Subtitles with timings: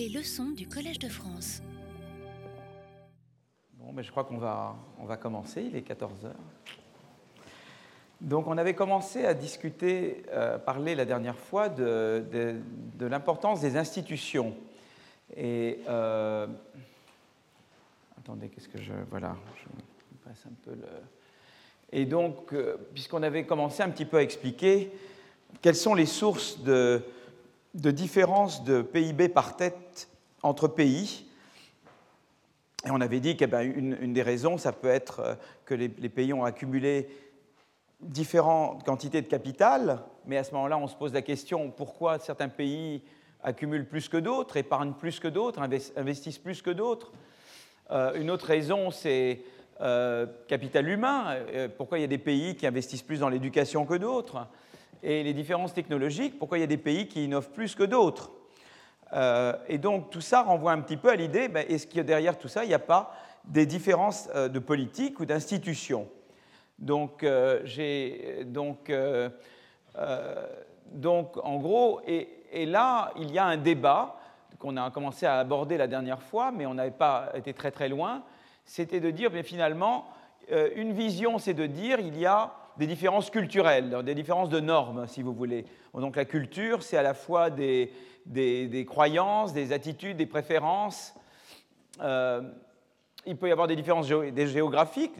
[0.00, 1.60] Les leçons du Collège de France.
[3.74, 6.34] Bon, mais je crois qu'on va, on va commencer, il est 14 heures.
[8.22, 13.76] Donc on avait commencé à discuter, euh, parler la dernière fois de, de, l'importance des
[13.76, 14.56] institutions.
[15.36, 16.46] Et euh,
[18.18, 18.94] attendez, qu'est-ce que je...
[19.10, 20.88] Voilà, je passe un peu le...
[21.92, 24.92] Et donc, euh, puisqu'on avait commencé un petit peu à expliquer
[25.60, 27.04] quelles sont les sources de,
[27.74, 30.08] de différence de PIB par tête
[30.42, 31.26] entre pays,
[32.86, 35.34] et on avait dit qu'une une des raisons, ça peut être euh,
[35.66, 37.08] que les, pays ont accumulé
[38.00, 42.48] différentes quantités de capital, mais à ce moment-là, on se pose la question pourquoi certains
[42.48, 43.02] pays
[43.42, 45.60] accumulent plus que d'autres, épargnent plus que d'autres,
[45.96, 47.12] investissent plus que d'autres?
[47.90, 49.42] Euh, une autre raison, c'est
[49.82, 51.36] euh, capital humain.
[51.76, 54.46] pourquoi il y a des pays qui investissent plus dans l'éducation que d'autres?
[55.02, 58.30] Et les différences technologiques, pourquoi il y a des pays qui innovent plus que d'autres.
[59.12, 62.38] Euh, et donc tout ça renvoie un petit peu à l'idée, ben, est-ce a derrière
[62.38, 63.12] tout ça, il n'y a pas
[63.44, 66.08] des différences euh, de politique ou d'institutions
[66.78, 68.90] donc, euh, donc,
[70.92, 74.16] donc, en gros, et, et, là, il y a un débat
[74.58, 77.90] qu'on a commencé à aborder la dernière fois, mais on n'avait pas été très très
[77.90, 78.22] loin,
[78.64, 80.06] c'était de dire, mais finalement,
[80.74, 85.06] une vision, c'est de dire, il y a des différences culturelles, des différences de normes,
[85.06, 85.66] si vous voulez.
[85.92, 87.92] Donc la culture, c'est à la fois des,
[88.24, 91.14] des, croyances, des attitudes, des préférences.
[92.00, 92.40] Euh,
[93.26, 95.12] il peut y avoir des différences géographiques.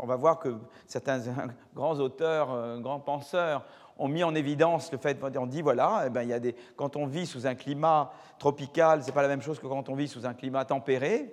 [0.00, 0.56] On va voir que
[0.88, 1.20] certains
[1.76, 3.64] grands auteurs, euh, grands penseurs
[3.96, 6.56] ont mis en évidence le fait, on dit voilà, eh ben, il y a des,
[6.74, 9.88] quand on vit sous un climat tropical, ce n'est pas la même chose que quand
[9.88, 11.32] on vit sous un climat tempéré.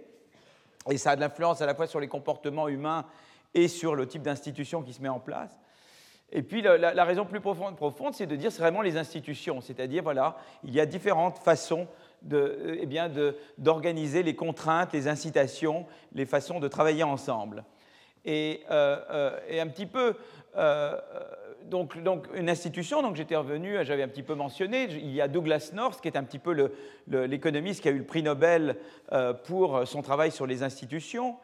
[0.92, 3.06] Et ça a de l'influence à la fois sur les comportements humains
[3.54, 5.60] et sur le type d'institution qui se met en place.
[6.32, 10.04] Et puis la, raison plus profonde, profonde c'est de dire c'est vraiment les institutions, c'est-à-dire
[10.04, 11.88] voilà, il y a différentes façons
[12.22, 17.64] de, eh d'organiser les contraintes, les incitations, les façons de travailler ensemble.
[18.26, 20.14] Et, euh, euh, un petit peu,
[20.56, 21.00] euh,
[21.66, 25.28] donc, donc, une institution, donc j'étais revenu, j'avais un petit peu mentionné, il y a
[25.28, 26.72] Douglas North, qui est un petit peu
[27.08, 28.76] l'économiste qui a eu le prix Nobel
[29.46, 31.38] pour son travail sur les institutions.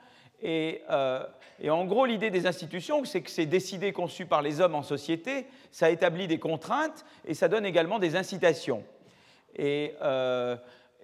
[0.45, 1.23] Euh,
[1.61, 4.83] et, en gros, l'idée des institutions, c'est que c'est décidé, conçu par les hommes en
[4.83, 8.83] société, ça établit des contraintes et ça donne également des incitations.
[9.55, 10.55] Et, euh,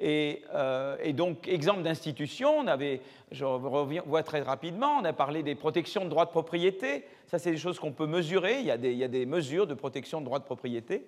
[0.04, 6.04] euh, donc, exemple d'institution, on avait, je reviens très rapidement, on a parlé des protections
[6.04, 7.06] de droits de propriété.
[7.32, 8.60] Ça, c'est des choses qu'on peut mesurer.
[8.60, 11.08] Il y, a des, mesures de protection de droits de propriété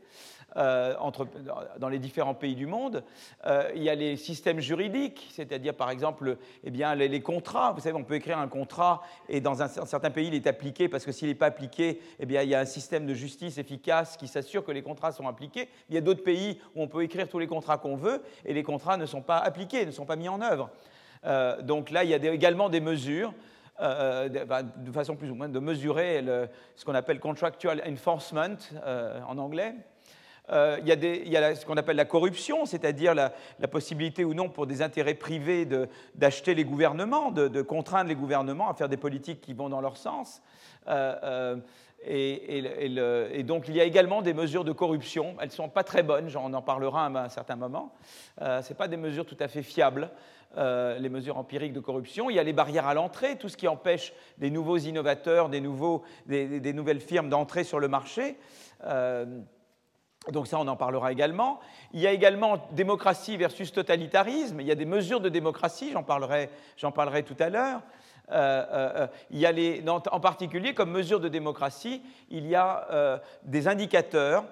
[0.56, 0.96] euh,
[1.80, 3.04] dans les différents pays du monde.
[3.46, 7.74] Euh, il y a les systèmes juridiques, c'est-à-dire, par exemple, eh bien, les, contrats.
[7.74, 10.88] Vous savez, on peut écrire un contrat et dans un, certain pays, il est appliqué
[10.88, 13.58] parce que s'il n'est pas appliqué, eh bien, il y a un système de justice
[13.58, 15.68] efficace qui s'assure que les contrats sont appliqués.
[15.90, 18.54] Il y a d'autres pays où on peut écrire tous les contrats qu'on veut et
[18.54, 20.70] les contrats ne sont pas appliqués, ne sont pas mis en œuvre.
[21.26, 23.34] Euh, donc là, il y a également des mesures.
[23.84, 26.24] Euh, de, façon plus ou moins de mesurer
[26.76, 28.56] ce qu'on appelle contractual enforcement
[28.86, 29.76] euh, en anglais.
[30.50, 33.32] Il, y a des, il, y a ce qu'on appelle la corruption, c'est-à-dire la,
[33.72, 35.68] possibilité ou non pour des intérêts privés
[36.16, 39.98] d'acheter les gouvernements, de, contraindre les gouvernements à faire des politiques qui vont dans leur
[39.98, 40.42] sens.
[42.06, 45.36] Et, donc il y a également des mesures de corruption.
[45.40, 47.94] Elles ne sont pas très bonnes, on en parlera à un certain moment.
[48.42, 50.10] Euh, Ce pas des mesures tout à fait fiables,
[50.58, 52.30] euh, les mesures empiriques de corruption.
[52.30, 55.62] Il y a les barrières à l'entrée, tout ce qui empêche des nouveaux innovateurs, des,
[55.62, 58.38] nouvelles firmes d'entrer sur le marché.
[58.86, 59.26] Euh,
[60.32, 61.60] donc ça, on en parlera également.
[61.92, 64.62] Il y a également démocratie versus totalitarisme.
[64.62, 66.50] Il y a des mesures de démocratie, j'en parlerai,
[66.94, 67.82] parlerai tout à l'heure.
[68.32, 72.56] Euh, euh, euh, il y a les, en particulier, comme mesure de démocratie, il y
[72.56, 74.46] a des indicateurs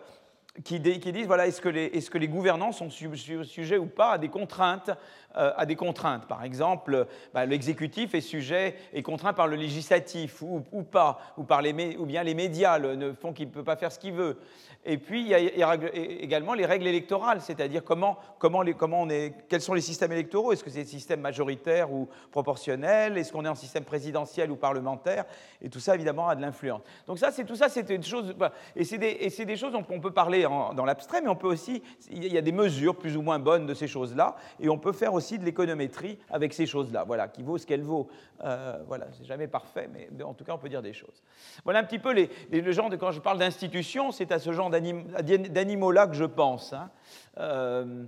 [0.66, 4.28] qui, disent voilà, est-ce que, est que, les gouvernants sont sujets ou pas à des
[4.28, 4.92] contraintes
[5.34, 6.26] à des contraintes.
[6.28, 11.62] Par exemple, bah, l'exécutif est sujet et contraint par le législatif ou, pas, ou, par
[11.62, 14.38] les, ou bien les médias ne font qu'il ne peut pas faire ce qu'il veut.
[14.84, 15.76] Et puis, il y a
[16.22, 20.52] également les règles électorales, c'est-à-dire comment, comment, comment est, quels sont les systèmes électoraux?
[20.54, 23.16] Est-ce que c'est des systèmes majoritaires ou proportionnels?
[23.16, 25.26] Est-ce qu'on est en système présidentiel ou parlementaire?
[25.62, 26.82] Et tout ça, évidemment, a de l'influence.
[27.06, 28.36] Donc ça, c'est tout ça, c'est des choses...
[28.76, 31.84] Et c'est des, des, choses dont on peut parler dans l'abstrait, mais on peut aussi...
[32.10, 34.94] Il y a des mesures plus ou moins bonnes de ces choses-là, et on peut
[34.94, 38.10] faire aussi de l'économétrie avec ces choses-là, voilà, qui vaut ce qu'elle vaut.
[38.44, 41.22] Euh, voilà, c'est jamais parfait, mais en tout cas, on peut dire des choses.
[41.64, 42.96] Voilà un petit peu les, le genre de...
[42.96, 46.74] Quand je parle d'institution, c'est à ce genre d'animaux-là que je pense.
[46.74, 46.90] Hein.
[47.38, 48.04] Euh,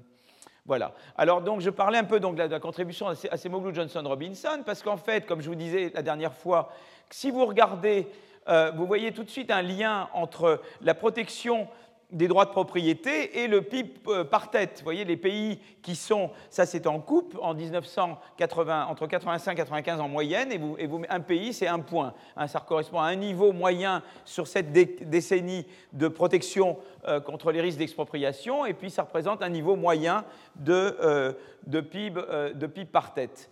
[0.65, 0.93] voilà.
[1.17, 4.81] Alors donc je parlais un peu donc, de la contribution à Semoglu Johnson Robinson parce
[4.81, 6.71] qu'en fait, comme je vous disais la dernière fois,
[7.09, 8.07] si vous regardez,
[8.47, 11.67] euh, vous voyez tout de suite un lien entre la protection
[12.13, 14.77] des droits de propriété et le PIB euh, par tête.
[14.77, 19.55] Vous voyez, les pays qui sont, ça c'est en coupe, en 1980, entre 85 et
[19.55, 22.13] 95 en moyenne, et, vous, et un pays c'est un point.
[22.37, 26.77] Hein, ça correspond à un niveau moyen sur cette décennie de protection
[27.07, 30.23] euh, contre les risques d'expropriation, et puis ça représente un niveau moyen
[30.55, 31.33] de, euh,
[31.65, 32.21] de, PIB,
[32.53, 33.49] de PIB, par tête,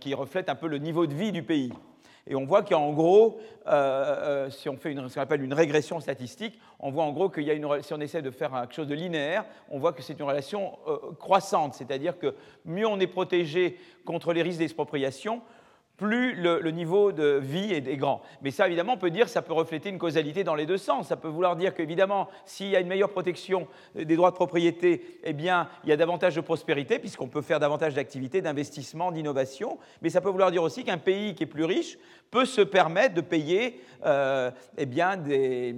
[0.00, 1.72] qui reflète un peu le niveau de vie du pays.
[2.28, 5.98] Et on voit qu'en gros, euh, euh, si on fait ce qu'on appelle une régression
[5.98, 8.74] statistique, on voit en gros qu'il y a une, si on essaie de faire quelque
[8.74, 12.34] chose de linéaire, on voit que c'est une relation euh, croissante, c'est-à-dire que
[12.66, 15.40] mieux on est protégé contre les risques d'expropriation,
[15.98, 18.22] plus le, niveau de vie est, grand.
[18.40, 21.08] Mais ça, évidemment, on peut dire ça peut refléter une causalité dans les deux sens.
[21.08, 23.66] Ça peut vouloir dire qu'évidemment, s'il y a une meilleure protection
[23.96, 27.58] des droits de propriété, eh bien, il y a davantage de prospérité, puisqu'on peut faire
[27.58, 29.78] davantage d'activités, d'investissement, d'innovation.
[30.00, 31.98] Mais ça peut vouloir dire aussi qu'un pays qui est plus riche
[32.30, 35.74] peut se permettre de payer euh, eh bien, des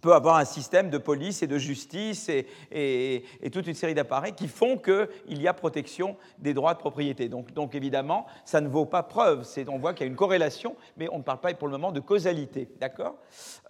[0.00, 4.48] peut avoir un système de police et de justice et, toute une série d'appareils qui
[4.48, 7.28] font qu'il y a protection des droits de propriété.
[7.28, 9.46] Donc, évidemment, ça ne vaut pas preuve.
[9.68, 11.92] On voit qu'il y a une corrélation, mais on ne parle pas pour le moment
[11.92, 12.68] de causalité.
[12.80, 13.16] D'accord?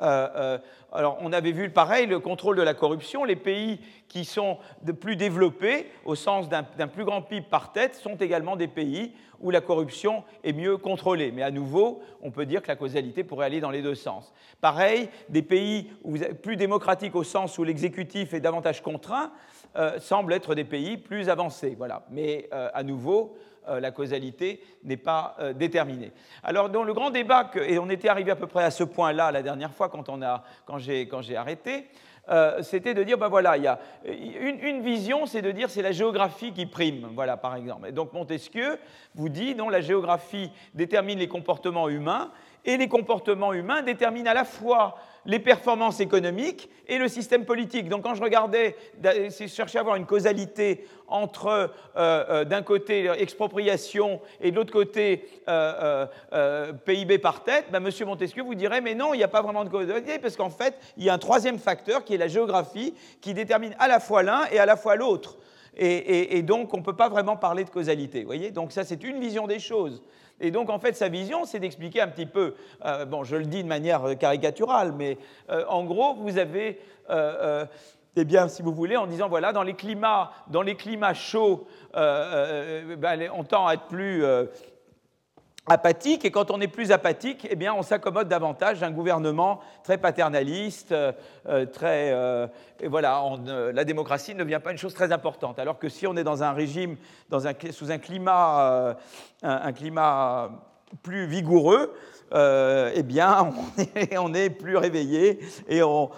[0.03, 0.59] Euh, euh,
[0.93, 3.25] Alors, on avait vu pareil, le contrôle de la corruption.
[3.25, 4.59] Les pays qui sont
[5.01, 9.51] plus développés, au sens d'un plus grand PIB par tête, sont également des pays où
[9.51, 11.33] la corruption est mieux contrôlée.
[11.33, 14.33] Mais à nouveau, on peut dire que la causalité pourrait aller dans les deux sens.
[14.61, 15.91] Pareil, des pays
[16.43, 19.31] plus démocratiques au sens où l'exécutif est davantage contraint
[19.77, 21.75] euh, semblent être des pays plus avancés.
[21.79, 22.05] Voilà.
[22.11, 23.37] Mais euh, à nouveau,
[23.79, 26.13] la causalité n'est pas déterminée.
[26.43, 29.31] Alors, dans le grand débat, et on était arrivé à peu près à ce point-là
[29.31, 30.11] la dernière fois quand,
[30.67, 31.87] quand j'ai arrêté,
[32.31, 35.83] euh, c'était de dire, ben voilà, il y a une, vision, c'est de dire c'est
[35.83, 37.89] la géographie qui prime, voilà, par exemple.
[37.89, 38.79] Et donc Montesquieu
[39.15, 42.31] vous dit, non, la géographie détermine les comportements humains,
[42.65, 44.97] et les comportements humains déterminent à la fois
[45.27, 47.89] les performances économiques et le système politique.
[47.89, 53.11] Donc quand je regardais, je cherchais à avoir une causalité entre, euh, euh, d'un côté,
[53.19, 56.07] expropriation et de l'autre côté, euh,
[56.85, 58.07] PIB par tête, ben, M.
[58.07, 60.75] Montesquieu vous dirait, mais non, il n'y a pas vraiment de causalité, parce qu'en fait,
[60.97, 64.23] il y a un troisième facteur qui est la géographie, qui détermine à la fois
[64.23, 65.37] l'un et à la fois l'autre.
[65.77, 68.25] Et, donc, on ne peut pas vraiment parler de causalité.
[68.25, 70.03] Voyez donc ça, c'est une vision des choses.
[70.41, 73.45] Et donc, en fait, sa vision, c'est d'expliquer un petit peu, euh, bon, je le
[73.45, 75.19] dis de manière caricaturale, mais
[75.51, 76.81] euh, en gros, vous avez,
[77.11, 77.67] euh,
[78.17, 81.67] eh bien, si vous voulez, en disant, voilà, dans les climats, dans les climats chauds,
[81.95, 84.25] ben, on tend à être plus
[85.67, 89.99] apathique, et quand on est plus apathique, eh bien, on s'accommode davantage d'un gouvernement très
[89.99, 91.13] paternaliste, euh,
[91.67, 92.47] très, euh,
[92.87, 95.59] voilà, euh, la démocratie ne devient pas une chose très importante.
[95.59, 96.97] Alors que si on est dans un régime,
[97.29, 98.97] dans un, sous un climat,
[99.43, 100.51] un, climat
[101.03, 101.95] plus vigoureux,
[102.33, 103.51] eh bien,
[104.19, 106.11] on est, plus réveillé et on,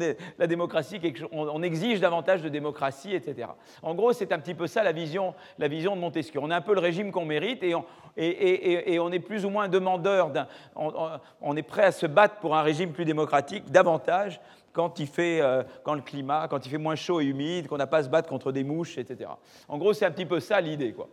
[0.00, 1.00] est, la démocratie,
[1.32, 3.48] on, exige davantage de démocratie, etc.
[3.82, 6.40] En gros, c'est un petit peu ça la vision, la vision de Montesquieu.
[6.42, 7.84] On a un peu le régime qu'on mérite et on,
[8.16, 10.30] et, on est plus ou moins demandeur,
[10.76, 14.40] on, est prêt à se battre pour un régime plus démocratique davantage
[14.72, 17.76] quand il fait, euh, quand le climat, quand il fait moins chaud et humide, qu'on
[17.76, 19.30] n'a pas à se battre contre des mouches, etc.
[19.68, 21.08] En gros, c'est un petit peu ça l'idée, quoi.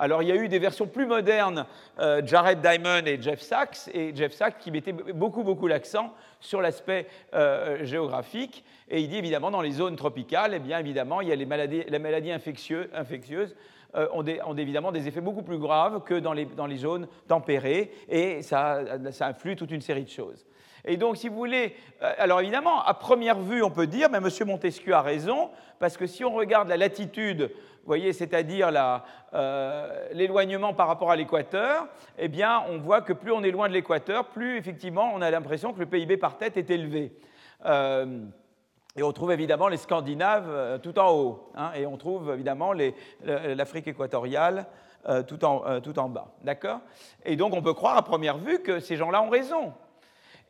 [0.00, 1.66] Alors, il y a eu des versions plus modernes,
[1.98, 6.60] euh, Jared Diamond et Jeff Sachs, et Jeff Sachs qui mettaient beaucoup, beaucoup l'accent sur
[6.60, 8.64] l'aspect euh, géographique.
[8.88, 11.46] Et il dit évidemment, dans les zones tropicales, eh bien évidemment, il y a les
[11.46, 13.56] maladies, les maladies infectieuses,
[13.96, 17.90] euh, ont, évidemment des effets beaucoup plus graves que dans les, dans les zones tempérées,
[18.08, 20.46] et ça, ça influe toute une série de choses.
[20.84, 24.28] Et donc, si vous voulez, alors évidemment, à première vue, on peut dire, mais M.
[24.46, 27.50] Montesquieu a raison, parce que si on regarde la latitude,
[27.88, 28.70] voyez, c'est-à-dire
[29.34, 31.86] euh, l'éloignement par rapport à l'équateur,
[32.18, 35.30] eh bien, on voit que plus on est loin de l'équateur, plus effectivement, on a
[35.30, 37.12] l'impression que le PIB par tête est élevé.
[38.98, 41.50] Et on trouve évidemment les Scandinaves euh, tout en haut.
[41.54, 42.72] Hein, et on trouve évidemment
[43.22, 44.66] l'Afrique équatoriale
[45.08, 46.34] euh, tout, en, euh, tout en bas.
[46.42, 46.80] D'accord?
[47.24, 49.72] Et donc on peut croire à première vue que ces gens-là ont raison.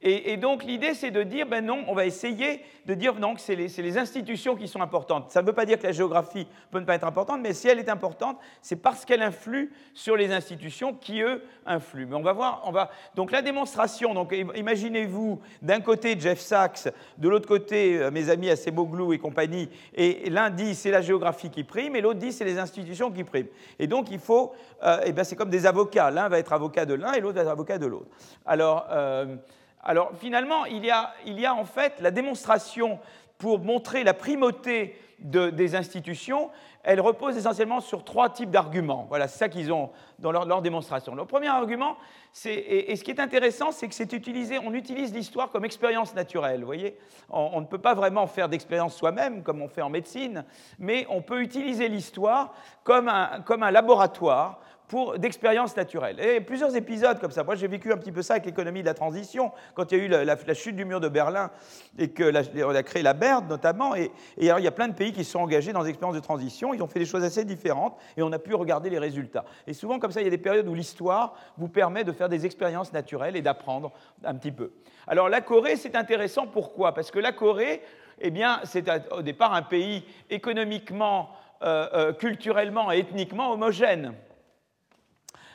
[0.00, 3.40] Et, donc l'idée, c'est de dire, ben non, on va essayer de dire non, que
[3.40, 5.31] c'est les, institutions qui sont importantes.
[5.31, 7.67] Ça ne veut pas dire que la géographie peut ne pas être importante, mais si
[7.67, 12.07] elle est importante, c'est parce qu'elle influe sur les institutions qui, eux, influent.
[12.09, 12.90] Mais on va voir, on va...
[13.17, 16.88] Donc la démonstration, donc imaginez-vous, d'un côté Jeff Sachs,
[17.19, 21.50] de l'autre côté euh, mes amis Aceboglou et compagnie, et l'un dit c'est la géographie
[21.50, 23.49] qui prime, et l'autre dit c'est les institutions qui priment.
[23.81, 24.52] Et donc il faut,
[24.85, 27.35] euh, eh ben, c'est comme des avocats, l'un va être avocat de l'un et l'autre
[27.35, 28.07] va être avocat de l'autre.
[28.47, 28.87] Alors...
[28.90, 29.37] Euh,
[29.82, 32.99] alors finalement, il y, a, en fait la démonstration
[33.38, 36.50] pour montrer la primauté des institutions,
[36.85, 39.06] elle repose essentiellement sur trois types d'arguments.
[39.08, 41.14] Voilà, c'est ça qu'ils ont dans leur, démonstration.
[41.14, 41.97] Le premier argument,
[42.44, 46.61] et, ce qui est intéressant, c'est que c'est utilisé, on utilise l'histoire comme expérience naturelle.
[46.61, 46.97] Vous voyez,
[47.30, 50.44] on, ne peut pas vraiment faire d'expérience soi-même comme on fait en médecine,
[50.78, 52.54] mais on peut utiliser l'histoire
[52.85, 56.18] comme un laboratoire pour d'expériences naturelles.
[56.18, 57.45] Et plusieurs épisodes comme ça.
[57.45, 60.00] Moi, j'ai vécu un petit peu ça avec l'économie de la transition, quand il y
[60.00, 61.50] a eu la, chute du mur de Berlin
[61.99, 63.95] et qu'on a créé la BERD notamment.
[63.95, 66.16] Et, alors, il y a plein de pays qui se sont engagés dans des expériences
[66.16, 66.73] de transition.
[66.73, 69.45] Ils ont fait des choses assez différentes et on a pu regarder les résultats.
[69.66, 72.30] Et souvent, comme ça, il y a des périodes où l'histoire vous permet de faire
[72.30, 73.92] des expériences naturelles et d'apprendre
[74.25, 74.73] un petit peu.
[75.07, 76.47] Alors, la Corée, c'est intéressant.
[76.47, 76.95] Pourquoi?
[76.95, 77.83] Parce que la Corée,
[78.21, 81.30] eh bien, c'est au départ un pays économiquement,
[81.62, 84.14] euh, euh, culturellement et ethniquement homogène.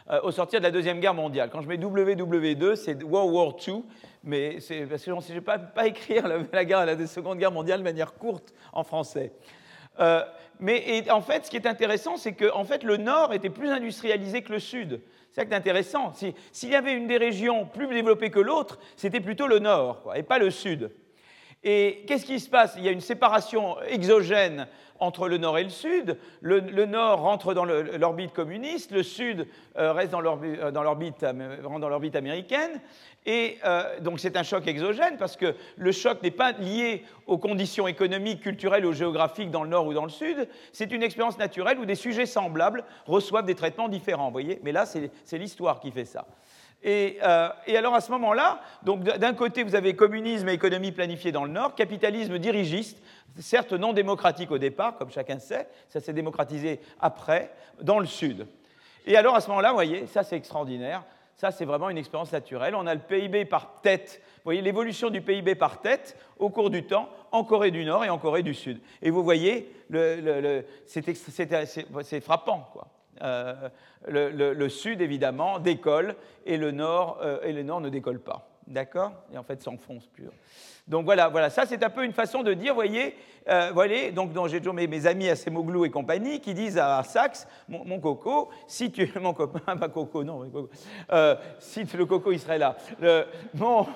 [0.10, 1.50] Euh, au sortir de la Deuxième Guerre mondiale.
[1.50, 3.86] Quand je mets WW2, c'est World War II,
[4.25, 7.79] mais c'est parce que je ne sais pas, écrire la, guerre, la Seconde Guerre mondiale
[7.79, 9.31] de manière courte en français.
[10.01, 10.22] Euh,
[10.60, 13.69] mais en fait, ce qui est intéressant, c'est que en fait, le Nord était plus
[13.69, 15.00] industrialisé que le Sud.
[15.31, 16.12] C'est ça qui est intéressant.
[16.51, 20.24] S'il y avait une des régions plus développées que l'autre, c'était plutôt le Nord, et
[20.24, 20.91] pas le Sud.
[21.63, 22.75] Et qu'est-ce qui se passe?
[22.77, 24.67] Il y a une séparation exogène
[25.00, 26.18] entre le nord et le sud.
[26.42, 29.48] Le, nord rentre dans l'orbite communiste, le sud
[29.78, 32.82] euh, reste dans l'orbite euh, américaine.
[33.26, 37.38] Et euh, donc c'est un choc exogène parce que le choc n'est pas lié aux
[37.38, 40.48] conditions économiques, culturelles ou géographiques dans le nord ou dans le sud.
[40.74, 44.32] C'est une expérience naturelle où des sujets semblables reçoivent des traitements différents.
[44.32, 46.26] Voyez Mais là, c'est l'histoire qui fait ça.
[46.84, 47.20] Et,
[47.68, 51.52] et, alors à ce moment-là, d'un côté vous avez communisme et économie planifiée dans le
[51.52, 52.98] Nord, capitalisme dirigiste
[53.40, 58.48] certes non démocratique au départ, comme chacun sait, ça s'est démocratisé après, dans le Sud.
[59.06, 61.04] Et alors à ce moment-là, vous voyez, ça c'est extraordinaire,
[61.36, 62.75] ça c'est vraiment une expérience naturelle.
[62.75, 66.70] On a le PIB par tête, vous voyez l'évolution du PIB par tête au cours
[66.70, 68.80] du temps en Corée du Nord et en Corée du Sud.
[69.02, 69.74] Et vous voyez,
[70.86, 72.88] c'est frappant, quoi.
[73.22, 73.70] Euh,
[74.08, 76.15] le, Sud, évidemment, décolle
[76.46, 78.50] et le Nord, euh, et le nord ne décolle pas.
[78.67, 79.13] D'accord?
[79.34, 80.27] Et en fait, s'enfonce plus.
[80.86, 83.16] Donc voilà, voilà, ça c'est un peu une façon de dire, voyez,
[83.48, 87.48] euh, voyez donc, j'ai toujours mes, amis à Semoglou et compagnie qui disent à Saxe,
[87.70, 90.42] mon, coco, si tu mon copain, pas coco, non,
[91.13, 92.75] euh, si le coco il serait là,
[93.54, 93.88] bon,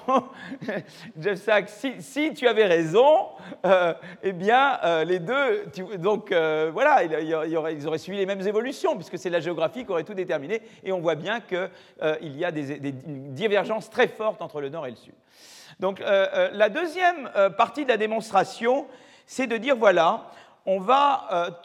[1.20, 3.28] Jeff Sachs, si, tu avais raison,
[3.66, 5.66] euh, eh bien les deux,
[5.98, 10.06] donc voilà, il, ils auraient suivi les mêmes évolutions puisque c'est la géographie qui aurait
[10.06, 14.62] tout déterminé, et on voit bien qu'il y a des, des divergences très fortes entre
[14.62, 15.14] le nord et le sud.
[15.80, 18.88] Donc euh, euh, la deuxième euh, partie de la démonstration,
[19.26, 20.32] c'est de dire, voilà,
[20.66, 21.62] on va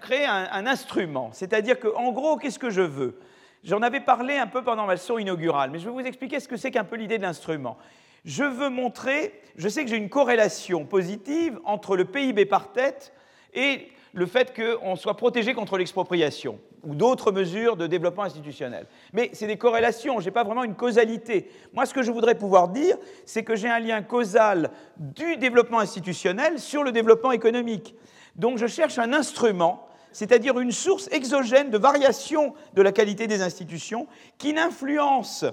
[0.00, 1.28] créer un, instrument.
[1.32, 3.20] C'est-à-dire qu'en gros, qu'est-ce que je veux?
[3.64, 6.48] J'en avais parlé un peu pendant ma leçon inaugurale, mais je vais vous expliquer ce
[6.48, 7.76] que c'est qu'un peu l'idée de l'instrument.
[8.24, 13.12] Je veux montrer, je sais que j'ai une corrélation positive entre le PIB par tête
[13.52, 18.86] et le fait qu'on soit protégé contre l'expropriation ou d'autres mesures de développement institutionnel.
[19.12, 21.50] Mais c'est des corrélations, je n'ai pas vraiment une causalité.
[21.72, 25.80] Moi, ce que je voudrais pouvoir dire, c'est que j'ai un lien causal du développement
[25.80, 27.94] institutionnel sur le développement économique.
[28.36, 33.42] Donc je cherche un instrument, c'est-à-dire une source exogène de variation de la qualité des
[33.42, 34.06] institutions
[34.38, 35.44] qui n'influence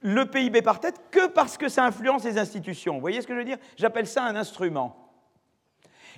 [0.00, 2.94] le PIB par tête que parce que ça influence les institutions.
[2.94, 3.58] Vous voyez ce que je veux dire?
[3.76, 4.96] J'appelle ça un instrument.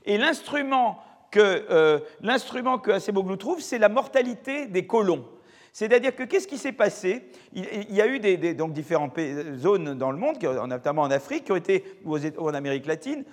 [0.07, 1.03] Et l'instrument
[1.35, 5.25] que euh, l'instrument que Aceboglou trouve, c'est la mortalité des colons.
[5.73, 7.29] C'est-à-dire que qu'est-ce qui s'est passé?
[7.53, 9.19] Il, y a eu des, donc différentes
[9.57, 10.37] zones dans le monde,
[10.69, 13.25] notamment en Afrique, qui ont été, ou, en Amérique latine,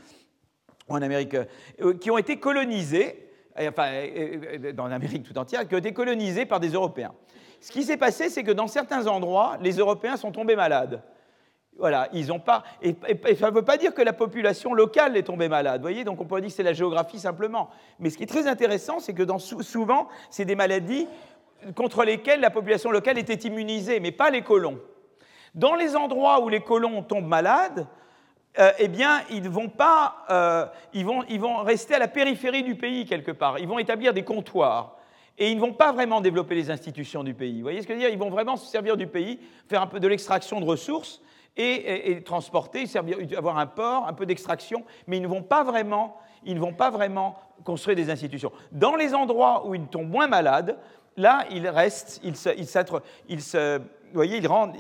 [0.90, 3.92] ou en Amérique, euh, qui ont été colonisées, enfin,
[4.74, 7.14] dans l'Amérique tout entière, qui ont été colonisées par des Européens.
[7.60, 11.04] Ce qui s'est passé, c'est que dans certains endroits, les Européens sont tombés malades.
[11.78, 12.64] Voilà, ils n'ont pas.
[12.82, 12.96] Et,
[13.36, 15.82] ça ne veut pas dire que la population locale est tombée malade.
[15.82, 17.70] voyez, donc on peut dire que c'est la géographie simplement.
[18.00, 21.08] Mais ce qui est très intéressant, c'est que dans, souvent, c'est des maladies
[21.76, 24.80] contre lesquelles la population locale était immunisée, mais pas les colons.
[25.56, 27.88] Dans les endroits où les colons tombent malades,
[28.60, 32.64] euh, eh bien, ils vont pas, euh, ils, vont, ils vont rester à la périphérie
[32.64, 33.60] du pays quelque part.
[33.60, 34.98] Ils vont établir des comptoirs
[35.38, 37.56] et ils ne vont pas vraiment développer les institutions du pays.
[37.56, 38.14] Vous voyez ce que je veux dire?
[38.14, 41.22] Ils vont vraiment se servir du pays, faire un peu de l'extraction de ressources,
[41.58, 46.18] et, transporter, servir, avoir un port, un peu d'extraction, mais ils ne vont pas vraiment,
[46.44, 48.52] ils ne vont pas vraiment construire des institutions.
[48.72, 50.78] Dans les endroits où ils tombent moins malades,
[51.18, 53.80] là, ils restent, ils se, ils
[54.12, 54.76] vous voyez, ils rendent,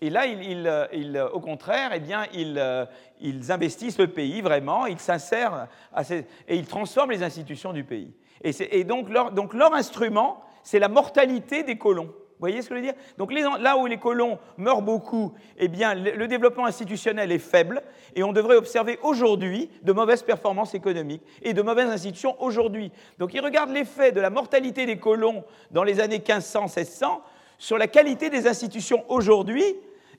[0.00, 5.68] et là, ils, au contraire, eh bien, ils, investissent le pays vraiment, ils s'insèrent,
[6.10, 8.12] et ils transforment les institutions du pays.
[8.42, 12.12] Et, et donc leur instrument, c'est la mortalité des colons.
[12.40, 12.94] Voyez ce que je veux dire?
[13.18, 17.82] Donc là où les colons meurent beaucoup, eh bien, le, développement institutionnel est faible
[18.16, 22.90] et on devrait observer aujourd'hui de mauvaises performances économiques et de mauvaises institutions aujourd'hui.
[23.18, 27.20] Donc ils regardent l'effet de la mortalité des colons dans les années 1500-1600
[27.58, 29.76] sur la qualité des institutions aujourd'hui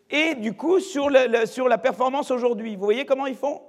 [0.10, 2.75] et du coup sur la performance aujourd'hui.
[2.75, 3.62] Vous voyez comment ils font?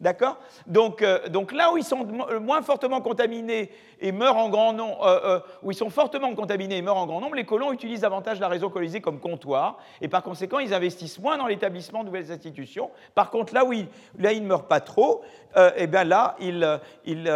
[0.00, 0.38] D'accord?
[0.68, 4.72] Donc, euh, donc, là où ils sont euh, moins fortement contaminés et meurent en grand
[4.72, 8.02] nombre, euh, où ils sont fortement contaminés et meurent en grand nombre, les colons utilisent
[8.02, 12.06] davantage la réseau colonisé comme comptoir et par conséquent ils investissent moins dans l'établissement de
[12.06, 12.92] nouvelles institutions.
[13.16, 13.88] Par contre, là où ils,
[14.20, 15.22] là, ils ne meurent pas trop,
[15.56, 17.28] et eh bien là ils, ils,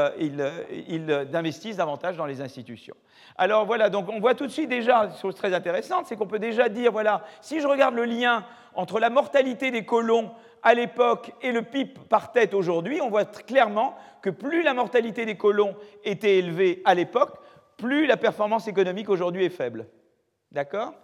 [0.89, 2.95] ils, investissent davantage dans les institutions.
[3.37, 6.39] Alors voilà, donc on voit tout de suite déjà, chose très intéressante, c'est qu'on peut
[6.39, 10.31] déjà dire, voilà, si je regarde le lien entre la mortalité des colons
[10.63, 15.27] à l'époque et le PIB par tête aujourd'hui, on voit clairement que plus la mortalité
[15.27, 15.75] des colons
[16.05, 17.39] était élevée à l'époque,
[17.77, 19.87] plus la performance économique aujourd'hui est faible.
[20.53, 20.95] D'accord?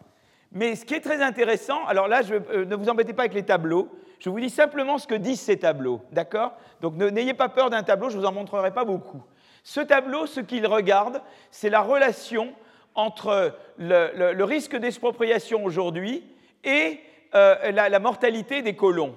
[0.53, 3.43] Mais ce qui est très intéressant, alors là, euh, ne vous embêtez pas avec les
[3.43, 6.01] tableaux, je vous dis simplement ce que disent ces tableaux.
[6.13, 6.53] D'accord?
[6.81, 9.23] Donc n'ayez pas peur d'un tableau, je ne vous en montrerai pas beaucoup.
[9.63, 11.21] Ce tableau, ce qu'il regarde,
[11.51, 12.55] c'est la relation
[12.95, 16.25] entre le, risque d'expropriation aujourd'hui
[16.65, 17.01] et
[17.35, 19.15] euh, la mortalité des colons.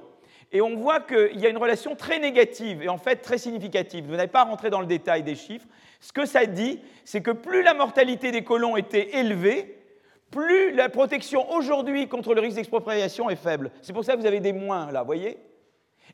[0.53, 4.05] Et on voit qu'il y a une relation très négative et en fait très significative.
[4.05, 5.65] Vous n'avez pas à rentrer dans le détail des chiffres.
[6.01, 9.77] Ce que ça dit, c'est que plus la mortalité des colons était élevée,
[10.29, 13.71] plus la protection aujourd'hui contre le risque d'expropriation est faible.
[13.81, 15.37] C'est pour ça que vous avez des moins là, voyez?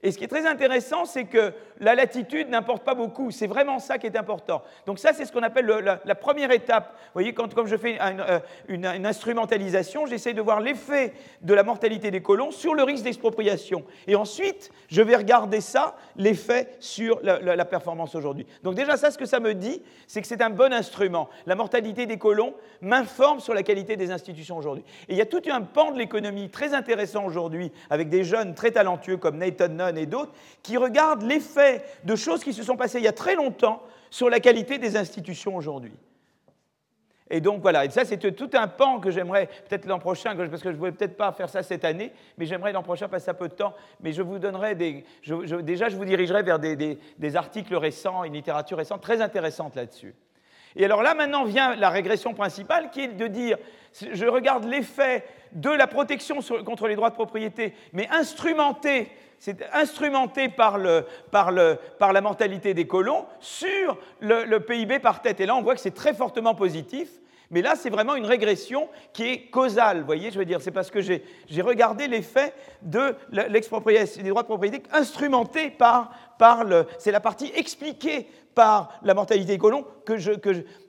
[0.04, 3.32] Et ce qui est très intéressant, c'est que la latitude n'importe pas beaucoup.
[3.32, 4.63] C'est vraiment ça qui est important.
[4.86, 6.94] Donc ça, c'est ce qu'on appelle la, première étape.
[6.94, 11.63] Vous voyez, quand, comme je fais euh, une, instrumentalisation, j'essaie de voir l'effet de la
[11.63, 13.84] mortalité des colons sur le risque d'expropriation.
[14.08, 18.46] Et ensuite, je vais regarder ça, l'effet sur la, performance aujourd'hui.
[18.63, 21.27] Donc déjà, ça, ce que ça me dit, c'est que c'est un bon instrument.
[21.46, 24.84] La mortalité des colons m'informe sur la qualité des institutions aujourd'hui.
[25.10, 28.54] Et il y a tout un pan de l'économie très intéressant aujourd'hui, avec des jeunes
[28.54, 32.75] très talentueux comme Nathan Nunn et d'autres, qui regardent l'effet de choses qui se sont
[32.75, 35.94] passées il y a très longtemps sur la qualité des institutions aujourd'hui.
[37.29, 40.62] Et donc voilà, et ça c'est tout un pan que j'aimerais peut-être l'an prochain, parce
[40.62, 43.29] que je ne pouvais peut-être pas faire ça cette année, mais j'aimerais l'an prochain passer
[43.29, 45.03] un peu de temps, mais je vous donnerai des...
[45.62, 50.15] déjà je vous dirigerai vers des, articles récents, une littérature récente très intéressante là-dessus.
[50.75, 53.58] Et alors là maintenant vient la régression principale qui est de dire,
[54.13, 59.10] je regarde l'effet de la protection contre les droits de propriété, mais instrumenté
[59.73, 65.39] instrumenté par, la mortalité des colons sur le, PIB par tête.
[65.39, 67.10] Et là, on voit que c'est très fortement positif.
[67.50, 70.91] Mais là, c'est vraiment une régression qui est causale, voyez, je veux dire, c'est parce
[70.91, 71.21] que j'ai
[71.62, 76.12] regardé l'effet de l'expropriation des droits de propriété instrumenté par,
[76.65, 76.86] le...
[77.00, 80.32] C'est la partie expliquée par la mortalité des colons que je,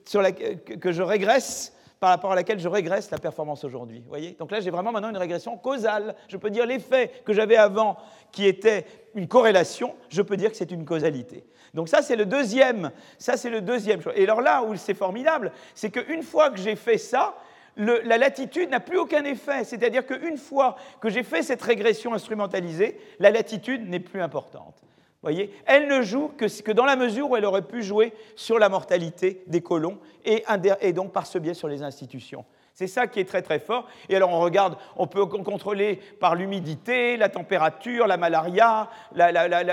[0.04, 4.02] sur la, que je régresse par rapport à laquelle je régresse la performance aujourd'hui.
[4.06, 4.32] voyez?
[4.38, 6.14] Donc là, j'ai vraiment maintenant une régression causale.
[6.28, 7.96] Je peux dire l'effet que j'avais avant,
[8.30, 11.44] qui était une corrélation, je peux dire que c'est une causalité.
[11.74, 12.92] Donc ça, c'est le deuxième.
[13.18, 14.00] Ça, c'est le deuxième.
[14.14, 17.37] Et alors là où c'est formidable, c'est qu'une fois que j'ai fait ça,
[17.76, 19.64] la latitude n'a plus aucun effet.
[19.64, 24.82] C'est-à-dire qu'une fois que j'ai fait cette régression instrumentalisée, la latitude n'est plus importante
[25.22, 28.68] voyez Elle ne joue que, dans la mesure où elle aurait pu jouer sur la
[28.68, 30.44] mortalité des colons et,
[30.92, 32.44] donc par ce biais sur les institutions.
[32.74, 33.88] C'est ça qui est très très fort.
[34.09, 38.88] Et alors on regarde, on peut contrôler par l'humidité, la température, la malaria,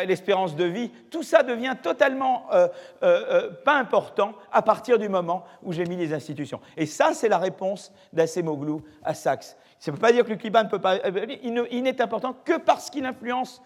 [0.08, 0.90] l'espérance de vie.
[1.12, 2.68] Tout ça devient totalement euh,
[3.04, 6.60] euh, euh, pas important à partir du moment où j'ai mis les institutions.
[6.78, 9.56] Et ça, c'est la réponse d'Assemoglou à Sachs.
[9.78, 10.98] Ça ne veut pas dire que le climat ne peut pas.
[11.44, 13.62] Il n'est important que parce qu'il influence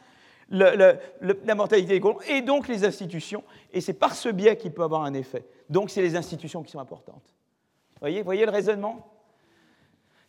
[0.49, 3.43] la mortalité des colons et donc les institutions.
[3.71, 5.45] Et c'est par ce biais qu'il peut avoir un effet.
[5.69, 7.35] Donc c'est les institutions qui sont importantes.
[7.99, 9.05] Voyez, voyez le raisonnement?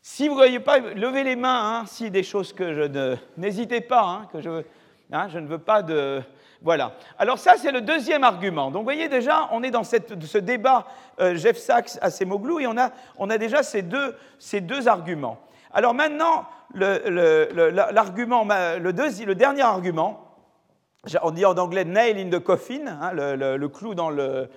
[0.02, 3.16] Si vous ne voyez pas, levez les mains, hein, si des choses que je ne...
[3.36, 4.62] N'hésitez pas, hein, que je,
[5.12, 6.22] hein, je ne veux pas de...
[6.62, 6.94] Voilà.
[7.18, 8.70] Alors ça, c'est le deuxième argument.
[8.70, 10.86] Donc vous voyez déjà, on est dans cette, ce débat
[11.20, 14.88] euh, Jeff Sachs à Semoglou et on a, on a déjà ces deux, ces deux
[14.88, 15.38] arguments.
[15.72, 20.36] Alors maintenant, l'argument, le, dernier argument,
[21.22, 24.48] on dit en anglais nail in the coffin, hein, le, clou dans le,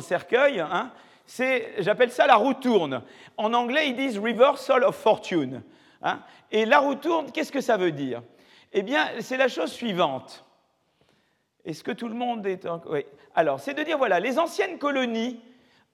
[0.00, 0.90] cercueil, hein,
[1.78, 3.02] j'appelle ça la roue tourne.
[3.36, 5.62] En anglais, ils disent reversal of fortune.
[6.02, 6.20] Hein.
[6.50, 8.22] Et la roue tourne, qu'est-ce que ça veut dire?
[8.72, 10.44] Eh bien, c'est la chose suivante.
[11.64, 12.66] Est-ce que tout le monde est...
[13.34, 15.40] Alors, c'est de dire, voilà, les anciennes colonies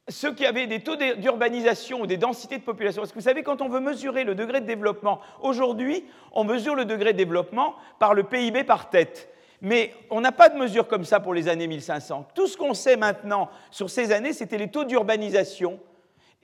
[0.08, 3.02] ceux qui avaient des taux d'urbanisation ou des densités de population.
[3.02, 6.74] Parce que vous savez, quand on veut mesurer le degré de développement, aujourd'hui, on mesure
[6.74, 9.28] le degré de développement par le PIB par tête.
[9.62, 12.28] Mais on n'a pas de mesure comme ça pour les années 1500.
[12.34, 15.80] Tout ce qu'on sait maintenant sur ces années, c'était les taux d'urbanisation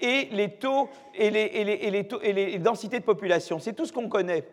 [0.01, 3.59] et les taux et les, densités de population.
[3.61, 4.44] C'est tout ce qu'on connaît.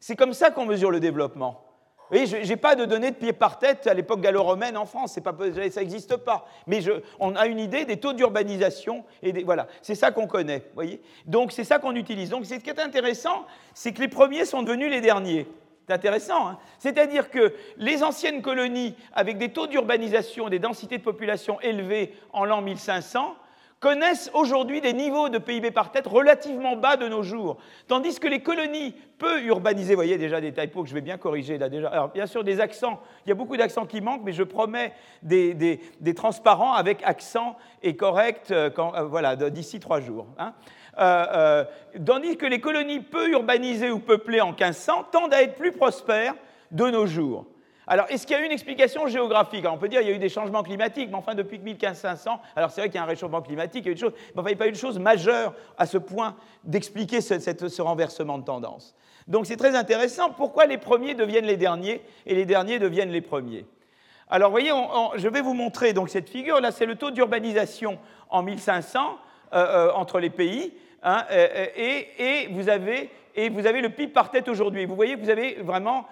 [0.00, 1.62] C'est comme ça qu'on mesure le développement.
[2.10, 5.18] Voyez, je n'ai pas de données de pied par tête à l'époque gallo-romaine en France,
[5.24, 5.34] pas,
[5.70, 6.46] ça n'existe pas.
[6.66, 6.80] Mais
[7.18, 10.64] on a une idée des taux d'urbanisation, et voilà, c'est ça qu'on connaît.
[10.74, 12.30] Voyez Donc c'est ça qu'on utilise.
[12.30, 15.46] Donc ce qui est intéressant, c'est que les premiers sont devenus les derniers.
[15.86, 16.48] C'est intéressant.
[16.48, 22.14] Hein C'est-à-dire que les anciennes colonies, avec des taux d'urbanisation, des densités de population élevées
[22.32, 23.36] en l'an 1500,
[23.84, 27.58] connaissent aujourd'hui des niveaux de PIB par tête relativement bas de nos jours.
[27.86, 31.18] Tandis que les colonies peu urbanisées, vous voyez déjà des typos que je vais bien
[31.18, 31.88] corriger là déjà.
[31.88, 34.94] Alors bien sûr des accents, il y a beaucoup d'accents qui manquent, mais je promets
[35.22, 35.78] des,
[36.16, 40.28] transparents avec accent et correct euh, euh, voilà, d'ici trois jours.
[40.38, 40.54] Hein.
[40.98, 41.64] Euh,
[42.06, 46.36] tandis que les colonies peu urbanisées ou peuplées en 1500 tendent à être plus prospères
[46.70, 47.44] de nos jours.
[47.86, 49.64] Alors, est-ce qu'il y a une explication géographique?
[49.68, 52.70] On peut dire qu'il y a eu des changements climatiques, mais enfin, depuis 1500, alors
[52.70, 54.56] c'est vrai qu'il y a un réchauffement climatique, il y a mais il n'y a
[54.56, 58.94] pas eu de chose majeure à ce point d'expliquer ce, renversement de tendance.
[59.28, 60.30] Donc, c'est très intéressant.
[60.30, 63.66] Pourquoi les premiers deviennent les derniers et les derniers deviennent les premiers?
[64.28, 64.70] Alors, voyez,
[65.16, 66.60] je vais vous montrer donc cette figure.
[66.60, 67.98] Là, c'est le taux d'urbanisation
[68.30, 69.18] en 1500
[69.52, 70.72] euh, euh, entre les pays.
[71.02, 74.86] Hein, euh, et vous avez et vous avez le PIB par tête aujourd'hui.
[74.86, 76.06] Vous voyez que vous avez vraiment,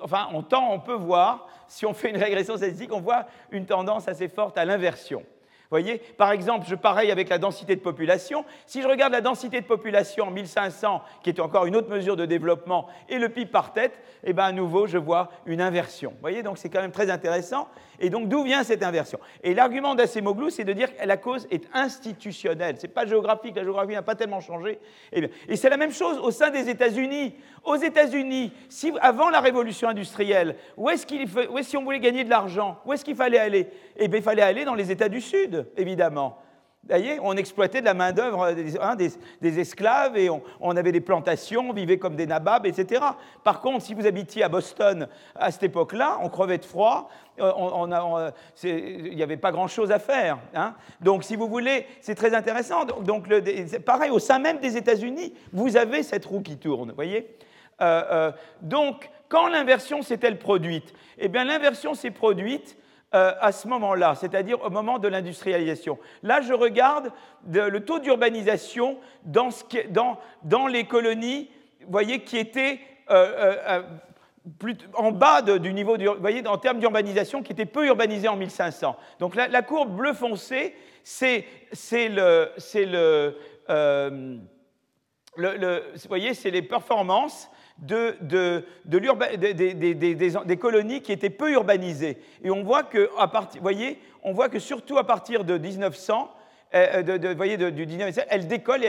[0.00, 3.66] enfin, en temps, on peut voir, si on fait une régression statistique, on voit une
[3.66, 5.22] tendance assez forte à l'inversion
[5.70, 8.44] voyez Par exemple, je pareil avec la densité de population.
[8.66, 12.16] Si je regarde la densité de population en 1500, qui est encore une autre mesure
[12.16, 16.10] de développement, et le PIB par tête, eh bien à nouveau, je vois une inversion.
[16.10, 17.68] Vous voyez Donc c'est quand même très intéressant.
[17.98, 19.18] Et donc d'où vient cette inversion?
[19.42, 22.76] Et l'argument d'Acemoglu, c'est de dire que la cause est institutionnelle.
[22.78, 24.78] Ce n'est pas géographique, la géographie n'a pas tellement changé.
[25.12, 27.34] Eh et c'est la même chose au sein des États-Unis.
[27.66, 31.28] Aux États-Unis, si, avant la révolution industrielle, où est-ce qu'il,
[31.62, 33.66] si on voulait gagner de l'argent, où est-ce qu'il fallait aller?
[33.96, 36.38] Eh bien, il fallait aller dans les États du Sud évidemment.
[36.88, 41.72] Voyez, on exploitait de la main-d'œuvre hein, des, esclaves et on, avait des plantations, on
[41.72, 43.02] vivait comme des nababs, etc.
[43.42, 48.30] Par contre, si vous habitiez à Boston à cette époque-là, on crevait de froid, euh,
[48.62, 50.38] il n'y avait pas grand-chose à faire.
[50.54, 50.74] Hein.
[51.00, 52.84] Donc, si vous voulez, c'est très intéressant.
[52.84, 53.28] Donc,
[53.84, 56.92] pareil, au sein même des États-Unis, vous avez cette roue qui tourne.
[56.92, 57.36] Voyez
[57.80, 60.94] euh, euh, donc, quand l'inversion s'est-elle produite?
[61.18, 62.76] Eh bien, l'inversion s'est produite
[63.14, 65.98] euh, à ce moment-là, c'est-à-dire au moment de l'industrialisation.
[66.22, 67.12] Là, je regarde
[67.48, 71.50] le taux d'urbanisation dans, les colonies,
[71.88, 72.80] voyez, qui étaient
[74.94, 78.96] en bas du niveau, vous voyez, en termes d'urbanisation, qui étaient peu urbanisées en 1500.
[79.18, 81.44] Donc la, courbe bleu foncé, c'est
[82.08, 82.50] le,
[85.36, 88.16] vous voyez, c'est les performances de,
[88.84, 92.18] des, colonies qui étaient peu urbanisées.
[92.42, 96.30] Et on voit que, à voyez, on voit que surtout à partir de 1900,
[96.74, 98.88] euh, de, voyez, du 1900, elles décollent et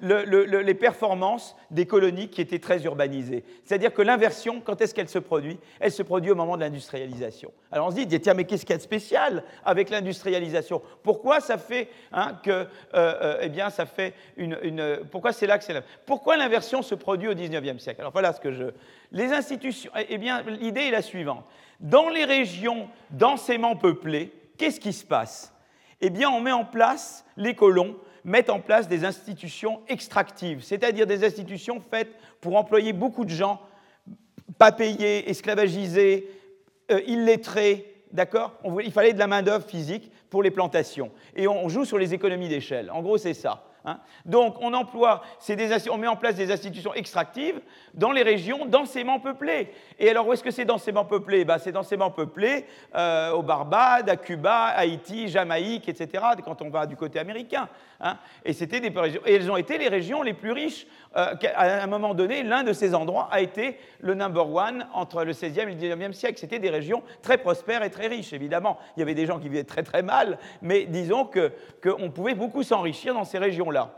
[0.00, 3.44] les performances des colonies qui étaient très urbanisées.
[3.64, 5.58] C'est-à-dire que l'inversion, quand est-ce qu'elle se produit?
[5.80, 7.52] Elle se produit au moment de l'industrialisation.
[7.72, 10.82] Alors on se dit, tiens, mais qu'est-ce qu'il y a de spécial avec l'industrialisation?
[11.02, 14.56] Pourquoi ça fait hein, que, euh, euh, eh bien, ça fait une,
[15.10, 15.82] pourquoi c'est là que c'est là?
[16.06, 18.00] Pourquoi l'inversion se produit au 19e siècle?
[18.00, 18.64] Alors voilà ce que je...
[19.12, 21.44] Les institutions, eh, eh bien, l'idée est la suivante.
[21.80, 25.54] Dans les régions densément peuplées, qu'est-ce qui se passe?
[26.00, 27.96] Eh bien, on met en place les colons
[28.28, 32.10] mettent en place des institutions extractives, c'est-à-dire des institutions faites
[32.40, 33.60] pour employer beaucoup de gens,
[34.58, 36.28] pas payés, esclavagisés,
[36.90, 38.54] euh, illettrés, d'accord?
[38.84, 41.10] Il fallait de la main-d'œuvre physique pour les plantations.
[41.34, 42.90] Et on joue sur les économies d'échelle.
[42.90, 43.67] En gros, c'est ça.
[43.84, 43.98] Hein.
[44.24, 45.22] Donc on emploie,
[45.90, 47.60] on met en place des institutions extractives
[47.94, 49.72] dans les régions densément peuplées.
[49.98, 51.44] Et alors où est-ce que c'est densément peuplé?
[51.44, 56.86] Ben, C'est densément peuplé euh, au Barbade, à Cuba, Haïti, Jamaïque, etc., quand on va
[56.86, 57.68] du côté américain.
[58.00, 58.16] Hein.
[58.44, 58.92] Et, c'était des
[59.26, 60.86] elles ont été les régions les plus riches.
[61.16, 65.24] Euh, à un moment donné, l'un de ces endroits a été le number one entre
[65.24, 66.38] le 16e et le 19e siècle.
[66.38, 68.78] C'était des régions très prospères et très riches, évidemment.
[68.96, 71.28] Il y avait des gens qui vivaient très très mal, mais disons
[71.82, 73.38] qu'on pouvait beaucoup s'enrichir dans ces
[73.68, 73.94] régions-là.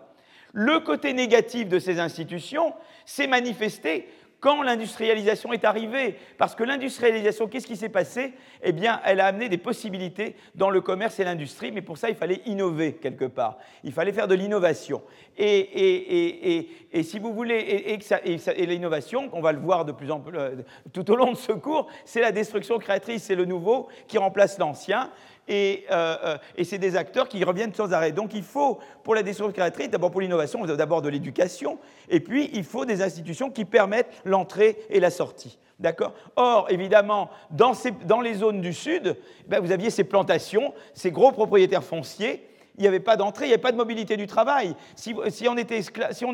[0.53, 2.75] Le côté négatif de ces institutions
[3.07, 4.09] s'est manifesté
[4.41, 6.17] quand l'industrialisation est arrivée.
[6.39, 8.33] Parce que l'industrialisation, qu'est-ce qui s'est passé?
[8.63, 12.09] Eh bien, elle a amené des possibilités dans le commerce et l'industrie, mais pour ça,
[12.09, 13.59] il fallait innover quelque part.
[13.85, 15.03] Il fallait faire de l'innovation.
[15.37, 16.67] Et,
[17.03, 20.57] si vous voulez, et, l'innovation, on va le voir de plus en plus euh,
[20.93, 24.59] tout au long de ce cours, c'est la destruction créatrice, c'est le nouveau qui remplace
[24.59, 25.11] l'ancien.
[25.51, 28.13] Euh, euh, et, c'est des acteurs qui reviennent sans arrêt.
[28.13, 32.51] Donc il faut, pour la destruction créatrice, d'abord pour l'innovation, d'abord de l'éducation, et puis
[32.53, 35.59] il faut des institutions qui permettent l'entrée et la sortie.
[35.79, 36.13] D'accord?
[36.37, 37.73] Or, évidemment, dans,
[38.21, 39.17] les zones du Sud,
[39.49, 42.47] ben, vous aviez ces plantations, ces gros propriétaires fonciers
[42.79, 44.75] il n'y avait pas d'entrée, il n'y avait pas de mobilité du travail.
[44.95, 45.15] Si
[45.47, 45.57] on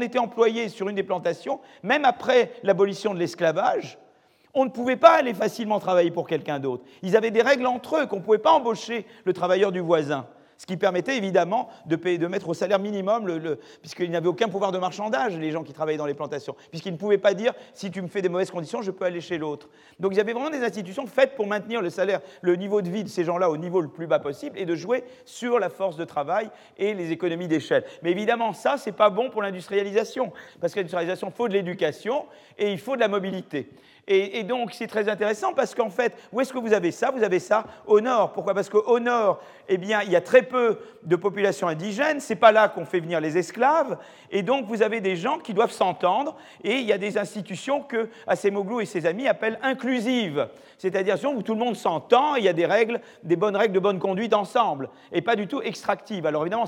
[0.00, 3.98] était employé sur une des plantations, même après l'abolition de l'esclavage,
[4.56, 6.82] on ne pouvait pas aller facilement travailler pour quelqu'un d'autre.
[7.02, 10.26] Ils avaient des règles entre eux qu'on ne pouvait pas embaucher le travailleur du voisin
[10.58, 14.72] ce qui permettait évidemment de, de mettre au salaire minimum, le, puisqu'ils n'avaient aucun pouvoir
[14.72, 17.90] de marchandage, les gens qui travaillaient dans les plantations, puisqu'ils ne pouvaient pas dire si
[17.90, 19.68] tu me fais des mauvaises conditions, je peux aller chez l'autre.
[20.00, 22.88] Donc il y avait vraiment des institutions faites pour maintenir le salaire, le niveau de
[22.88, 25.68] vie de ces gens-là au niveau le plus bas possible et de jouer sur la
[25.68, 27.84] force de travail et les économies d'échelle.
[28.02, 32.26] Mais évidemment, ça, c'est pas bon pour l'industrialisation, parce que l'industrialisation, il faut de l'éducation
[32.58, 33.68] et il faut de la mobilité.
[34.08, 37.10] Et, donc, c'est très intéressant parce qu'en fait, où est-ce que vous avez ça?
[37.10, 38.32] Vous avez ça au nord.
[38.32, 38.54] Pourquoi?
[38.54, 42.20] Parce qu'au nord, eh bien, il y a très peu de population indigène.
[42.20, 43.98] C'est pas là qu'on fait venir les esclaves.
[44.30, 46.36] Et donc, vous avez des gens qui doivent s'entendre.
[46.62, 50.48] Et il y a des institutions que Acemoglu et ses amis appellent inclusives.
[50.78, 53.80] C'est-à-dire où tout le monde s'entend, il y a des règles, des bonnes règles de
[53.80, 54.88] bonne conduite ensemble.
[55.10, 56.26] Et pas du tout extractives.
[56.26, 56.66] Alors évidemment,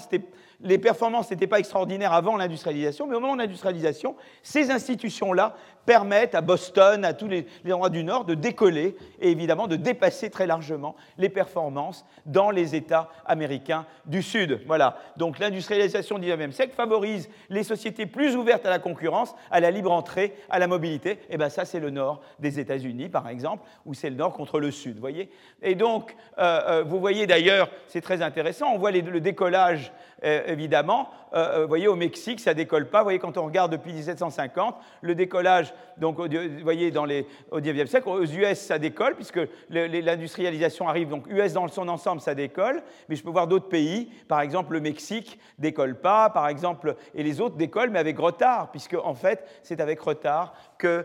[0.61, 5.55] les performances n'étaient pas extraordinaires avant l'industrialisation, mais au moment de l'industrialisation, ces institutions-là
[5.89, 10.29] permettent à Boston, à tous les, endroits du Nord, de décoller et évidemment de dépasser
[10.29, 14.61] très largement les performances dans les États américains du Sud.
[14.67, 14.99] Voilà.
[15.17, 19.71] Donc l'industrialisation du XIXe siècle favorise les sociétés plus ouvertes à la concurrence, à la
[19.71, 21.13] libre entrée, à la mobilité.
[21.13, 24.35] Et eh bien ça, c'est le Nord des États-Unis, par exemple, où c'est le Nord
[24.35, 24.99] contre le Sud.
[24.99, 25.31] Voyez
[25.63, 29.91] et donc, euh, euh, vous voyez d'ailleurs, c'est très intéressant, on voit le décollage
[30.23, 31.11] évidemment.
[31.35, 32.99] Euh, euh, vous voyez, au Mexique, ça décolle pas.
[32.99, 37.61] Vous voyez, quand on regarde depuis 1750, le décollage, donc, vous voyez, dans les, au
[37.61, 41.09] 19e siècle, aux US, ça décolle, puisque l'industrialisation arrive.
[41.09, 42.83] Donc, US dans son ensemble, ça décolle.
[43.09, 47.23] Mais je peux voir d'autres pays, par exemple, le Mexique décolle pas, par exemple, et
[47.23, 51.05] les autres décollent, mais avec retard, puisque, en fait, c'est avec retard que,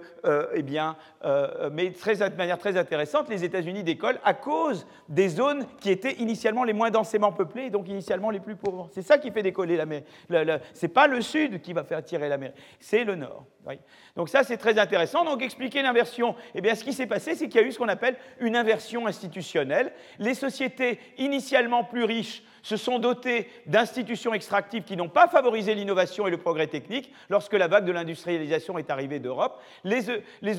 [0.53, 0.95] eh bien,
[1.71, 6.13] mais très, de manière très intéressante, les États-Unis décollent à cause des zones qui étaient
[6.13, 8.89] initialement les moins densément peuplées, et donc initialement les plus pauvres.
[8.91, 10.03] C'est ça qui fait décoller la mer.
[10.29, 13.45] Ce n'est pas le sud qui va faire tirer la mer, c'est le nord.
[14.15, 15.25] Donc ça, c'est très intéressant.
[15.25, 17.79] Donc expliquer l'inversion, eh bien, ce qui s'est passé, c'est qu'il y a eu ce
[17.79, 19.91] qu'on appelle une inversion institutionnelle.
[20.19, 26.25] Les sociétés initialement plus riches se sont dotés d'institutions extractives qui n'ont pas favorisé l'innovation
[26.25, 29.61] et le progrès technique lorsque la vague de l'industrialisation est arrivée d'Europe.
[29.83, 30.03] Les,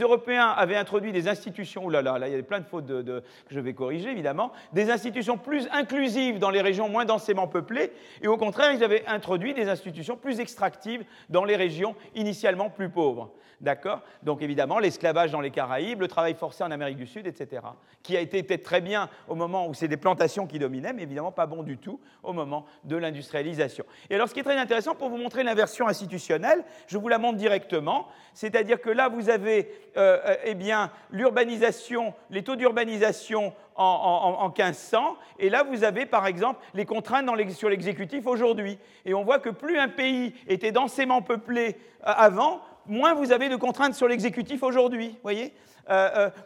[0.01, 3.23] Européens avaient introduit des institutions, là là, là, il y a plein de fautes que
[3.51, 7.91] je vais corriger évidemment, des institutions plus inclusives dans les régions moins densément peuplées,
[8.23, 12.91] et au contraire, ils avaient introduit des institutions plus extractives dans les régions initialement plus
[12.91, 13.31] pauvres.
[13.61, 14.03] D'accord?
[14.23, 17.63] Donc évidemment, l'esclavage dans les Caraïbes, le travail forcé en Amérique du Sud, etc.
[18.03, 21.05] Qui a été peut-être très bien au moment où c'est des plantations qui dominaient, mais
[21.05, 23.85] évidemment pas bon du tout au moment de l'industrialisation.
[24.11, 27.19] Et alors ce qui est très intéressant, pour vous montrer l'inversion institutionnelle, je vous la
[27.19, 33.53] montre directement, c'est-à-dire que là vous avez euh, euh, eh bien, l'urbanisation, les taux d'urbanisation
[33.77, 38.79] en, 1500, et là vous avez par exemple les contraintes sur l'exécutif aujourd'hui.
[39.05, 41.77] Et on voit que plus un pays était densément peuplé
[42.07, 45.19] euh, avant, moins vous avez de contraintes sur l'exécutif aujourd'hui.
[45.23, 45.53] voyez?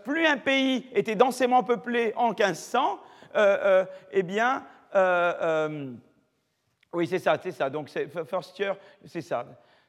[0.03, 2.99] Plus un pays était densément peuplé en 1500,
[3.37, 4.65] euh, eh bien,
[6.93, 7.71] oui, c'est ça, c'est ça.
[7.71, 7.91] Donc,
[8.27, 9.45] first year, c'est ça.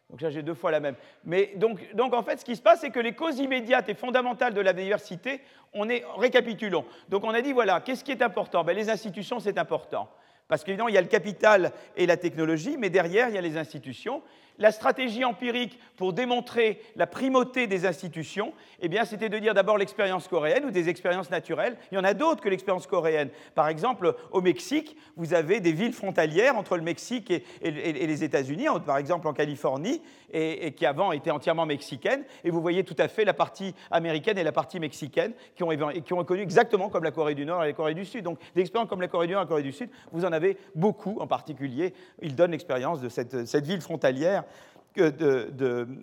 [0.10, 0.96] Donc là, j'ai deux fois la même.
[1.24, 3.94] Mais donc, donc, en fait, ce qui se passe, c'est que les causes immédiates et
[3.94, 5.42] fondamentales de la diversité,
[5.74, 6.86] on est, récapitulons.
[7.10, 8.64] Donc on a dit, voilà, qu'est-ce qui est important?
[8.64, 10.10] Ben, Les institutions, c'est important.
[10.48, 13.42] Parce qu'évidemment, il y a le capital et la technologie, mais derrière, il y a
[13.42, 14.24] les institutions
[14.60, 19.78] la stratégie empirique pour démontrer la primauté des institutions, eh bien, c'était de dire d'abord
[19.78, 21.78] l'expérience coréenne ou des expériences naturelles.
[21.92, 23.30] Il y en a d'autres que l'expérience coréenne.
[23.56, 28.68] Par exemple, au Mexique, vous avez des villes frontalières entre le Mexique et, les États-Unis,
[28.86, 32.24] par exemple en Californie, et, qui avant étaient entièrement mexicaines.
[32.44, 35.70] Et vous voyez tout à fait la partie américaine et la partie mexicaine qui ont,
[35.70, 38.24] qui connu exactement comme la Corée du Nord et la Corée du Sud.
[38.24, 40.32] Donc, des expériences comme la Corée du Nord et la Corée du Sud, vous en
[40.32, 41.94] avez beaucoup en particulier.
[42.22, 44.44] Ils donnent l'expérience de cette ville frontalière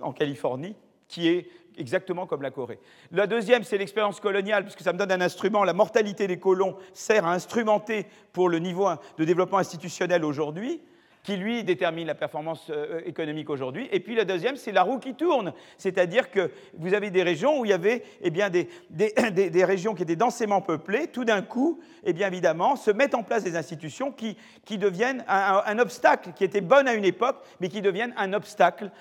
[0.00, 0.74] en Californie,
[1.08, 2.78] qui est exactement comme la Corée.
[3.12, 5.64] La deuxième, c'est l'expérience coloniale, puisque ça me donne un instrument.
[5.64, 10.80] La mortalité des colons sert à instrumenter pour le niveau de développement institutionnel aujourd'hui
[11.26, 13.88] qui lui détermine la performance euh, économique aujourd'hui.
[13.90, 17.58] Et puis la deuxième, c'est la roue qui tourne, c'est-à-dire que vous avez des régions
[17.58, 21.42] où il y avait eh bien, des, des, régions qui étaient densément peuplées, tout d'un
[21.42, 26.30] coup, eh bien évidemment, se mettent en place des institutions qui, qui deviennent un, obstacle,
[26.32, 28.92] qui étaient bonnes à une époque, mais qui deviennent un obstacle.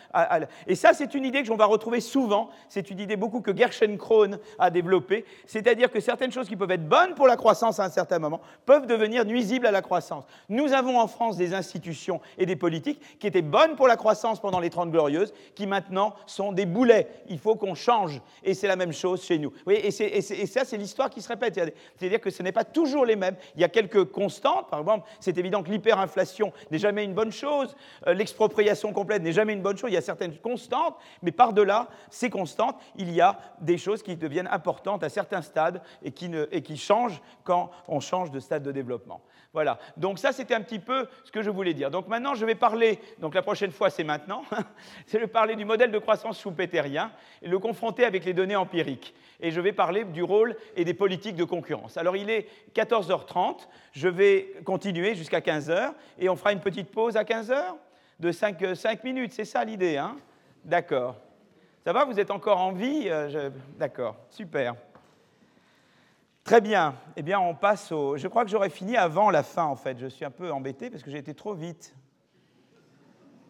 [0.65, 3.55] Et ça, c'est une idée que l'on va retrouver souvent, c'est une idée beaucoup que
[3.55, 7.79] Gershon Krohn a développée, c'est-à-dire que certaines choses qui peuvent être bonnes pour la croissance
[7.79, 10.23] à un certain moment peuvent devenir nuisibles à la croissance.
[10.49, 14.39] Nous avons en France des institutions et des politiques qui étaient bonnes pour la croissance
[14.39, 17.07] pendant les Trente Glorieuses, qui maintenant sont des boulets.
[17.29, 18.21] Il faut qu'on change.
[18.43, 19.51] Et c'est la même chose chez nous.
[19.69, 21.59] et, ça, c'est l'histoire qui se répète.
[21.97, 23.35] C'est-à-dire que ce n'est pas toujours les mêmes.
[23.55, 24.69] Il y a quelques constantes.
[24.69, 27.75] Par exemple, c'est évident que l'hyperinflation n'est jamais une bonne chose.
[28.07, 29.89] Euh, l'expropriation complète n'est jamais une bonne chose.
[29.89, 30.95] Il y a certaines constantes.
[31.21, 35.81] Mais par-delà ces constantes, il y a des choses qui deviennent importantes à certains stades
[36.03, 39.21] et qui, et qui changent quand on change de stade de développement.
[39.53, 39.79] Voilà.
[39.95, 41.89] Donc ça, c'était un petit peu ce que je voulais dire.
[41.89, 44.43] Donc maintenant, je vais parler, donc la prochaine fois, c'est maintenant,
[45.05, 49.13] c'est de parler du modèle de croissance schumpeterien et le confronter avec les données empiriques.
[49.39, 51.97] Et je vais parler du rôle et des politiques de concurrence.
[51.97, 57.17] Alors il est 14h30, je vais continuer jusqu'à 15h et on fera une petite pause
[57.17, 57.75] à 15h
[58.19, 60.15] de 5, 5 minutes, c'est ça l'idée, hein?
[60.63, 61.17] D'accord.
[61.83, 64.73] Ça va, vous êtes encore en vie euh, D'accord, super.
[66.45, 66.93] Très bien.
[67.15, 68.17] Eh bien, on passe au.
[68.17, 69.97] Je crois que j'aurais fini avant la fin, en fait.
[69.97, 71.95] Je suis un peu embêté parce que j'ai été trop vite.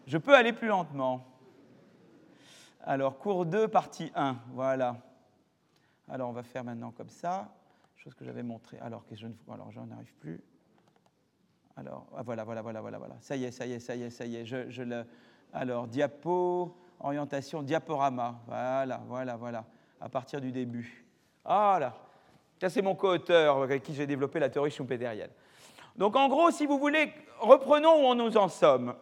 [0.07, 1.27] Je peux aller plus lentement.
[2.81, 4.37] Alors, cours 2, partie 1.
[4.53, 4.95] Voilà.
[6.07, 7.53] Alors, on va faire maintenant comme ça.
[7.97, 8.79] Chose que j'avais montrée.
[8.79, 9.33] Alors, que je ne.
[9.51, 10.41] Alors, j'en arrive plus.
[11.75, 13.15] Alors, ah, voilà, voilà, voilà, voilà, voilà.
[13.19, 14.45] Ça y est, ça y est, ça y est, ça y est.
[14.45, 15.05] Je, le...
[15.51, 18.39] Alors, diapo, orientation, diaporama.
[18.47, 19.65] Voilà, voilà, voilà.
[19.99, 21.05] À partir du début.
[21.43, 22.04] Voilà.
[22.59, 25.29] Ça, c'est mon co-auteur avec qui j'ai développé la théorie schumpeterienne.
[25.95, 28.95] Donc, en gros, si vous voulez, reprenons où nous en sommes.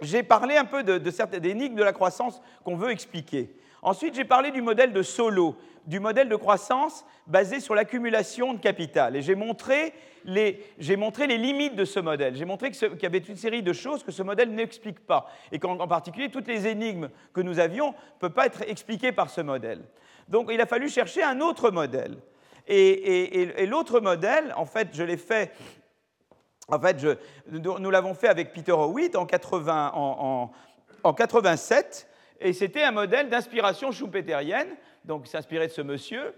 [0.00, 3.54] J'ai parlé un peu de, certaines énigmes de la croissance qu'on veut expliquer.
[3.82, 5.56] Ensuite, j'ai parlé du modèle de Solo,
[5.86, 9.16] du modèle de croissance basé sur l'accumulation de capital.
[9.16, 9.92] Et j'ai montré,
[10.24, 12.36] les, limites de ce modèle.
[12.36, 15.30] J'ai montré qu'il y avait une série de choses que ce modèle n'explique pas.
[15.50, 19.30] Et qu'en particulier, toutes les énigmes que nous avions ne peuvent pas être expliquées par
[19.30, 19.82] ce modèle.
[20.28, 22.16] Donc, il a fallu chercher un autre modèle.
[22.68, 25.52] Et, l'autre modèle, en fait, je l'ai fait,
[26.68, 26.96] en fait,
[27.50, 30.50] nous l'avons fait avec Peter Howitt en, 80, en,
[31.02, 32.08] en 87,
[32.40, 34.68] et c'était un modèle d'inspiration schumpeterienne,
[35.04, 36.34] donc s'inspirer de ce monsieur,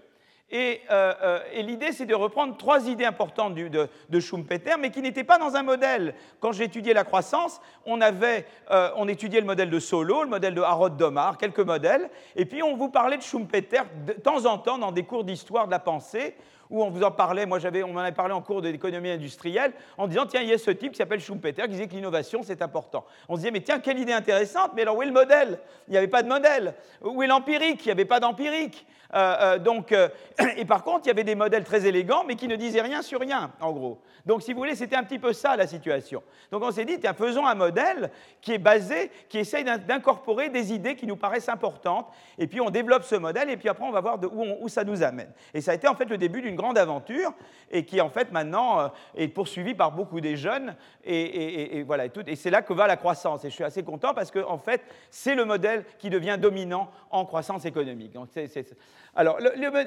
[0.53, 5.23] euh, euh, et, l'idée, c'est de reprendre trois idées importantes de, Schumpeter, mais qui n'étaient
[5.23, 6.13] pas dans un modèle.
[6.39, 10.55] Quand j'étudiais la croissance, on, avait, euh, on étudiait le modèle de Solo, le modèle
[10.55, 14.57] de Harold Domar, quelques modèles, et puis on vous parlait de Schumpeter de temps en
[14.57, 16.35] temps dans des cours d'histoire de la pensée,
[16.69, 19.73] où on vous en parlait, moi j'avais, on m'en avait parlé en cours d'économie industrielle,
[19.97, 22.41] en disant, tiens, il y a ce type qui s'appelle Schumpeter, qui disait que l'innovation,
[22.43, 23.05] c'est important.
[23.29, 25.59] On se disait, mais tiens, quelle idée intéressante, mais alors où est le modèle?
[25.87, 26.73] Il n'y avait pas de modèle.
[27.01, 27.85] Où est l'empirique?
[27.85, 28.85] Il n'y avait pas d'empirique.
[29.13, 30.09] Euh, euh, donc, euh,
[30.57, 33.01] et par contre, il y avait des modèles très élégants, mais qui ne disaient rien
[33.01, 34.01] sur rien, en gros.
[34.25, 36.23] Donc, si vous voulez, c'était un petit peu ça la situation.
[36.51, 38.09] Donc, on s'est dit, tiens, faisons un modèle
[38.41, 42.69] qui est basé, qui essaye d'incorporer des idées qui nous paraissent importantes, et puis on
[42.69, 45.31] développe ce modèle, et puis après, on va voir où, où, ça nous amène.
[45.53, 47.33] Et ça a été en fait le début d'une grande aventure,
[47.71, 52.05] et qui en fait maintenant est poursuivie par beaucoup des jeunes, et, voilà.
[52.05, 53.43] Et, c'est là que va la croissance.
[53.45, 56.89] Et je suis assez content parce que en fait, c'est le modèle qui devient dominant
[57.11, 58.13] en croissance économique.
[58.13, 58.75] Donc, c'est
[59.15, 59.39] alors,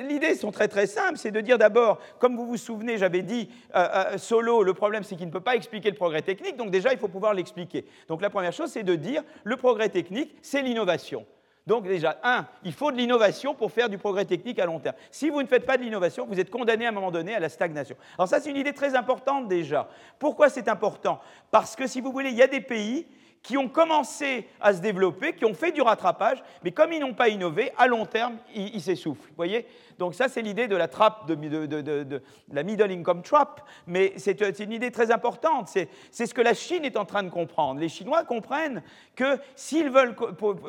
[0.09, 3.51] l'idée sont très très simples, c'est de dire d'abord, comme vous vous souvenez, j'avais dit,
[3.75, 6.71] euh, euh, Solo, le problème c'est qu'il ne peut pas expliquer le progrès technique, donc
[6.71, 7.85] déjà il faut pouvoir l'expliquer.
[8.09, 11.27] Donc la première chose, c'est de dire, le progrès technique, c'est l'innovation.
[11.69, 14.97] Donc déjà, un, il faut de l'innovation pour faire du progrès technique à long terme.
[15.11, 17.41] Si vous ne faites pas de l'innovation, vous êtes condamné à un moment donné à
[17.41, 17.95] la stagnation.
[18.17, 19.87] Alors ça, c'est une idée très importante déjà.
[20.19, 21.21] Pourquoi c'est important?
[21.51, 23.07] Parce que si vous voulez, il y a des pays
[23.43, 27.15] qui ont commencé à se développer, qui ont fait du rattrapage, mais comme ils n'ont
[27.15, 29.31] pas innové, à long terme, ils, s'essoufflent.
[29.37, 29.67] voyez?
[29.99, 32.23] Donc ça, c'est l'idée de la trappe, de,
[32.53, 35.69] la middle income trap, mais c'est une idée très importante.
[35.69, 37.81] C'est ce que la Chine est en train de comprendre.
[37.81, 38.83] Les Chinois comprennent
[39.17, 40.15] que s'ils veulent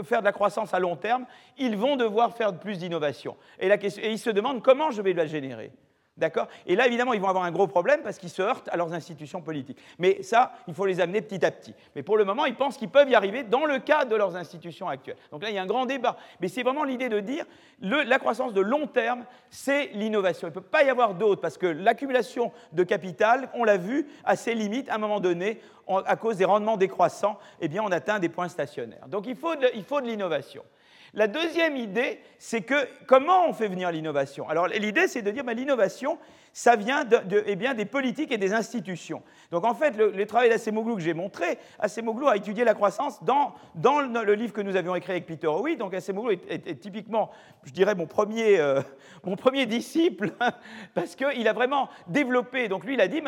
[0.03, 1.25] faire de la croissance à long terme,
[1.57, 3.35] ils vont devoir faire plus d'innovation.
[3.59, 3.69] Et
[4.03, 5.71] ils se demandent comment je vais la générer.
[6.19, 6.47] D'accord?
[6.67, 8.93] Et là, évidemment, ils vont avoir un gros problème parce qu'ils se heurtent à leurs
[8.93, 9.79] institutions politiques.
[9.97, 11.73] Mais ça, il faut les amener petit à petit.
[11.95, 14.35] Mais pour le moment, ils pensent qu'ils peuvent y arriver dans le cadre de leurs
[14.35, 15.15] institutions actuelles.
[15.31, 16.17] Donc là, il y a un grand débat.
[16.41, 17.45] Mais c'est vraiment l'idée de dire
[17.81, 20.47] la croissance de long terme, c'est l'innovation.
[20.47, 24.07] Il ne peut pas y avoir d'autre parce que l'accumulation de capital, on l'a vu,
[24.25, 24.89] a ses limites.
[24.89, 29.07] À un moment donné, à cause des rendements décroissants, eh on atteint des points stationnaires.
[29.07, 30.63] Donc il faut de l'innovation.
[31.13, 34.47] La deuxième idée, c'est que comment on fait venir l'innovation?
[34.47, 36.19] Alors l'idée, c'est de dire ben, l'innovation,
[36.53, 37.05] ça vient
[37.45, 39.21] eh bien, des politiques et des institutions.
[39.51, 43.53] Donc en fait, le, travail d'Assemoglou que j'ai montré, Assemoglou a étudié la croissance dans,
[43.75, 45.77] dans le, livre que nous avions écrit avec Peter Howie.
[45.77, 47.31] Donc Assemoglou est, est, typiquement,
[47.63, 48.81] je dirais, mon premier, euh,
[49.23, 50.33] mon premier disciple,
[50.93, 52.67] parce qu'il a vraiment développé.
[52.67, 53.21] Donc lui, il a dit,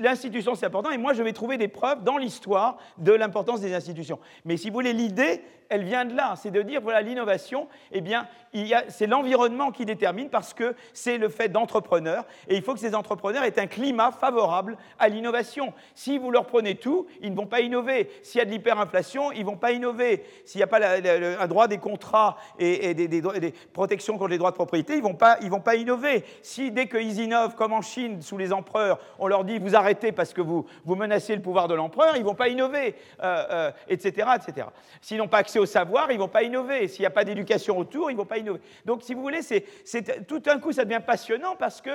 [0.00, 3.74] l'institution c'est important, et moi je vais trouver des preuves dans l'histoire de l'importance des
[3.74, 4.18] institutions.
[4.44, 8.00] Mais si vous voulez, l'idée, elle vient de là, c'est de dire, voilà, l'innovation, eh
[8.00, 8.26] bien,
[8.88, 12.96] c'est l'environnement qui détermine, parce que c'est le fait d'entrepreneurs Et il faut que ces
[12.96, 15.72] entrepreneurs aient un climat favorable à l'innovation.
[15.94, 18.10] Si vous leur prenez tout, ils ne vont pas innover.
[18.24, 20.24] S'il y a de l'hyperinflation, ils ne vont pas innover.
[20.44, 24.56] S'il n'y a pas un droit des contrats et, des, protections contre les droits de
[24.56, 26.24] propriété, ils ne vont, pas, vont pas innover.
[26.42, 30.10] Si dès qu'ils innovent, comme en Chine, sous les empereurs, on leur dit vous arrêtez
[30.10, 33.22] parce que vous, vous menacez le pouvoir de l'empereur, ils ne vont pas innover, etc.,
[33.22, 34.66] euh, etc.
[35.00, 36.88] S'ils n'ont pas accès au savoir, ils ne vont pas innover.
[36.88, 38.60] S'il n'y a pas d'éducation autour, ils ne vont pas innover.
[38.84, 41.90] Donc, si vous voulez, c'est, tout d'un coup, ça devient passionnant parce que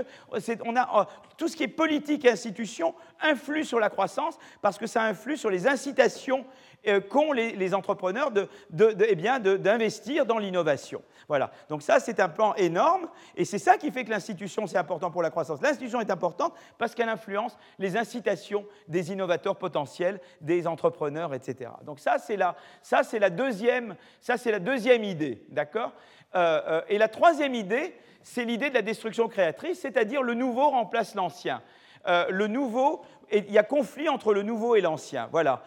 [0.66, 1.04] on a, oh,
[1.38, 5.38] tout ce qui est politique et institution influe sur la croissance parce que ça influe
[5.38, 6.46] sur les incitations
[6.88, 11.02] euh, qu'ont les, entrepreneurs eh d'investir dans l'innovation.
[11.28, 11.50] Voilà.
[11.68, 15.10] Donc ça, c'est un plan énorme, et c'est ça qui fait que l'institution, c'est important
[15.10, 15.62] pour la croissance.
[15.64, 21.72] L'institution est importante parce qu'elle influence les incitations des innovateurs potentiels, des entrepreneurs, etc.
[21.84, 25.92] Donc ça, c'est la, ça, la deuxième, ça, la deuxième idée, d'accord?
[26.36, 30.70] Euh, euh, Et la troisième idée, c'est l'idée de la destruction créatrice, c'est-à-dire le nouveau
[30.70, 31.62] remplace l'ancien.
[32.08, 33.02] le nouveau,
[33.32, 35.30] il y a conflit entre le nouveau et l'ancien.
[35.32, 35.64] Voilà.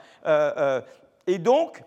[1.26, 1.82] Et donc,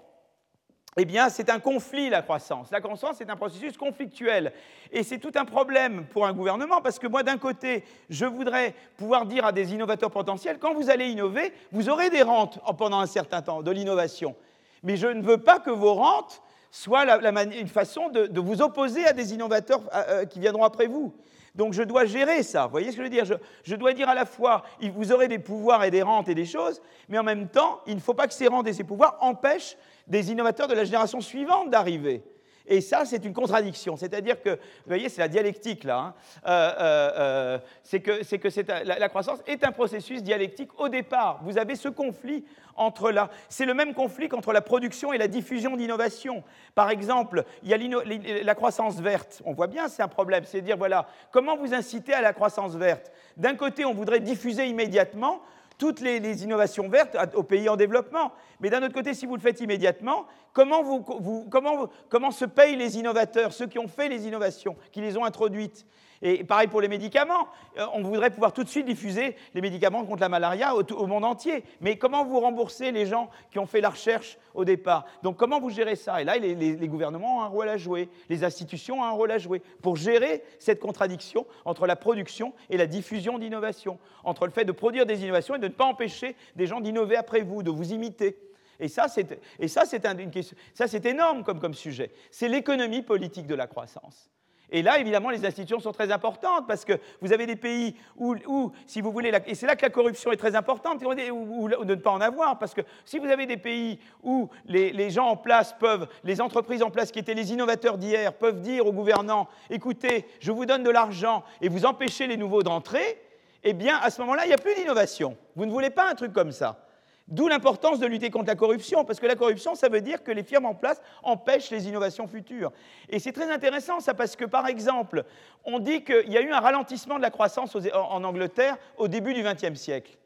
[0.98, 2.70] eh bien, c'est un conflit, la croissance.
[2.70, 4.52] La croissance, c'est un processus conflictuel.
[4.92, 8.76] Et c'est tout un problème pour un gouvernement, parce que moi, d'un côté, je voudrais
[8.98, 13.00] pouvoir dire à des innovateurs potentiels, quand vous allez innover, vous aurez des rentes pendant
[13.00, 14.36] un certain temps, de l'innovation.
[14.84, 16.42] Mais je ne veux pas que vos rentes
[16.72, 17.06] soient
[17.54, 21.14] une façon de, vous opposer à des innovateurs euh, qui viendront après vous.
[21.54, 22.66] Donc je dois gérer ça.
[22.66, 23.26] Vous voyez ce que je veux dire?
[23.64, 26.46] Je, dois dire à la fois, vous aurez des pouvoirs et des rentes et des
[26.46, 29.18] choses, mais en même temps, il ne faut pas que ces rentes et ces pouvoirs
[29.20, 29.76] empêchent
[30.08, 32.24] des innovateurs de la génération suivante d'arriver.
[32.72, 33.98] Et ça, c'est une contradiction.
[33.98, 35.98] C'est-à-dire que, vous voyez, c'est la dialectique là.
[35.98, 36.14] Hein.
[36.48, 41.42] Euh, euh, euh, c'est que, que la, croissance est un processus dialectique au départ.
[41.44, 42.46] Vous avez ce conflit
[42.78, 43.30] entre la.
[43.50, 46.46] C'est le même conflit qu'entre la production et la diffusion d'innovation.
[46.74, 49.42] Par exemple, il y a la croissance verte.
[49.44, 50.46] On voit bien, c'est un problème.
[50.46, 53.12] C'est dire, voilà, comment vous inciter à la croissance verte?
[53.36, 55.42] D'un côté, on voudrait diffuser immédiatement
[55.82, 58.34] toutes les, innovations vertes aux pays en développement.
[58.60, 63.66] Mais d'un autre côté, si vous le faites immédiatement, comment, se payent les innovateurs, ceux
[63.66, 65.88] qui ont fait les innovations, qui les ont introduites?
[66.22, 67.48] Et pareil pour les médicaments.
[67.78, 71.26] Euh, on voudrait pouvoir tout de suite diffuser les médicaments contre la malaria au, monde
[71.26, 71.64] entier.
[71.80, 75.06] Mais comment vous remboursez les gens qui ont fait la recherche au départ?
[75.24, 76.22] Donc comment vous gérez ça?
[76.22, 79.38] Et là, les, gouvernements ont un rôle à jouer, les institutions ont un rôle à
[79.38, 84.66] jouer pour gérer cette contradiction entre la production et la diffusion d'innovation, entre le fait
[84.66, 87.72] de produire des innovations et de ne pas empêcher des gens d'innover après vous, de
[87.72, 88.38] vous imiter.
[88.80, 92.12] Et ça, c'est énorme comme sujet.
[92.32, 94.32] C'est l'économie politique de la croissance.
[94.72, 98.72] Et là, évidemment, les institutions sont très importantes parce que vous avez des pays où,
[98.86, 101.96] si vous voulez, et c'est là que la corruption est très importante, ou, de ne
[101.96, 105.76] pas en avoir, parce que si vous avez des pays où les, gens en place
[105.78, 110.26] peuvent, les entreprises en place qui étaient les innovateurs d'hier, peuvent dire aux gouvernants, écoutez,
[110.40, 113.22] je vous donne de l'argent et vous empêchez les nouveaux d'entrer,
[113.64, 115.36] eh bien, à ce moment-là, il n'y a plus d'innovation.
[115.56, 116.88] Vous ne voulez pas un truc comme ça.
[117.32, 120.32] D'où l'importance de lutter contre la corruption, parce que la corruption, ça veut dire que
[120.32, 122.74] les firmes en place empêchent les innovations futures.
[123.10, 125.24] Et c'est très intéressant ça, parce que par exemple,
[125.64, 129.34] on dit qu'il y a eu un ralentissement de la croissance en Angleterre au début
[129.34, 130.18] du XXe siècle.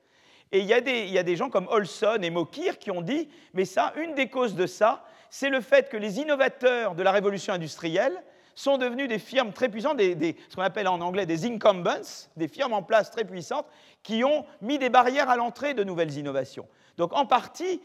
[0.52, 3.94] Et il y, a des, gens comme Olson et Mokir qui ont dit, mais ça,
[3.98, 8.24] une des causes de ça, c'est le fait que les innovateurs de la révolution industrielle
[8.56, 12.74] sont devenus des firmes très puissantes, ce qu'on appelle en anglais des incumbents, des firmes
[12.74, 13.68] en place très puissantes,
[14.02, 16.68] qui ont mis des barrières à l'entrée de nouvelles innovations.
[16.98, 17.82] Donc en partie,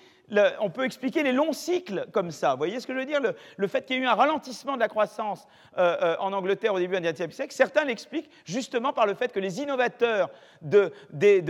[0.61, 2.53] on peut expliquer les longs cycles comme ça.
[2.53, 3.20] Vous voyez ce que je veux dire?
[3.57, 5.47] Le, fait qu'il y ait eu un ralentissement de la croissance
[5.78, 9.33] euh, euh, en Angleterre au début du XXe siècle, certains l'expliquent justement par le fait
[9.33, 10.31] que les innovateurs
[10.62, 10.93] de,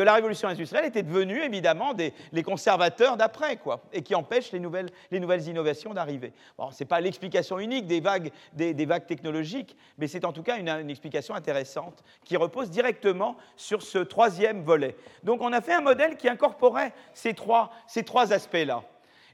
[0.02, 1.94] la révolution industrielle étaient devenus évidemment
[2.32, 6.32] les conservateurs d'après, quoi, et qui empêchent les nouvelles, innovations d'arriver.
[6.56, 8.30] Bon, ce n'est pas l'explication unique des vagues,
[9.06, 13.98] technologiques, mais c'est en tout cas une, une explication intéressante qui repose directement sur ce
[13.98, 14.96] troisième volet.
[15.22, 18.69] Donc on a fait un modèle qui incorporait ces trois, ces trois aspects-là.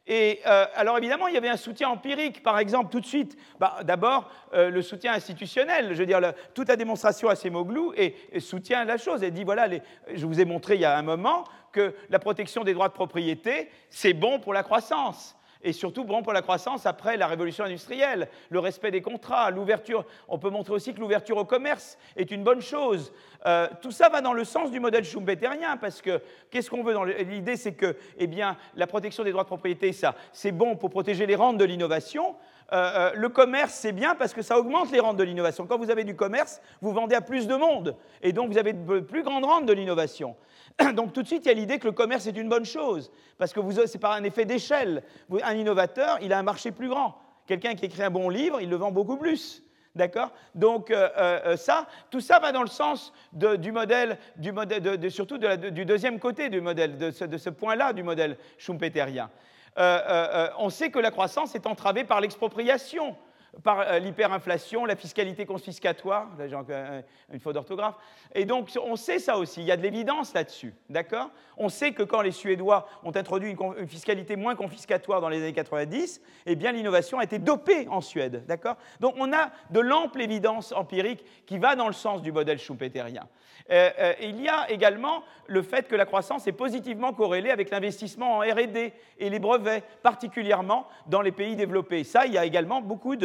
[0.08, 3.36] Et euh, alors évidemment, il y avait un soutien empirique, par exemple, tout de suite.
[3.58, 6.20] Bah, d'abord, euh, le soutien institutionnel, je veux dire,
[6.54, 9.24] toute la démonstration à Semoglou et, et soutient la chose.
[9.24, 9.68] Elle dit, voilà,
[10.12, 12.94] je vous ai montré il y a un moment que la protection des droits de
[12.94, 15.35] propriété, c'est bon pour la croissance
[15.66, 20.04] et surtout bon pour la croissance après la révolution industrielle, le respect des contrats, l'ouverture.
[20.28, 23.12] On peut montrer aussi que l'ouverture au commerce est une bonne chose.
[23.46, 26.94] Euh, tout ça va dans le sens du modèle schumpeterien, parce que qu'est-ce qu'on veut
[27.24, 30.90] l'idée, c'est que, eh bien, la protection des droits de propriété, ça, c'est bon pour
[30.90, 32.36] protéger les rentes de l'innovation.
[32.72, 35.66] Euh, euh, le commerce, c'est bien parce que ça augmente les rentes de l'innovation.
[35.66, 38.72] Quand vous avez du commerce, vous vendez à plus de monde, et donc vous avez
[38.72, 40.36] de plus grandes rentes de l'innovation.
[40.94, 43.10] Donc tout de suite, il y a l'idée que le commerce est une bonne chose,
[43.38, 45.02] parce que c'est par un effet d'échelle.
[45.42, 47.16] Un innovateur, il a un marché plus grand.
[47.46, 49.62] Quelqu'un qui écrit un bon livre, il le vend beaucoup plus.
[49.94, 50.32] D'accord?
[50.54, 54.18] Donc euh, ça, tout ça va dans le sens du modèle
[55.08, 59.30] surtout du deuxième côté du modèle, de ce, point-là du modèle schumpeterien.
[59.76, 63.16] On sait que la croissance est entravée par l'expropriation
[63.62, 66.56] par euh, l'hyperinflation, la fiscalité confiscatoire, là j'ai
[67.32, 67.94] une faute d'orthographe,
[68.34, 71.30] et donc on sait ça aussi, il y a de l'évidence là-dessus, d'accord?
[71.56, 75.52] On sait que quand les Suédois ont introduit une, fiscalité moins confiscatoire dans les années
[75.52, 78.76] 90, eh bien l'innovation a été dopée en Suède, d'accord?
[79.00, 83.26] Donc on a de l'ample évidence empirique qui va dans le sens du modèle schumpeterien.
[83.70, 87.70] Euh, euh, il y a également le fait que la croissance est positivement corrélée avec
[87.70, 92.04] l'investissement en RD et les brevets, particulièrement dans les pays développés.
[92.04, 93.16] Ça, il y a également beaucoup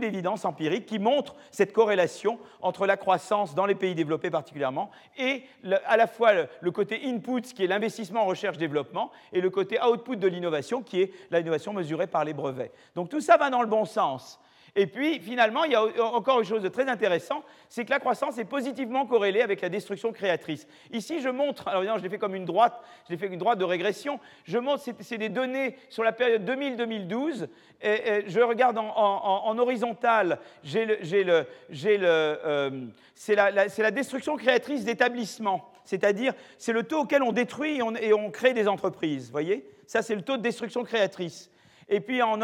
[0.00, 5.44] d'évidences empiriques qui montrent cette corrélation entre la croissance dans les pays développés particulièrement et
[5.86, 10.16] à la fois le, côté input, qui est l'investissement en recherche-développement, et le côté output
[10.16, 12.72] de l'innovation, qui est l'innovation mesurée par les brevets.
[12.94, 14.40] Donc tout ça va dans le bon sens.
[14.78, 17.98] Et puis, finalement, il y a encore une chose de très intéressant, c'est que la
[17.98, 20.68] croissance est positivement corrélée avec la destruction créatrice.
[20.92, 23.40] Ici, je montre, alors évidemment, je l'ai fait comme une droite, je l'ai fait une
[23.40, 27.48] droite de régression, je montre, c'est des données sur la période 2000-2012,
[27.82, 32.70] et, je regarde en, horizontal, j'ai le, euh,
[33.16, 38.12] c'est la, destruction créatrice d'établissements, c'est-à-dire c'est le taux auquel on détruit et on, et
[38.12, 39.68] on crée des entreprises, voyez?
[39.88, 41.50] Ça, c'est le taux de destruction créatrice.
[41.88, 42.40] Et puis en,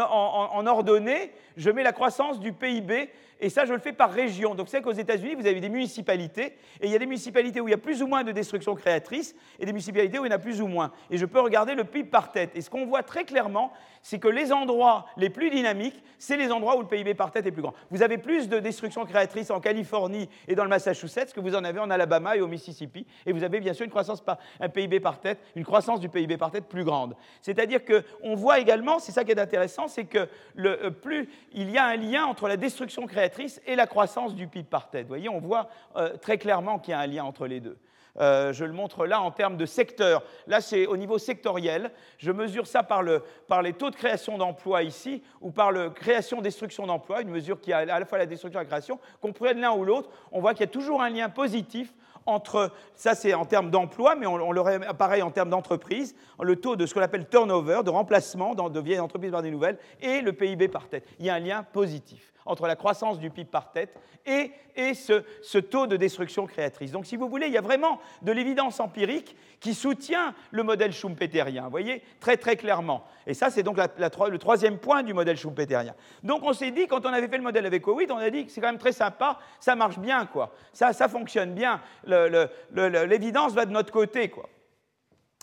[0.67, 4.55] ordonnée, je mets la croissance du PIB et ça, je le fais par région.
[4.55, 7.67] Donc, c'est qu'aux États-Unis, vous avez des municipalités, et il y a des municipalités où
[7.67, 10.33] il y a plus ou moins de destruction créatrice, et des municipalités où il y
[10.33, 10.91] en a plus ou moins.
[11.11, 12.51] Et je peux regarder le PIB par tête.
[12.55, 16.51] Et ce qu'on voit très clairement, c'est que les endroits les plus dynamiques, c'est les
[16.51, 17.73] endroits où le PIB par tête est plus grand.
[17.91, 21.63] Vous avez plus de destruction créatrice en Californie et dans le Massachusetts que vous en
[21.63, 23.05] avez en Alabama et au Mississippi.
[23.25, 26.07] Et vous avez bien sûr une croissance par un PIB par tête, une croissance du
[26.07, 27.15] PIB par tête plus grande.
[27.41, 31.71] C'est-à-dire qu'on voit également, c'est ça qui est intéressant, c'est que le, euh, plus il
[31.71, 35.03] y a un lien entre la destruction créatrice et la croissance du PIB par tête.
[35.03, 37.77] Vous voyez, on voit euh, très clairement qu'il y a un lien entre les deux.
[38.17, 40.23] Euh, je le montre là en termes de secteur.
[40.47, 41.91] Là, c'est au niveau sectoriel.
[42.17, 45.89] Je mesure ça par, le, par les taux de création d'emplois ici, ou par la
[45.89, 48.99] création-destruction d'emplois, une mesure qui a à la fois la destruction et la création.
[49.21, 51.93] Qu'on prenne l'un ou l'autre, on voit qu'il y a toujours un lien positif
[52.25, 56.75] entre, ça c'est en termes d'emploi, mais on, le pareil en termes d'entreprise, le taux
[56.75, 60.33] de ce qu'on appelle turnover, de remplacement de vieilles entreprises par des nouvelles, et le
[60.33, 61.07] PIB par tête.
[61.19, 64.51] Il y a un lien positif entre la croissance du PIB par tête et,
[64.93, 66.91] ce, taux de destruction créatrice.
[66.91, 70.91] Donc, si vous voulez, il y a vraiment de l'évidence empirique qui soutient le modèle
[70.91, 73.05] schumpeterien, vous voyez, très très clairement.
[73.25, 75.95] Et ça, c'est donc le troisième point du modèle schumpeterien.
[76.23, 78.45] Donc, on s'est dit, quand on avait fait le modèle avec Covid, on a dit
[78.45, 80.53] que c'est quand même très sympa, ça marche bien, quoi.
[80.73, 84.49] Ça, ça fonctionne bien, l'évidence va de notre côté, quoi.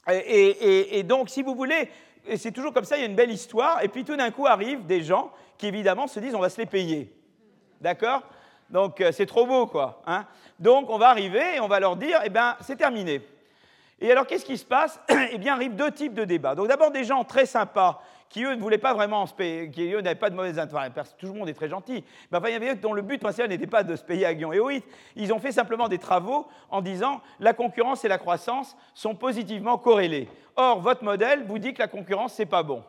[0.09, 1.89] et donc, si vous voulez,
[2.27, 4.31] et c'est toujours comme ça, il y a une belle histoire, et puis tout d'un
[4.31, 5.33] coup arrivent des gens
[5.63, 7.15] qui évidemment se disent on va se les payer.
[7.81, 8.23] D'accord?
[8.69, 10.03] Donc euh, c'est trop beau, quoi.
[10.09, 10.27] Hein?
[10.59, 13.23] Donc on va arriver et on va leur dire eh bien, c'est terminé.
[14.01, 14.99] Et alors qu'est-ce qui se passe?
[15.33, 16.57] Eh bien, arrivent deux types de débats.
[16.57, 19.93] Donc d'abord des gens très sympas qui eux ne voulaient pas vraiment se payer, qui
[19.93, 20.93] eux n'avaient pas de mauvaise intention.
[21.17, 22.03] tout le monde est très gentil.
[22.33, 24.27] Mais enfin, il y avait eux dont le but principal n'était pas de se payer
[24.27, 24.85] à Guion et Oït.
[25.15, 29.79] Ils ont fait simplement des travaux en disant la concurrence et la croissance sont positivement
[29.79, 30.29] corrélées.
[30.57, 32.83] Or, votre modèle vous dit que la concurrence, c'est pas bon.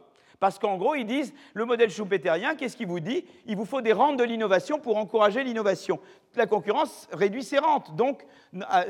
[0.44, 3.24] Parce qu'en gros, ils disent, le modèle schumpeterien, qu'est-ce qu'il vous dit?
[3.46, 6.02] Il vous faut des rentes de l'innovation pour encourager l'innovation.
[6.36, 7.96] La concurrence réduit ses rentes.
[7.96, 8.26] Donc,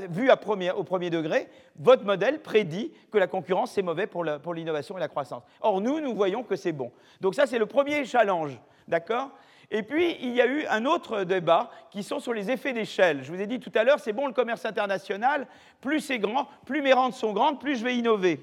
[0.10, 5.00] vu au premier degré, votre modèle prédit que la concurrence, c'est mauvais pour l'innovation et
[5.00, 5.44] la croissance.
[5.62, 6.92] Or, nous, nous voyons que c'est bon.
[7.22, 8.60] Donc ça, c'est le premier challenge.
[8.88, 9.30] D'accord?
[9.70, 13.24] Et puis, il y a eu un autre débat qui sont sur les effets d'échelle.
[13.24, 15.46] Je vous ai dit tout à l'heure, c'est bon le commerce international,
[15.82, 18.40] plus c'est grand, plus mes rentes sont grandes, plus je vais innover.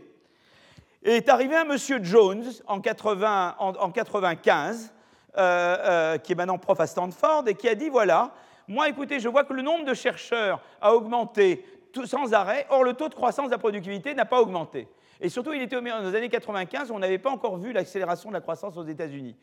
[1.03, 4.93] Et est arrivé un monsieur Jones en, 80, en, 95,
[5.37, 8.35] euh, euh, qui est maintenant prof à Stanford, et qui a dit voilà,
[8.69, 11.65] moi écoutez, je vois que le nombre de chercheurs a augmenté
[12.05, 14.89] sans arrêt, or le taux de croissance de la productivité n'a pas augmenté.
[15.21, 18.35] Et surtout, il était dans les années 95, on n'avait pas encore vu l'accélération de
[18.35, 19.37] la croissance aux États-Unis.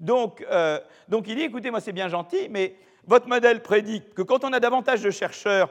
[0.00, 4.22] Donc, euh, donc il dit écoutez, moi c'est bien gentil, mais votre modèle prédit que
[4.22, 5.70] quand on a davantage de chercheurs,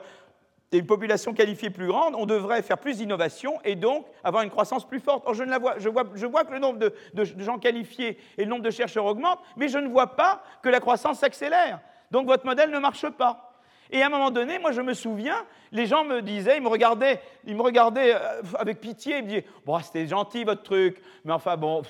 [0.79, 4.87] une population qualifiée plus grande, on devrait faire plus d'innovation et donc avoir une croissance
[4.87, 5.23] plus forte.
[5.25, 6.93] Or, je, ne la vois, je, vois, je vois que le nombre de,
[7.39, 10.79] gens qualifiés et le nombre de chercheurs augmente, mais je ne vois pas que la
[10.79, 11.79] croissance s'accélère.
[12.11, 13.49] Donc votre modèle ne marche pas.
[13.91, 16.69] Et à un moment donné, moi je me souviens, les gens me disaient, ils me
[16.69, 21.01] regardaient, ils me regardaient euh, avec pitié, ils me disaient, bon, c'était gentil votre truc,
[21.25, 21.83] mais enfin bon,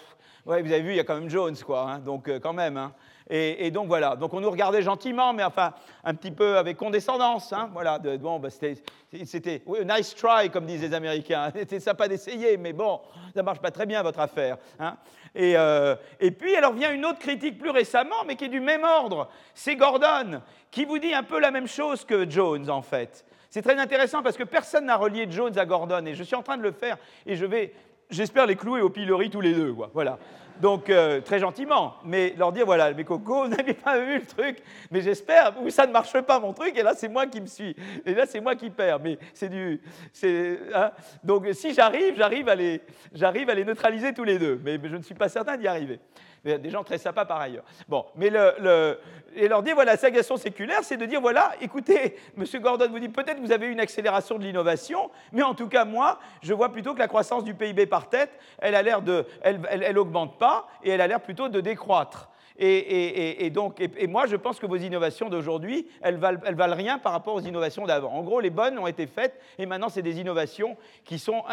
[0.46, 1.90] Ouais, vous avez vu, il y a quand même Jones, quoi.
[1.90, 2.76] Hein, donc, euh, quand même.
[2.76, 2.94] Hein.
[3.36, 5.74] Et, donc voilà, donc on nous regardait gentiment, mais enfin
[6.04, 7.52] un petit peu avec condescendance.
[7.52, 8.76] Hein, voilà, bon, bah, c'était
[9.12, 11.50] nice try, comme disent les Américains.
[11.56, 13.02] C'était sympa d'essayer, mais bon,
[13.34, 14.58] ça marche pas très bien votre affaire.
[14.80, 14.98] Hein.
[15.34, 18.60] Et, euh, et, puis alors vient une autre critique plus récemment, mais qui est du
[18.60, 19.28] même ordre.
[19.56, 23.26] C'est Gordon qui vous dit un peu la même chose que Jones en fait.
[23.50, 26.44] C'est très intéressant parce que personne n'a relié Jones à Gordon et je suis en
[26.44, 27.74] train de le faire et je vais,
[28.12, 29.74] j'espère les clouer au pilori tous les deux.
[29.74, 29.90] Quoi.
[29.92, 30.20] Voilà.
[30.62, 34.26] Donc, euh, très gentiment, mais leur dire voilà, mes cocos, vous n'avez pas vu le
[34.26, 34.58] truc,
[34.92, 37.48] mais j'espère, ou ça ne marche pas mon truc, et là, c'est moi qui me
[37.48, 37.76] suis,
[38.06, 39.82] et là, c'est moi qui perds, mais c'est du.
[40.24, 40.92] Hein.
[41.24, 42.56] Donc, si j'arrive, j'arrive à,
[43.14, 46.00] j'arrive à les neutraliser tous les deux, mais je ne suis pas certain d'y arriver
[46.44, 47.64] des gens très sympas par ailleurs.
[47.88, 48.98] Bon, mais le,
[49.36, 52.46] et leur dire, voilà, la sagation séculaire, c'est de dire, voilà, écoutez, M.
[52.62, 56.20] Gordon vous dit, peut-être vous avez une accélération de l'innovation, mais en tout cas, moi,
[56.42, 59.62] je vois plutôt que la croissance du PIB par tête, elle a l'air de, elle,
[59.70, 62.30] elle, augmente pas, et elle a l'air plutôt de décroître.
[62.60, 67.34] Et, donc, moi, je pense que vos innovations d'aujourd'hui, elles valent, valent rien par rapport
[67.34, 68.12] aux innovations d'avant.
[68.12, 71.44] En gros, les bonnes ont été faites, et maintenant, c'est des innovations qui sont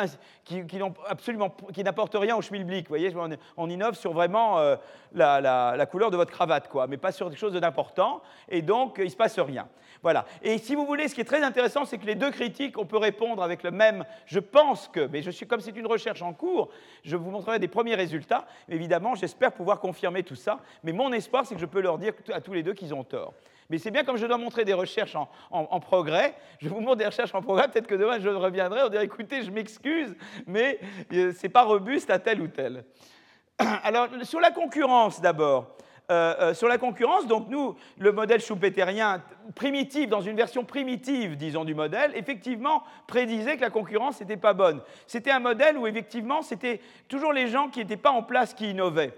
[0.44, 2.86] qui, n'apportent rien au schmilblick.
[2.86, 3.12] Vous voyez,
[3.56, 4.76] on, innove sur vraiment euh,
[5.14, 9.04] la, couleur de votre cravate, quoi, mais pas sur quelque chose d'important, et donc, il
[9.04, 9.68] ne se passe rien.
[10.02, 10.24] Voilà.
[10.42, 12.86] Et si vous voulez, ce qui est très intéressant, c'est que les deux critiques, on
[12.86, 14.04] peut répondre avec le même.
[14.24, 16.70] Je pense que, mais je suis comme c'est une recherche en cours,
[17.04, 18.46] je vous montrerai des premiers résultats.
[18.68, 20.60] Évidemment, j'espère pouvoir confirmer tout ça.
[20.84, 23.04] Mais mon espoir, c'est que je peux leur dire à tous les deux qu'ils ont
[23.04, 23.34] tort.
[23.70, 25.16] Mais c'est bien comme je dois montrer des recherches
[25.50, 26.34] en, progrès.
[26.58, 27.68] Je vous montre des recherches en progrès.
[27.68, 28.82] Peut-être que demain, je reviendrai.
[28.82, 30.16] On dirait écoutez, je m'excuse,
[30.46, 30.80] mais
[31.12, 32.84] euh, ce n'est pas robuste à tel ou tel.
[33.58, 35.76] Alors, sur la concurrence d'abord.
[36.10, 39.22] Euh, euh, sur la concurrence, donc nous, le modèle schumpeterien
[39.54, 44.52] primitif, dans une version primitive, disons, du modèle, effectivement, prédisait que la concurrence n'était pas
[44.52, 44.80] bonne.
[45.06, 48.70] C'était un modèle où, effectivement, c'était toujours les gens qui n'étaient pas en place qui
[48.70, 49.12] innovaient.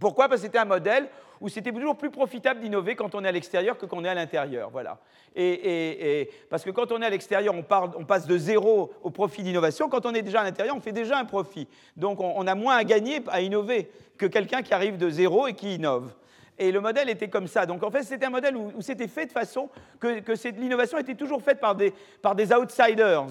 [0.00, 0.28] Pourquoi?
[0.28, 1.08] Parce que c'était un modèle
[1.40, 4.08] où c'était toujours plus profitable d'innover quand on est à l'extérieur que quand on est
[4.08, 4.70] à l'intérieur.
[4.70, 4.98] Voilà.
[5.36, 7.64] Et, parce que quand on est à l'extérieur, on,
[7.96, 9.88] on, passe de zéro au profit d'innovation.
[9.88, 11.68] Quand on est déjà à l'intérieur, on fait déjà un profit.
[11.96, 15.54] Donc on, a moins à gagner à innover que quelqu'un qui arrive de zéro et
[15.54, 16.12] qui innove.
[16.58, 17.64] Et le modèle était comme ça.
[17.64, 20.20] Donc en fait, c'était un modèle où, c'était fait de façon que,
[20.50, 23.26] l'innovation était toujours faite par des outsiders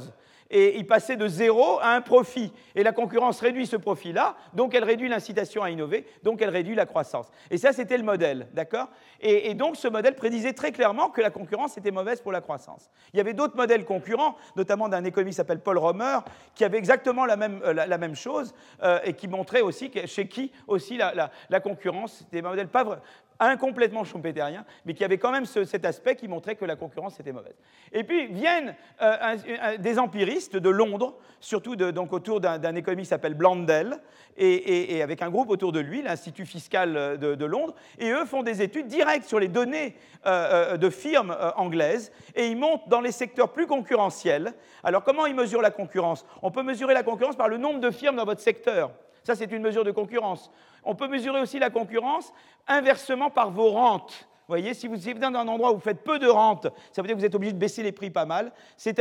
[0.49, 2.51] et il passait de zéro à un profit.
[2.75, 6.75] Et la concurrence réduit ce profit-là, donc elle réduit l'incitation à innover, donc elle réduit
[6.75, 7.27] la croissance.
[7.51, 8.87] Et ça, c'était le modèle, d'accord?
[9.21, 12.89] Et, donc ce modèle prédisait très clairement que la concurrence était mauvaise pour la croissance.
[13.13, 16.19] Il y avait d'autres modèles concurrents, notamment d'un économiste qui s'appelle Paul Romer,
[16.55, 20.51] qui avait exactement la même, euh, la, chose euh, et qui montrait aussi chez qui
[20.67, 23.01] aussi la, la concurrence, c'était un modèle pas,
[23.39, 27.19] un complètement schumpeterien, mais qui avait quand même cet aspect qui montrait que la concurrence
[27.19, 27.55] était mauvaise.
[27.93, 33.33] Et puis viennent euh, des empiristes de Londres, surtout donc autour d'un économiste qui s'appelle
[33.33, 33.99] Blandel,
[34.41, 38.61] et, avec un groupe autour de lui, l'Institut fiscal de, Londres, et eux font des
[38.61, 43.11] études directes sur les données euh, euh, de firmes anglaises, et ils montent dans les
[43.11, 44.53] secteurs plus concurrentiels.
[44.83, 46.25] Alors comment ils mesurent la concurrence?
[46.41, 48.91] On peut mesurer la concurrence par le nombre de firmes dans votre secteur.
[49.23, 50.51] Ça, c'est une mesure de concurrence.
[50.83, 52.31] On peut mesurer aussi la concurrence
[52.67, 54.29] inversement par vos rentes.
[54.49, 57.03] Vous voyez, si vous êtes dans un endroit où vous faites peu de rente, ça
[57.03, 58.51] veut dire que vous êtes obligé de baisser les prix pas mal.
[58.77, 58.97] C'est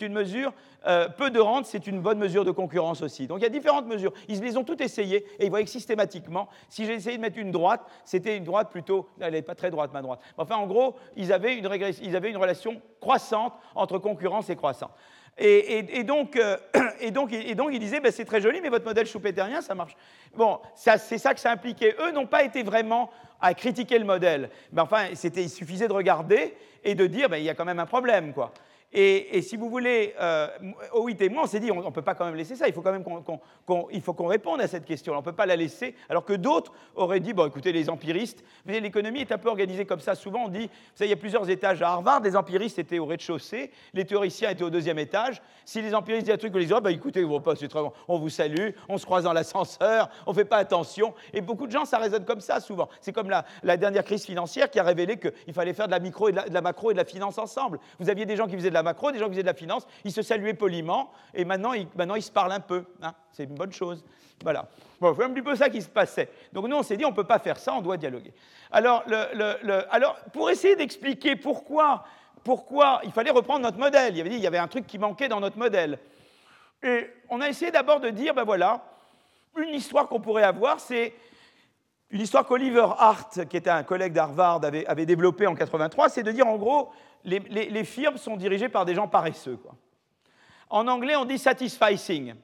[0.00, 0.52] une mesure,
[0.88, 3.28] euh, peu de rente, c'est une bonne mesure de concurrence aussi.
[3.28, 4.12] Donc il y a différentes mesures.
[4.26, 7.38] Ils les ont toutes essayées et ils voyaient que systématiquement, si j'ai essayé de mettre
[7.38, 10.18] une droite, c'était une droite plutôt, elle n'est pas très droite ma droite.
[10.36, 11.70] Enfin en gros, ils avaient une,
[12.02, 14.90] ils avaient une relation croissante entre concurrence et croissance.
[15.38, 16.56] Et, donc, euh,
[17.00, 19.74] et, donc, et, donc, il disait, ben, c'est très joli, mais votre modèle schumpeterien, ça
[19.74, 19.96] marche.
[20.36, 21.94] Bon, c'est ça que ça impliquait.
[22.00, 23.10] Eux n'ont pas été vraiment
[23.40, 24.50] à critiquer le modèle.
[24.72, 27.78] Mais enfin, il suffisait de regarder et de dire, ben, il y a quand même
[27.78, 28.52] un problème, quoi.
[28.90, 30.48] Et, si vous voulez, euh,
[30.94, 32.72] OIT et moi, on s'est dit, on ne peut pas quand même laisser ça, il
[32.72, 35.12] faut quand même qu'on réponde à cette question.
[35.12, 38.42] On ne peut pas la laisser, alors que d'autres auraient dit, bon, écoutez, les empiristes,
[38.64, 40.14] l'économie est un peu organisée comme ça.
[40.14, 42.98] Souvent, on dit, vous savez, il y a plusieurs étages à Harvard, les empiristes étaient
[42.98, 45.42] au rez-de-chaussée, les théoriciens étaient au deuxième étage.
[45.66, 48.70] Si les empiristes disent un truc, on les dit, oh, bah, écoutez, on vous salue,
[48.88, 51.12] on se croise dans l'ascenseur, on ne fait pas attention.
[51.34, 52.88] Et beaucoup de gens, ça résonne comme ça souvent.
[53.02, 56.00] C'est comme la, la, dernière crise financière qui a révélé qu'il fallait faire de la
[56.00, 57.78] micro et de la, de la macro et de la finance ensemble.
[57.98, 59.54] Vous aviez des gens qui faisaient de la macro, des gens qui faisaient de la
[59.54, 62.84] finance, ils se saluaient poliment, et maintenant ils, maintenant, ils se parlent un peu.
[63.02, 63.14] Hein.
[63.32, 64.04] c'est une bonne chose.
[64.42, 64.68] Voilà.
[65.00, 66.28] Bon, c'est un petit peu ça qui se passait.
[66.52, 68.32] Donc nous, on s'est dit, on ne peut pas faire ça, on doit dialoguer.
[68.70, 72.04] Alors, le, alors pour essayer d'expliquer pourquoi,
[72.44, 74.98] pourquoi il fallait reprendre notre modèle, il y avait il y avait un truc qui
[74.98, 75.98] manquait dans notre modèle.
[76.82, 78.84] Et on a essayé d'abord de dire, ben voilà,
[79.56, 81.12] une histoire qu'on pourrait avoir, c'est
[82.10, 86.22] une histoire qu'Oliver Hart, qui était un collègue d'Harvard, avait, avait développée en 83, c'est
[86.22, 86.90] de dire en gros,
[87.24, 89.58] les, firmes sont dirigées par des gens paresseux.
[90.70, 92.34] En anglais, on dit satisficing.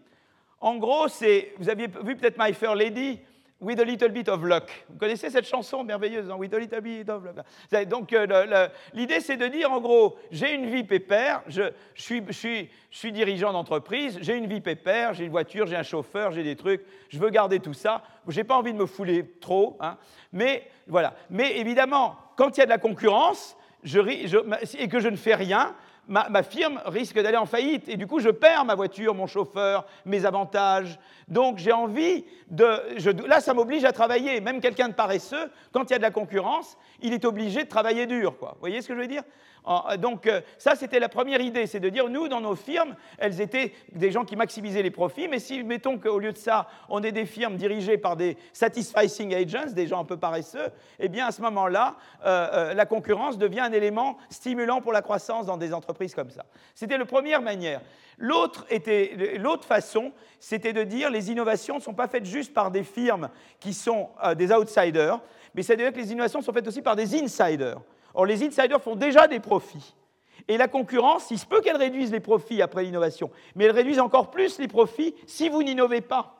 [0.61, 3.20] En gros, c'est, vous aviez vu peut-être My Fair Lady,
[3.61, 4.85] With a Little Bit of Luck.
[4.91, 7.89] Vous connaissez cette chanson merveilleuse, hein, With a Little Bit of Luck?
[7.89, 11.62] Donc euh, l'idée c'est de dire en gros, j'ai une vie pépère, je,
[11.95, 16.33] suis, je suis, dirigeant d'entreprise, j'ai une vie pépère, j'ai une voiture, j'ai un chauffeur,
[16.33, 19.79] j'ai des trucs, je veux garder tout ça, j'ai pas envie de me fouler trop,
[19.81, 19.97] hein,
[20.33, 21.14] mais voilà.
[21.31, 25.74] Mais évidemment, quand il y a de la concurrence et que je ne fais rien,
[26.09, 27.89] ma, firme risque d'aller en faillite.
[27.89, 30.99] Et du coup, je perds ma voiture, mon chauffeur, mes avantages.
[31.28, 33.26] Donc, j'ai envie de.
[33.26, 34.41] là, ça m'oblige à travailler.
[34.41, 37.68] Même quelqu'un de paresseux, quand il y a de la concurrence, il est obligé de
[37.68, 38.35] travailler dur.
[38.41, 39.22] Vous voyez ce que je veux dire?
[39.98, 43.40] Donc euh, ça, c'était la première idée, c'est de dire, nous, dans nos firmes, elles
[43.40, 47.02] étaient des gens qui maximisaient les profits, mais si, mettons qu'au lieu de ça, on
[47.02, 51.26] est des firmes dirigées par des satisficing agents, des gens un peu paresseux, eh bien,
[51.26, 51.96] à ce moment-là,
[52.26, 56.44] euh, la concurrence devient un élément stimulant pour la croissance dans des entreprises comme ça.
[56.74, 57.80] C'était la première manière.
[58.18, 58.66] L'autre,
[59.38, 63.28] l'autre façon, c'était de dire, les innovations ne sont pas faites juste par des firmes
[63.58, 65.20] qui sont des outsiders,
[65.52, 67.80] mais c'est-à-dire que les innovations sont faites aussi par des insiders.
[68.14, 69.94] Or, les insiders font déjà des profits.
[70.46, 73.98] Et la concurrence, il se peut qu'elle réduise les profits après l'innovation, mais elle réduise
[73.98, 76.34] encore plus les profits si vous n'innovez pas.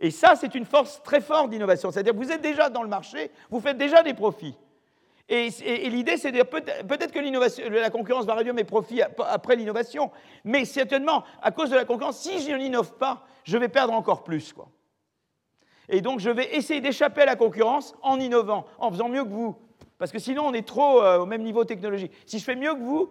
[0.00, 1.90] Et ça, c'est une force très forte d'innovation.
[1.90, 4.56] C'est-à-dire que vous êtes déjà dans le marché, vous faites déjà des profits.
[5.28, 5.50] Et,
[5.90, 7.18] l'idée, c'est de dire peut-être que
[7.68, 10.10] la concurrence va réduire mes profits après l'innovation,
[10.44, 14.24] mais certainement, à cause de la concurrence, si je n'innove pas, je vais perdre encore
[14.24, 14.54] plus.
[14.54, 14.70] Quoi.
[15.90, 19.28] Et donc, je vais essayer d'échapper à la concurrence en innovant, en faisant mieux que
[19.28, 19.56] vous,
[19.98, 22.12] parce que sinon, on est trop euh, au même niveau technologique.
[22.24, 23.10] Si je fais mieux que vous,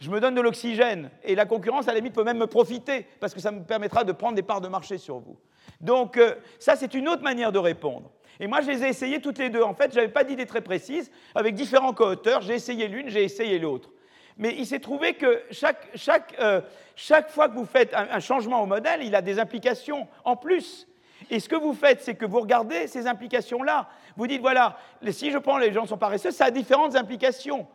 [0.00, 1.10] je me donne de l'oxygène.
[1.22, 4.04] Et la concurrence, à la limite, peut même me profiter, parce que ça me permettra
[4.04, 5.36] de prendre des parts de marché sur vous.
[5.80, 8.10] Donc, euh, ça, c'est une autre manière de répondre.
[8.40, 9.62] Et moi, je les ai essayées toutes les deux.
[9.62, 11.10] En fait, je n'avais pas d'idée très précise.
[11.34, 13.90] Avec différents co-auteurs, j'ai essayé l'une, j'ai essayé l'autre.
[14.36, 16.60] Mais il s'est trouvé que chaque, chaque, euh,
[16.96, 20.34] chaque, fois que vous faites un, un changement au modèle, il a des implications en
[20.34, 20.88] plus.
[21.30, 23.88] Et ce que vous faites, c'est que vous regardez ces implications-là.
[24.16, 24.76] Vous dites, voilà,
[25.10, 27.66] si je prends les gens sont paresseux, ça a différentes implications.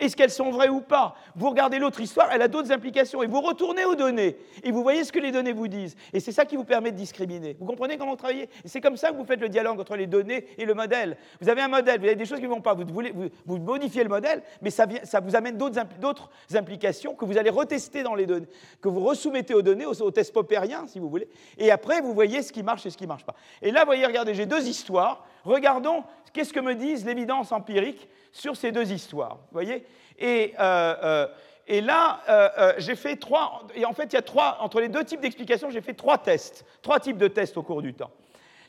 [0.00, 1.14] Est-ce qu'elles sont vraies ou pas?
[1.36, 3.22] Vous regardez l'autre histoire, elle a d'autres implications.
[3.22, 4.36] Et vous retournez aux données.
[4.64, 5.94] Et vous voyez ce que les données vous disent.
[6.12, 7.56] Et c'est ça qui vous permet de discriminer.
[7.60, 10.46] Vous comprenez comment Et c'est comme ça que vous faites le dialogue entre les données
[10.58, 11.16] et le modèle.
[11.40, 12.74] Vous avez un modèle, vous avez des choses qui ne vont pas.
[12.74, 13.14] Vous, voulez,
[13.46, 14.86] modifiez le modèle, mais ça,
[15.22, 18.48] vous amène d'autres implications que vous allez retester dans les données,
[18.80, 21.28] que vous resoumettez aux données, aux, tests popériens, si vous voulez.
[21.56, 23.36] Et après, vous voyez ce qui marche et ce qui ne marche pas.
[23.62, 25.24] Et là, vous voyez, regardez, j'ai deux histoires.
[25.44, 29.38] Regardons qu'est-ce que me disent l'évidence empirique sur ces deux histoires.
[29.52, 29.86] Voyez
[30.18, 31.26] et, euh,
[31.70, 33.66] euh, là, euh, j'ai fait trois.
[33.74, 34.58] Et en fait, il y a trois.
[34.60, 37.82] Entre les deux types d'explications, j'ai fait trois tests, trois types de tests au cours
[37.82, 38.10] du temps.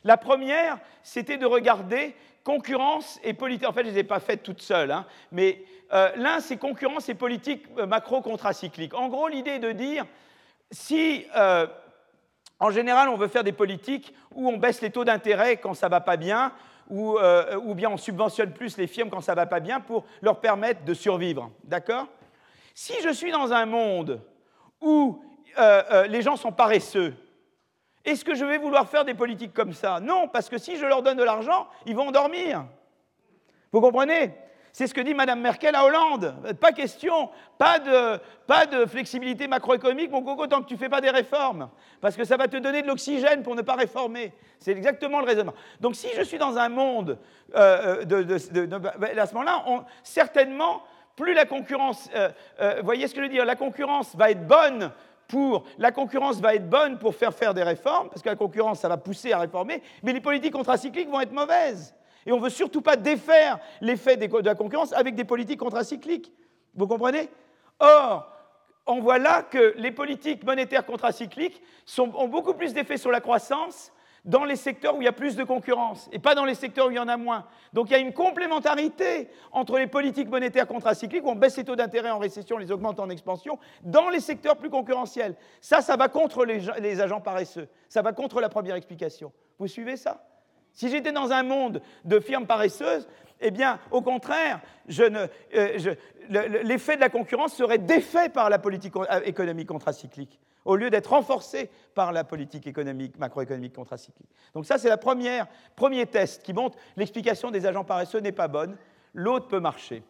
[0.03, 3.67] La première, c'était de regarder concurrence et politique.
[3.67, 5.63] En fait, je ne les ai pas faites toutes seules, hein, mais
[6.15, 8.93] l'un, c'est concurrence et politique macro-contracyclique.
[8.93, 10.05] En gros, l'idée est de dire
[10.69, 11.26] si.
[12.60, 15.88] En général, on veut faire des politiques où on baisse les taux d'intérêt quand ça
[15.88, 16.53] ne va pas bien,
[16.91, 20.06] euh, ou, bien on subventionne plus les firmes quand ça ne va pas bien pour
[20.22, 21.51] leur permettre de survivre.
[21.64, 22.08] D'accord?
[22.74, 24.22] Si je suis dans un monde
[24.82, 25.22] où
[25.58, 27.14] euh, euh, les gens sont paresseux,
[28.06, 29.99] est-ce que je vais vouloir faire des politiques comme ça?
[29.99, 32.66] Non, parce que si je leur donne de l'argent, ils vont dormir.
[33.72, 34.34] Vous comprenez?
[34.76, 36.36] C'est ce que dit Mme Merkel à Hollande.
[36.59, 40.89] Pas question, pas de, pas de flexibilité macroéconomique, mon coco, tant que tu ne fais
[40.89, 41.69] pas des réformes.
[42.01, 44.34] Parce que ça va te donner de l'oxygène pour ne pas réformer.
[44.59, 45.53] C'est exactement le raisonnement.
[45.80, 47.17] Donc si je suis dans un monde,
[47.55, 48.23] euh, de,
[48.99, 49.63] ben, à ce moment-là,
[50.03, 50.84] certainement,
[51.15, 52.28] plus la concurrence, euh,
[52.59, 54.91] euh, voyez ce que je veux dire, la concurrence va être bonne
[55.30, 58.82] pour, la concurrence va être bonne pour faire faire des réformes, parce que la concurrence,
[58.82, 61.95] ça va pousser à réformer, mais les politiques contracycliques vont être mauvaises.
[62.26, 66.34] Et on ne veut surtout pas défaire l'effet de la concurrence avec des politiques contracycliques.
[66.73, 67.30] Vous comprenez?
[67.80, 68.32] Or,
[68.88, 71.61] on voit là que les politiques monétaires contracycliques
[71.97, 73.91] ont beaucoup plus d'effet sur la croissance
[74.23, 76.88] dans les secteurs où il y a plus de concurrence et pas dans les secteurs
[76.88, 77.45] où il y en a moins.
[77.73, 81.63] Donc il y a une complémentarité entre les politiques monétaires contracycliques où on baisse les
[81.63, 85.36] taux d'intérêt en récession, les augmente en expansion, dans les secteurs plus concurrentiels.
[85.61, 87.67] Ça, ça va contre les agents paresseux.
[87.88, 89.32] Ça va contre la première explication.
[89.59, 90.26] Vous suivez ça?
[90.76, 93.07] Si j'étais dans un monde de firmes paresseuses,
[93.41, 94.61] eh bien, au contraire,
[94.99, 95.28] euh,
[96.30, 98.93] l'effet de la concurrence serait défait par la politique
[99.26, 104.30] économique contracyclique, au lieu d'être renforcé par la politique économique, macroéconomique contracyclique.
[104.53, 108.78] Donc ça, c'est le premier test qui montre l'explication des agents paresseux n'est pas bonne,
[109.13, 110.03] l'autre peut marcher.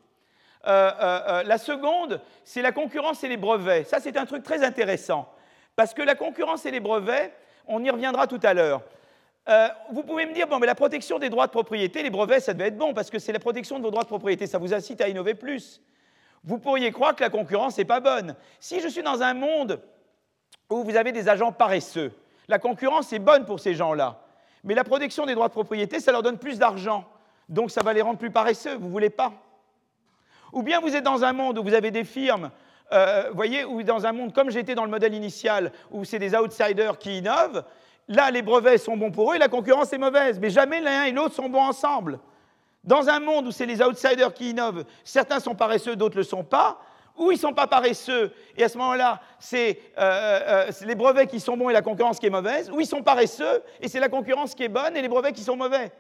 [0.67, 3.87] Euh, euh, la seconde, c'est la concurrence et les brevets.
[3.87, 5.31] Ça, c'est un truc très intéressant,
[5.75, 7.33] parce que la concurrence et les brevets,
[7.67, 8.81] on y reviendra tout à l'heure.
[9.47, 12.39] Euh, vous pouvez me dire, bon, mais la protection des droits de propriété, les brevets,
[12.39, 14.57] ça devait être bon, parce que c'est la protection de vos droits de propriété, ça
[14.57, 15.81] vous incite à innover plus.
[16.43, 18.35] Vous pourriez croire que la concurrence n'est pas bonne.
[18.59, 19.81] Si je suis dans un monde
[20.69, 22.11] où vous avez des agents paresseux,
[22.47, 24.21] la concurrence est bonne pour ces gens-là.
[24.63, 27.05] Mais la protection des droits de propriété, ça leur donne plus d'argent.
[27.49, 29.31] Donc ça va les rendre plus paresseux, vous ne voulez pas?
[30.53, 32.49] Ou bien vous êtes dans un monde où vous avez des firmes,
[32.91, 36.19] euh, vous voyez, ou dans un monde comme j'étais dans le modèle initial, où c'est
[36.19, 37.63] des outsiders qui innovent,
[38.07, 40.39] là les brevets sont bons pour eux et la concurrence est mauvaise.
[40.39, 42.19] Mais jamais l'un et l'autre sont bons ensemble.
[42.83, 46.27] Dans un monde où c'est les outsiders qui innovent, certains sont paresseux, d'autres ne le
[46.27, 46.79] sont pas,
[47.17, 49.21] ou ils ne sont pas paresseux, et à ce moment-là,
[49.53, 52.79] euh, euh, c'est les brevets qui sont bons et la concurrence qui est mauvaise, ou
[52.79, 55.55] ils sont paresseux, et c'est la concurrence qui est bonne et les brevets qui sont
[55.55, 55.91] mauvais.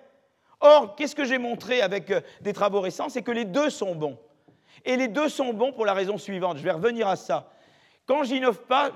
[0.59, 3.95] Or, qu'est-ce que j'ai montré avec euh, des travaux récents C'est que les deux sont
[3.95, 4.17] bons.
[4.83, 7.49] Et les deux sont bons pour la raison suivante, je vais revenir à ça.
[8.05, 8.91] Quand j'innove pas,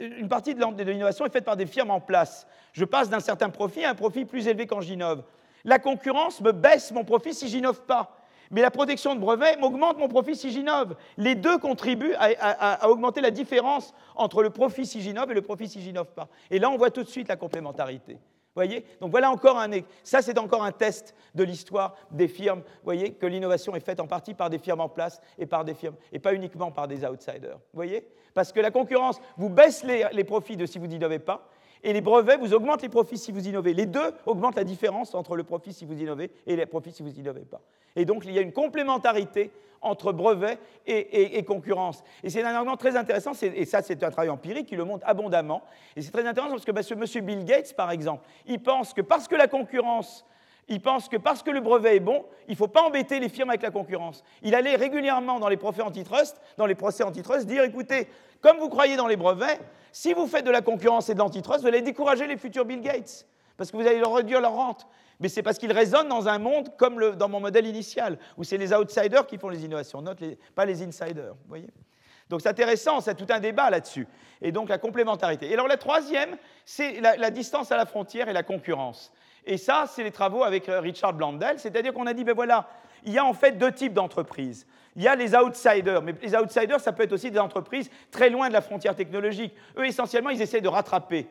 [0.00, 2.46] une partie de l'innovation est faite par des firmes en place.
[2.72, 5.22] Je passe d'un certain profit à un profit plus élevé quand j'innove.
[5.64, 8.18] La concurrence me baisse mon profit si j'innove pas
[8.50, 10.96] mais la protection de brevet m'augmente mon profit si j'innove.
[11.16, 15.68] Les deux contribuent à, augmenter la différence entre le profit si j'innove et le profit
[15.68, 16.28] si j'innove pas.
[16.50, 18.18] Et là, on voit tout de suite la complémentarité.
[18.54, 18.84] Voyez?
[19.00, 19.70] Donc voilà encore un
[20.02, 22.62] ça c'est encore un test de l'histoire des firmes.
[22.82, 25.74] Voyez que l'innovation est faite en partie par des firmes en place et par des
[25.74, 27.58] firmes et pas uniquement par des outsiders.
[27.72, 28.08] Voyez?
[28.38, 31.48] Parce que la concurrence vous baisse les, profits de si vous n'innovez pas
[31.82, 33.74] et les brevets vous augmentent les profits si vous innovez.
[33.74, 37.02] Les deux augmentent la différence entre le profit si vous innovez et les profits si
[37.02, 37.60] vous n'innovez pas.
[37.96, 42.04] Et donc, il y a une complémentarité entre brevets et, concurrence.
[42.22, 45.04] Et c'est un argument très intéressant, et ça, c'est un travail empirique qui le montre
[45.04, 45.64] abondamment.
[45.96, 49.00] Et c'est très intéressant parce que bah, monsieur Bill Gates, par exemple, il pense que
[49.00, 50.24] parce que la concurrence
[50.68, 53.28] il pense que parce que le brevet est bon, il ne faut pas embêter les
[53.28, 54.22] firmes avec la concurrence.
[54.42, 58.08] Il allait régulièrement dans les procès antitrust, dans les procès antitrust, dire écoutez,
[58.40, 59.60] comme vous croyez dans les brevets,
[59.92, 62.80] si vous faites de la concurrence et de l'antitrust, vous allez décourager les futurs Bill
[62.80, 64.86] Gates, parce que vous allez leur réduire leur rente.
[65.20, 68.58] Mais c'est parce qu'ils résonnent dans un monde comme dans mon modèle initial, où c'est
[68.58, 70.04] les outsiders qui font les innovations,
[70.54, 71.34] pas les insiders.
[71.48, 71.68] Voyez
[72.28, 74.06] donc c'est intéressant, c'est tout un débat là-dessus.
[74.42, 75.50] Et donc la complémentarité.
[75.50, 79.12] Et alors la troisième, c'est la, distance à la frontière et la concurrence.
[79.48, 82.68] Et ça, c'est les travaux avec euh, Richard Blandel, c'est-à-dire qu'on a dit, ben voilà,
[83.02, 84.66] il y a en fait deux types d'entreprises.
[84.94, 88.28] Il y a les outsiders, mais les outsiders, ça peut être aussi des entreprises très
[88.28, 89.54] loin de la frontière technologique.
[89.78, 91.26] Eux, essentiellement, ils essaient de rattraper.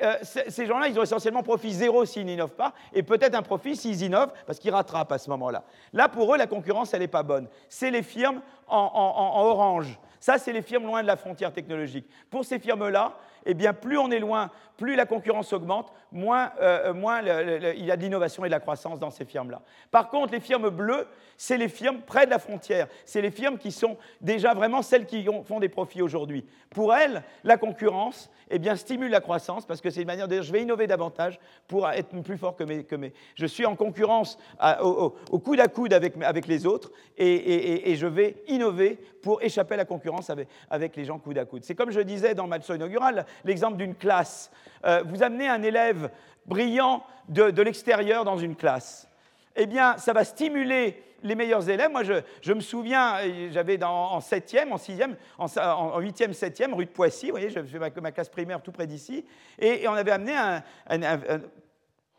[0.00, 3.74] Euh, ces gens-là, ils ont essentiellement profit zéro s'ils n'innovent pas, et peut-être un profit
[3.74, 5.64] s'ils innovent, parce qu'ils rattrapent à ce moment-là.
[5.92, 7.48] Là, pour eux, la concurrence, elle n'est pas bonne.
[7.68, 9.98] C'est les firmes en orange.
[10.20, 12.06] Ça, c'est les firmes loin de la frontière technologique.
[12.30, 16.92] Pour ces firmes-là, eh bien, plus on est loin, plus la concurrence augmente, moins, euh,
[16.92, 19.62] euh, il y a de l'innovation et de la croissance dans ces firmes-là.
[19.90, 22.88] Par contre, les firmes bleues, c'est les firmes près de la frontière.
[23.04, 26.44] C'est les firmes qui sont déjà vraiment celles qui font des profits aujourd'hui.
[26.70, 30.34] Pour elles, la concurrence eh bien, stimule la croissance parce que c'est une manière de
[30.34, 32.84] dire je vais innover davantage pour être plus fort que mes.
[32.84, 33.12] Que mes...
[33.34, 34.38] Je suis en concurrence
[34.80, 39.74] au, coude à coude avec, avec les autres et, et, je vais innover pour échapper
[39.74, 40.30] à la concurrence
[40.70, 41.64] avec, les gens coude à coude.
[41.64, 44.52] C'est comme je disais dans ma leçon inaugurale, l'exemple d'une classe.
[44.84, 46.10] Euh, vous amenez un élève
[46.46, 49.08] brillant de, de l'extérieur dans une classe.
[49.56, 51.90] Eh bien, ça va stimuler les meilleurs élèves.
[51.90, 56.90] Moi, je, me souviens, euh, j'avais en 7e, en 6e, en, 8e, 7e, rue de
[56.90, 59.24] Poissy, vous voyez, je fais ma, classe primaire tout près d'ici,
[59.58, 60.62] et, on avait amené un,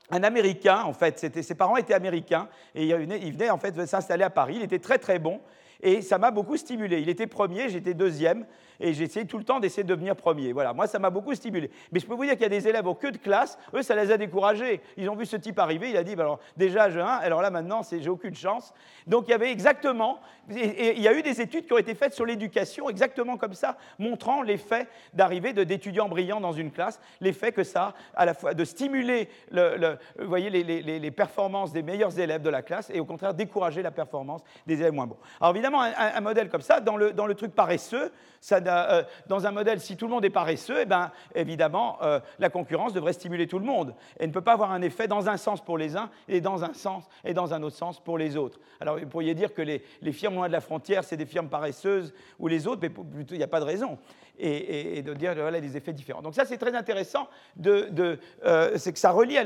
[0.10, 3.86] un Américain, en fait, ses parents étaient américains, et il venait, il venait en fait
[3.86, 4.56] s'installer à Paris.
[4.58, 5.42] Il était très très bon,
[5.82, 7.02] et ça m'a beaucoup stimulé.
[7.02, 8.46] Il était premier, j'étais deuxième,
[8.80, 10.54] et j'ai essayé tout le temps d'essayer de devenir premier.
[10.54, 11.72] Voilà, moi, ça m'a beaucoup stimulé.
[11.92, 13.82] Mais je peux vous dire qu'il y a des élèves au queue de classe, eux,
[13.82, 14.82] ça les a découragés.
[14.98, 17.42] Ils ont vu ce type arriver, il a dit, bah, alors déjà, j'ai un, alors
[17.42, 18.74] là, maintenant, j'ai aucune chance.
[19.06, 20.20] Donc, il y avait exactement,
[20.56, 23.54] et, il y a eu des études qui ont été faites sur l'éducation, exactement comme
[23.54, 28.34] ça, montrant l'effet d'arrivée d'étudiants brillants dans une classe, l'effet que ça a à la
[28.34, 33.06] fois de stimuler le, voyez, les, performances des meilleurs élèves de la classe, et au
[33.06, 35.18] contraire, décourager la performance des élèves moins bons.
[35.40, 39.46] Alors, évidemment, un, modèle comme ça, dans le, dans le truc paresseux, ça euh, dans
[39.48, 43.14] un modèle, si tout le monde est paresseux, eh ben, évidemment, euh, la concurrence devrait
[43.14, 43.94] stimuler tout le monde.
[44.20, 46.64] Et ne peut pas avoir un effet dans un sens pour les uns et dans
[46.64, 48.60] un autre sens pour les autres.
[48.80, 51.50] Alors, vous pourriez dire que les, les firmes loin de la frontière, c'est des firmes
[51.50, 53.98] paresseuses ou les autres, mais plutôt, il n'y a pas de raison
[54.40, 56.22] et, de dire voilà des effets différents.
[56.22, 57.28] Donc ça, c'est très intéressant,
[57.66, 58.16] euh,
[58.76, 59.38] c'est que ça relie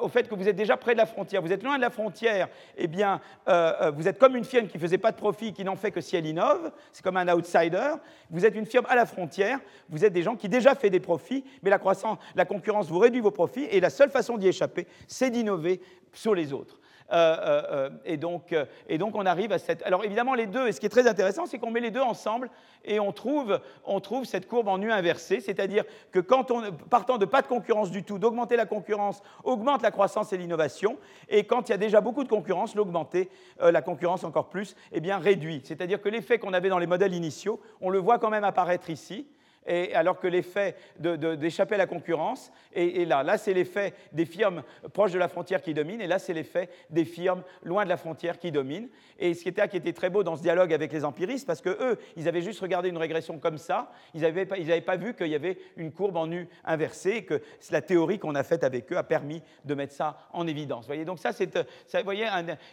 [0.00, 1.42] au fait que vous êtes déjà près de la frontière.
[1.42, 4.68] Vous êtes loin de la frontière, eh bien, euh, euh, vous êtes comme une firme
[4.68, 6.72] qui ne faisait pas de profit, qui n'en fait que si elle innove.
[6.92, 7.94] C'est comme un outsider.
[8.30, 9.58] Vous êtes une firme à la frontière.
[9.88, 12.98] Vous êtes des gens qui déjà fait des profits, mais la croissance, la concurrence vous
[12.98, 15.80] réduit vos profits, et la seule façon d'y échapper, c'est d'innover
[16.12, 16.78] sur les autres.
[17.12, 18.54] Euh, euh, euh, et, donc,
[18.88, 19.82] et donc on arrive à cette...
[19.84, 22.00] Alors évidemment les deux, et ce qui est très intéressant, c'est qu'on met les deux
[22.00, 22.50] ensemble
[22.84, 27.18] et on trouve, on trouve cette courbe en nu inversé, c'est-à-dire que quand on, partant
[27.18, 30.98] de pas de concurrence du tout, d'augmenter la concurrence, augmente la croissance et l'innovation,
[31.28, 33.28] et quand il y a déjà beaucoup de concurrence, l'augmenter,
[33.60, 35.62] la concurrence encore plus, eh bien réduit.
[35.64, 38.90] C'est-à-dire que l'effet qu'on avait dans les modèles initiaux, on le voit quand même apparaître
[38.90, 39.26] ici,
[39.66, 43.22] et, alors que l'effet d'échapper à la concurrence est, là.
[43.22, 44.62] Là, c'est l'effet des firmes
[44.92, 47.96] proches de la frontière qui dominent, et là, c'est l'effet des firmes loin de la
[47.96, 48.88] frontière qui dominent.
[49.18, 51.60] Et ce qui était, qui était très beau dans ce dialogue avec les empiristes, parce
[51.60, 55.14] que eux, ils avaient juste regardé une régression comme ça, ils n'avaient pas, pas, vu
[55.14, 57.40] qu'il y avait une courbe en U inversée, et que
[57.70, 60.84] la théorie qu'on a faite avec eux a permis de mettre ça en évidence.
[60.84, 61.56] Vous voyez, donc ça, c'est,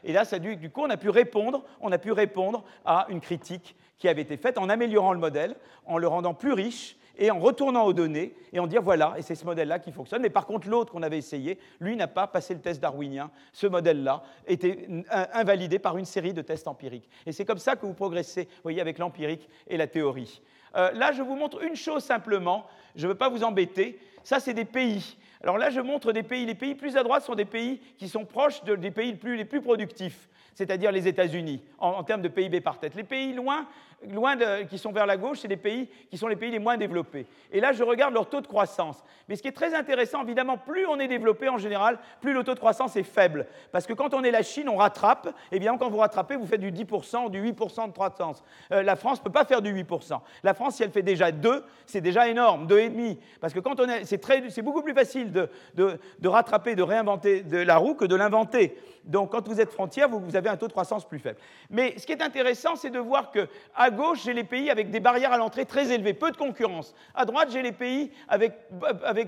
[0.03, 3.07] et là, ça, du, du coup, on a pu répondre, on a pu répondre à
[3.09, 6.97] une critique qui avait été faite en améliorant le modèle, en le rendant plus riche
[7.17, 10.21] et en retournant aux données et en dire voilà, et c'est ce modèle-là qui fonctionne.
[10.21, 13.31] Mais par contre, l'autre qu'on avait essayé, lui n'a pas passé le test darwinien.
[13.53, 14.89] Ce modèle-là était
[15.31, 17.09] invalidé par une série de tests empiriques.
[17.25, 20.41] Et c'est comme ça que vous progressez, vous voyez, avec l'empirique et la théorie.
[20.75, 22.65] Euh, là, je vous montre une chose simplement.
[22.97, 23.97] Je ne veux pas vous embêter.
[24.25, 25.15] Ça, c'est des pays.
[25.41, 26.45] Alors là, je montre des pays.
[26.45, 29.61] Les pays plus à droite sont des pays qui sont proches des pays les plus
[29.61, 32.95] productifs c'est-à-dire les États-Unis, en, termes de PIB par tête.
[32.95, 33.67] Les pays loin,
[34.11, 34.37] loin
[34.69, 37.25] qui sont vers la gauche, c'est les pays qui sont les pays les moins développés.
[37.51, 39.03] Et là, je regarde leur taux de croissance.
[39.27, 42.43] Mais ce qui est très intéressant, évidemment, plus on est développé en général, plus le
[42.43, 43.47] taux de croissance est faible.
[43.71, 45.33] Parce que quand on est la Chine, on rattrape.
[45.51, 48.43] Et bien, quand vous rattrapez, vous faites du 10%, du 8% de croissance.
[48.71, 50.19] Euh, la France ne peut pas faire du 8%.
[50.43, 53.17] La France, si elle fait déjà 2, c'est déjà énorme, 2,5.
[53.39, 57.95] Parce que quand on est, c'est, beaucoup plus facile de, rattraper, de réinventer la roue
[57.95, 58.77] que de l'inventer.
[59.05, 61.37] Donc, quand vous êtes frontière, vous, avez un taux de croissance plus faible.
[61.69, 64.99] Mais ce qui est intéressant, c'est de voir qu'à gauche, j'ai les pays avec des
[64.99, 66.93] barrières à l'entrée très élevées, peu de concurrence.
[67.15, 68.53] À droite, j'ai les pays avec,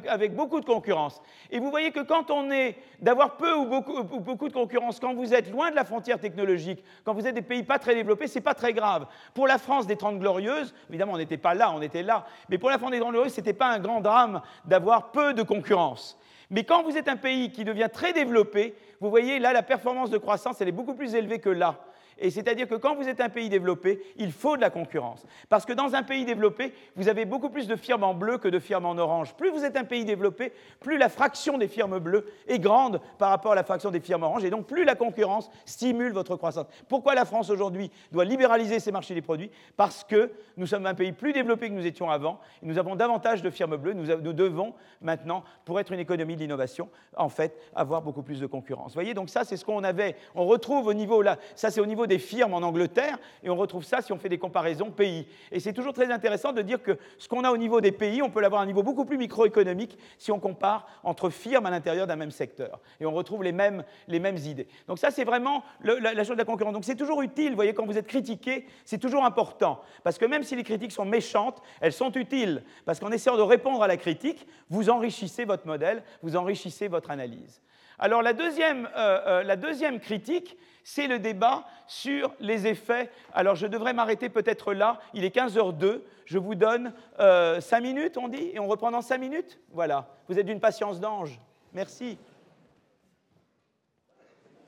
[0.07, 1.22] avec, beaucoup de concurrence.
[1.51, 4.99] Et vous voyez que quand on est d'avoir peu ou beaucoup, ou beaucoup, de concurrence,
[4.99, 7.95] quand vous êtes loin de la frontière technologique, quand vous êtes des pays pas très
[7.95, 9.05] développés, c'est pas très grave.
[9.34, 12.57] Pour la France des Trente Glorieuses, évidemment, on n'était pas là, on était là, mais
[12.57, 15.43] pour la France des Trente Glorieuses, ce n'était pas un grand drame d'avoir peu de
[15.43, 16.18] concurrence.
[16.49, 20.09] Mais quand vous êtes un pays qui devient très développé, vous voyez là, la performance
[20.09, 21.80] de croissance, elle est beaucoup plus élevée que là.
[22.18, 25.26] Et c'est-à-dire que quand vous êtes un pays développé, il faut de la concurrence.
[25.49, 28.47] Parce que dans un pays développé, vous avez beaucoup plus de firmes en bleu que
[28.47, 29.36] de firmes en orange.
[29.36, 33.30] Plus vous êtes un pays développé, plus la fraction des firmes bleues est grande par
[33.30, 34.45] rapport à la fraction des firmes oranges.
[34.45, 36.68] Et donc plus la concurrence stimule votre croissance.
[36.88, 39.51] Pourquoi la France aujourd'hui doit libéraliser ses marchés des produits?
[39.76, 42.39] Parce que nous sommes un pays plus développé que nous étions avant.
[42.61, 43.93] Nous avons davantage de firmes bleues.
[43.93, 48.39] Nous, nous devons maintenant, pour être une économie de l'innovation, en fait, avoir beaucoup plus
[48.39, 48.91] de concurrence.
[48.91, 50.16] Vous voyez, donc ça, c'est ce qu'on avait.
[50.34, 53.55] On retrouve au niveau là, ça c'est au niveau des firmes en Angleterre, et on
[53.55, 55.27] retrouve ça si on fait des comparaisons pays.
[55.51, 58.21] Et c'est toujours très intéressant de dire que ce qu'on a au niveau des pays,
[58.21, 61.69] on peut l'avoir à un niveau beaucoup plus microéconomique si on compare entre firmes à
[61.71, 62.79] l'intérieur d'un même secteur.
[62.99, 64.67] Et on retrouve les mêmes, les mêmes idées.
[64.87, 66.73] Donc ça, c'est vraiment la, chose de la concurrence.
[66.73, 69.81] Donc c'est toujours utile, vous voyez, quand vous êtes critiqué, c'est toujours important.
[70.03, 72.63] Parce que même si les critiques sont méchantes, elles sont utiles.
[72.85, 77.11] Parce qu'en essayant de répondre à la critique, vous enrichissez votre modèle, vous enrichissez votre
[77.11, 77.61] analyse.
[77.97, 83.09] Alors la deuxième, euh, euh, la deuxième critique, c'est le débat sur les effets.
[83.33, 88.17] Alors je devrais m'arrêter peut-être là, il est 15h02, je vous donne euh, 5 minutes,
[88.17, 91.41] on dit, et on reprend dans 5 minutes Voilà, vous êtes d'une patience d'ange.
[91.73, 92.19] Merci.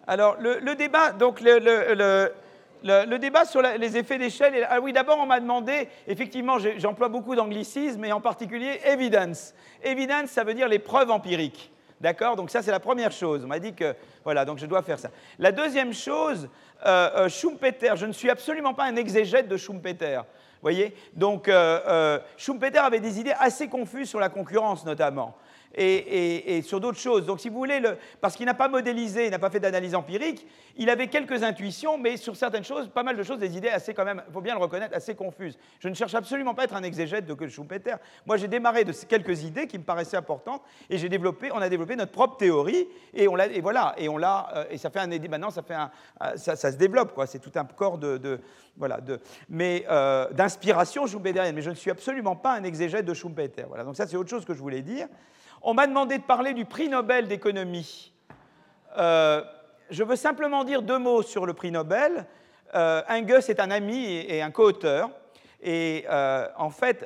[0.07, 1.13] Alors le, débat,
[3.45, 4.67] sur les effets d'échelle.
[4.71, 9.53] Ah oui, d'abord, on m'a demandé, effectivement, j'emploie beaucoup d'anglicismes, et en particulier evidence.
[9.83, 11.71] Evidence, ça veut dire les preuves empiriques.
[11.99, 13.43] D'accord Donc ça, c'est la première chose.
[13.43, 15.09] On m'a dit que, voilà, donc je dois faire ça.
[15.39, 16.47] La deuxième chose,
[16.85, 20.17] euh, euh Schumpeter, je ne suis absolument pas un exégète de Schumpeter.
[20.17, 25.35] Vous voyez Donc euh, Schumpeter avait des idées assez confuses sur la concurrence, notamment
[25.77, 27.25] et, sur d'autres choses.
[27.25, 27.81] Donc, si vous voulez,
[28.21, 31.97] parce qu'il n'a pas modélisé, il n'a pas fait d'analyse empirique, il avait quelques intuitions,
[31.97, 34.41] mais sur certaines choses, pas mal de choses, des idées assez quand même, il faut
[34.41, 35.57] bien le reconnaître, assez confuses.
[35.79, 37.95] Je ne cherche absolument pas à être un exégète de Schumpeter.
[38.25, 41.69] Moi, j'ai démarré de quelques idées qui me paraissaient importantes, et j'ai développé, on a
[41.69, 45.49] développé notre propre théorie, et, voilà, et on l'a, euh, et ça fait un, maintenant,
[45.49, 47.27] euh, ça, se développe, quoi.
[47.27, 48.39] C'est tout un corps de,
[48.77, 48.99] voilà,
[49.49, 51.55] mais euh, d'inspiration schumpeterienne.
[51.55, 53.65] Mais je ne suis absolument pas un exégète de Schumpeter.
[53.83, 55.07] Donc ça, c'est autre chose que je voulais dire.
[55.69, 58.13] On m'a demandé de parler du prix Nobel d'économie.
[58.97, 59.43] Euh,
[59.89, 62.25] je veux simplement dire deux mots sur le prix Nobel.
[62.73, 65.09] Euh, est un ami et, un co-auteur.
[65.61, 67.05] Et euh, en fait,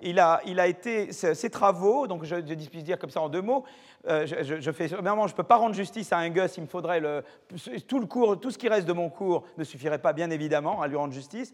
[0.00, 1.12] il, a, il, a, été.
[1.12, 3.64] Ses travaux, donc je, je puis dire comme ça en deux mots,
[4.08, 7.02] je, fais, je ne peux pas rendre justice à Angus, il me faudrait
[7.86, 10.80] tout le cours, tout ce qui reste de mon cours ne suffirait pas, bien évidemment,
[10.80, 11.52] à lui rendre justice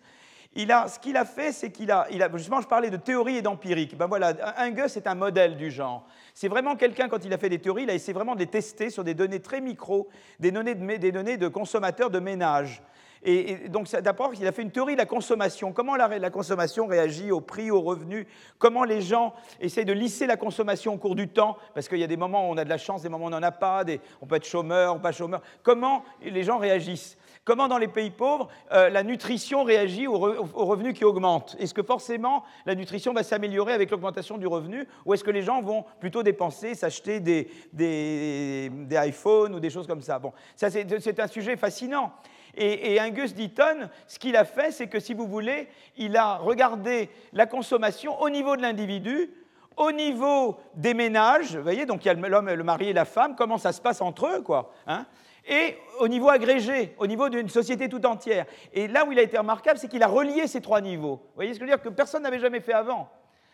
[0.57, 3.97] ce qu'il a fait, c'est qu'il a, justement, je parlais de théorie et d'empirique.
[3.97, 6.07] Ben voilà, Angus est un modèle du genre.
[6.35, 8.47] C'est vraiment quelqu'un, quand il a fait des théories, il a essayé vraiment de les
[8.47, 10.09] tester sur des données très micro,
[10.41, 12.83] des données de, des données de consommateurs de ménage.
[13.23, 15.73] Et, donc, d'abord, il a fait une théorie de la consommation.
[15.73, 18.27] Comment la, consommation réagit au prix, au revenu?
[18.59, 21.57] Comment les gens essayent de lisser la consommation au cours du temps?
[21.75, 23.29] Parce qu'il y a des moments où on a de la chance, des moments où
[23.29, 23.85] on n'en a pas,
[24.21, 25.43] on peut être chômeur pas chômeur.
[25.63, 27.19] Comment les gens réagissent?
[27.47, 31.55] Comment dans les pays pauvres, euh, la nutrition réagit aux revenus qui augmentent?
[31.61, 34.85] Est-ce que forcément la nutrition va s'améliorer avec l'augmentation du revenu?
[35.05, 40.03] Ou est-ce que les gens vont plutôt dépenser, s'acheter des, iPhones ou des choses comme
[40.03, 40.19] ça?
[40.19, 42.13] Bon, ça c'est un sujet fascinant.
[42.57, 47.11] Et, Angus Deaton, ce qu'il a fait, c'est que si vous voulez, il a regardé
[47.33, 49.31] la consommation au niveau de l'individu,
[49.77, 53.05] au niveau des ménages, vous voyez, donc il y a l'homme, le mari et la
[53.05, 54.73] femme, comment ça se passe entre eux, quoi.
[54.89, 55.07] Hein,
[55.49, 58.47] et au niveau agrégé, au niveau d'une société tout entière.
[58.73, 61.17] Et là où il a été remarquable, c'est qu'il a relié ces trois niveaux.
[61.17, 63.09] Vous voyez ce que je veux dire Que personne n'avait jamais fait avant.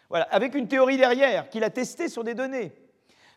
[0.08, 2.72] Voilà, avec une théorie derrière, qu'il a testée sur des données.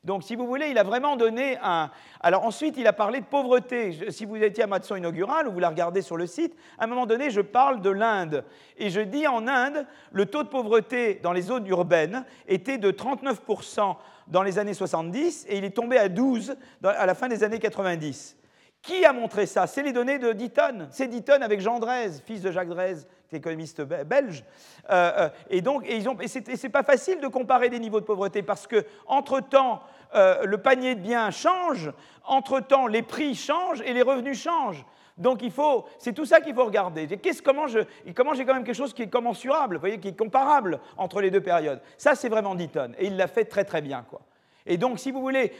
[0.06, 1.89] Donc, si vous voulez, il a vraiment donné un.
[2.20, 4.12] Alors, ensuite, il a parlé de pauvreté.
[4.12, 6.84] Si vous étiez à ma leçon inaugurale ou vous la regardez sur le site, à
[6.84, 8.45] un moment donné, je parle de l'Inde.
[8.78, 12.91] Et je dis en Inde, le taux de pauvreté dans les zones urbaines était de
[12.91, 13.95] 39%
[14.28, 17.60] dans les années 70 et il est tombé à 12% à la fin des années
[17.60, 18.38] 90.
[18.86, 19.68] Qui a montré ça?
[19.68, 20.88] C'est les données de Ditton.
[20.92, 24.44] C'est Ditton avec Jean Drèze, fils de Jacques Drèze, économiste belge.
[24.90, 28.42] Euh, euh, et donc, et et c'est pas facile de comparer des niveaux de pauvreté
[28.42, 29.82] parce que entre temps,
[30.16, 31.92] euh, le panier de biens change,
[32.24, 34.86] entre temps, les prix changent et les revenus changent.
[35.18, 37.08] Donc il faut, c'est tout ça qu'il faut regarder.
[37.44, 41.22] Comment, je, j'ai quand même quelque chose qui est commensurable, voyez, qui est comparable entre
[41.22, 41.82] les deux périodes?
[41.98, 44.22] Ça, c'est vraiment Ditton, et il l'a fait très très bien, quoi.
[44.66, 45.51] Et donc, si vous voulez,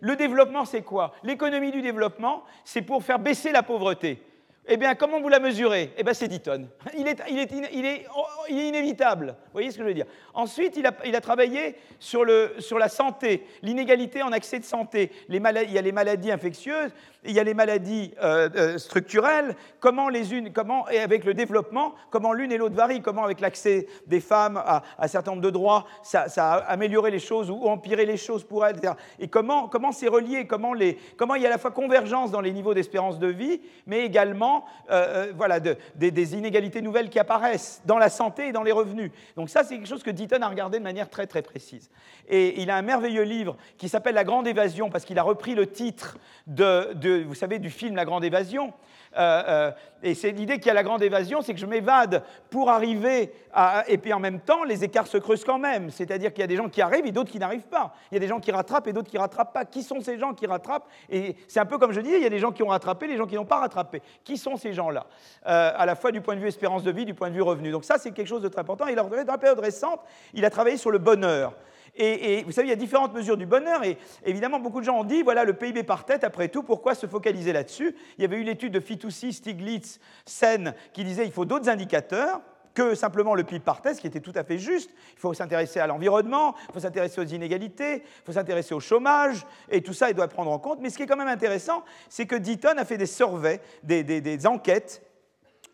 [0.00, 1.12] le développement, c'est quoi?
[1.22, 4.22] L'économie du développement, c'est pour faire baisser la pauvreté.
[4.70, 5.94] Eh bien, comment vous la mesurez?
[5.96, 6.68] Eh bien, c'est 10 tonnes.
[6.94, 8.04] Il est, il, est, il, est,
[8.50, 9.28] il est, inévitable.
[9.46, 10.04] Vous voyez ce que je veux dire?
[10.34, 14.64] Ensuite, il a, il a, travaillé sur, le, sur la santé, l'inégalité en accès de
[14.66, 15.10] santé.
[15.28, 16.90] Les maladies, il y a les maladies infectieuses,
[17.24, 21.32] il y a les maladies euh, euh, structurelles, comment les unes, comment, et avec le
[21.32, 25.42] développement, comment l'une et l'autre varient, comment avec l'accès des femmes à, un certain nombre
[25.42, 28.80] de droits, ça, a amélioré les choses ou empiré les choses pour elles.
[29.18, 32.30] Et comment, comment c'est relié, comment, les, comment il y a à la fois convergence
[32.30, 34.57] dans les niveaux d'espérance de vie, mais également
[34.90, 39.10] euh, euh, voilà, des, inégalités nouvelles qui apparaissent dans la santé et dans les revenus.
[39.36, 41.90] Donc ça, c'est quelque chose que Deaton a regardé de manière très très précise.
[42.28, 45.54] Et il a un merveilleux livre qui s'appelle La Grande Évasion, parce qu'il a repris
[45.54, 48.72] le titre de, vous savez, du film La Grande Évasion.
[49.16, 49.70] Euh, euh,
[50.02, 53.32] et c'est l'idée qu'il y a la grande évasion, c'est que je m'évade pour arriver
[53.52, 53.84] à.
[53.88, 55.90] Et puis en même temps, les écarts se creusent quand même.
[55.90, 57.92] C'est-à-dire qu'il y a des gens qui arrivent et d'autres qui n'arrivent pas.
[58.10, 59.64] Il y a des gens qui rattrapent et d'autres qui ne rattrapent pas.
[59.64, 60.88] Qui sont ces gens qui rattrapent?
[61.10, 63.06] Et c'est un peu comme je disais, il y a des gens qui ont rattrapé,
[63.06, 64.02] les gens qui n'ont pas rattrapé.
[64.24, 65.06] Qui sont ces gens-là?
[65.46, 67.42] Euh, À la fois du point de vue espérance de vie, du point de vue
[67.42, 67.70] revenu.
[67.70, 68.86] Donc ça, c'est quelque chose de très important.
[68.86, 70.00] Et dans la période récente,
[70.34, 71.54] il a travaillé sur le bonheur.
[71.98, 73.82] Et, vous savez, il y a différentes mesures du bonheur.
[73.84, 76.94] Et évidemment, beaucoup de gens ont dit, voilà, le PIB par tête, après tout, pourquoi
[76.94, 77.94] se focaliser là-dessus?
[78.16, 82.40] Il y avait eu l'étude de Fitoussi, Stiglitz, Sen, qui disait, il faut d'autres indicateurs
[82.74, 84.90] que simplement le PIB par tête, ce qui était tout à fait juste.
[85.14, 89.44] Il faut s'intéresser à l'environnement, il faut s'intéresser aux inégalités, il faut s'intéresser au chômage,
[89.68, 90.78] et tout ça, il doit prendre en compte.
[90.80, 94.46] Mais ce qui est quand même intéressant, c'est que Deaton a fait des surveys, des
[94.46, 95.02] enquêtes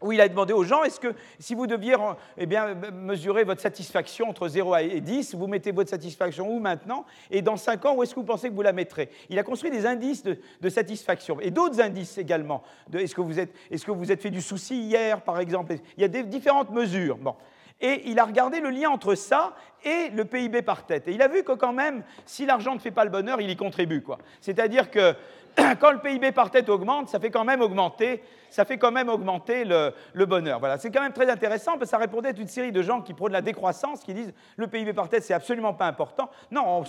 [0.05, 1.97] où il a demandé aux gens, est-ce que si vous deviez
[2.37, 7.07] eh bien, mesurer votre satisfaction entre 0 et 10, vous mettez votre satisfaction où maintenant?
[7.31, 9.09] Et dans 5 ans, où est-ce que vous pensez que vous la mettrez?
[9.31, 12.63] Il a construit des indices de, satisfaction et d'autres indices également.
[12.93, 15.75] Est-ce que, vous êtes, est que vous êtes fait du souci hier, par exemple?
[15.97, 17.17] Il y a des, différentes mesures.
[17.17, 17.35] Bon.
[17.81, 21.09] Et il a regardé le lien entre ça et le PIB par tête.
[21.09, 23.51] Et il a vu que quand même, si l'argent ne fait pas le bonheur, il
[23.51, 24.05] y contribue.
[24.41, 25.15] C'est-à-dire que
[25.81, 28.23] quand le PIB par tête augmente, ça fait quand même augmenter
[28.55, 30.61] ça fait quand même augmenter le, bonheur.
[30.61, 33.01] Voilà, c'est quand même très intéressant parce que ça répondait à une série de gens
[33.01, 36.31] qui prônent la décroissance, qui disent le PIB par tête, c'est absolument pas important.
[36.53, 36.85] Non,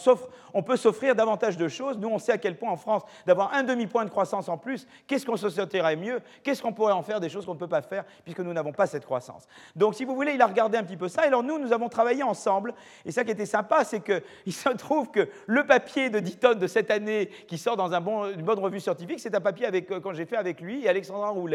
[0.53, 1.97] on, peut s'offrir davantage de choses.
[1.97, 4.87] Nous, on sait à quel point en France, d'avoir un demi-point de croissance en plus,
[5.07, 6.21] qu'est-ce qu'on se sentirait mieux?
[6.43, 8.71] Qu'est-ce qu'on pourrait en faire des choses qu'on ne peut pas faire puisque nous n'avons
[8.71, 9.47] pas cette croissance?
[9.75, 11.23] Donc, si vous voulez, il a regardé un petit peu ça.
[11.23, 12.75] Et alors, nous, nous avons travaillé ensemble.
[13.05, 16.59] Et ça qui était sympa, c'est qu'il se trouve que le papier de 10 tonnes
[16.59, 19.99] de cette année qui sort dans une bonne revue scientifique, c'est un papier avec, euh,
[19.99, 21.54] quand j'ai fait avec lui et Alexandra Roulet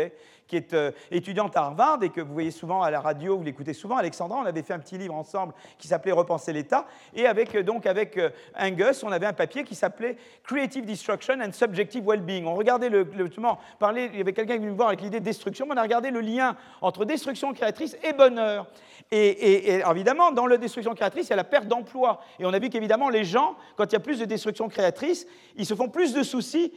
[0.50, 3.44] qui est euh, étudiante à Harvard et que vous voyez souvent à la radio, vous
[3.44, 3.96] l'écoutez souvent.
[3.96, 6.86] Alexandra, on avait fait un petit livre ensemble qui s'appelait Repenser l'État.
[7.14, 11.34] Et avec, euh, donc, avec euh, Angus, on avait un papier qui s'appelait Creative Destruction
[11.40, 12.46] and Subjective Well-being.
[12.46, 15.20] On regardait le, justement, parler, il y avait quelqu'un qui venait me voir avec l'idée
[15.20, 18.66] de destruction, on a regardé le lien entre destruction créatrice et bonheur.
[19.12, 22.20] Et, évidemment, dans la destruction créatrice, il y a la perte d'emploi.
[22.38, 25.26] Et on a vu qu'évidemment, les gens, quand il y a plus de destruction créatrice,
[25.56, 26.72] ils se font plus de soucis,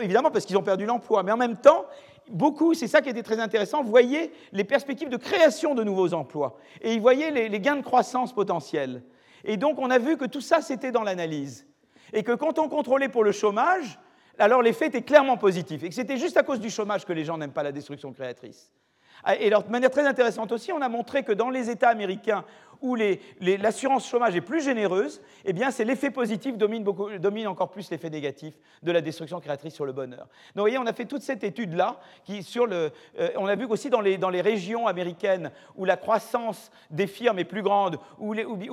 [0.00, 1.22] évidemment, parce qu'ils ont perdu l'emploi.
[1.22, 1.86] Mais en même temps,
[2.30, 6.58] beaucoup, c'est ça qui était très intéressant, voyaient les perspectives de création de nouveaux emplois
[6.82, 9.02] et ils voyaient les, gains de croissance potentiels.
[9.44, 11.66] Et donc on a vu que tout ça, c'était dans l'analyse.
[12.12, 13.98] Et que quand on contrôlait pour le chômage,
[14.38, 17.24] alors l'effet était clairement positif et que c'était juste à cause du chômage que les
[17.24, 18.72] gens n'aiment pas la destruction créatrice.
[19.40, 22.44] Et de manière très intéressante aussi, on a montré que dans les États américains
[22.80, 22.96] où
[23.40, 26.84] l'assurance chômage est plus généreuse, eh bien, c'est l'effet positif domine,
[27.18, 30.20] domine encore plus l'effet négatif de la destruction créatrice sur le bonheur.
[30.20, 33.56] Donc, vous voyez, on a fait toute cette étude-là, qui sur le, euh, on a
[33.56, 38.32] vu aussi dans les, régions américaines où la croissance des firmes est plus grande, où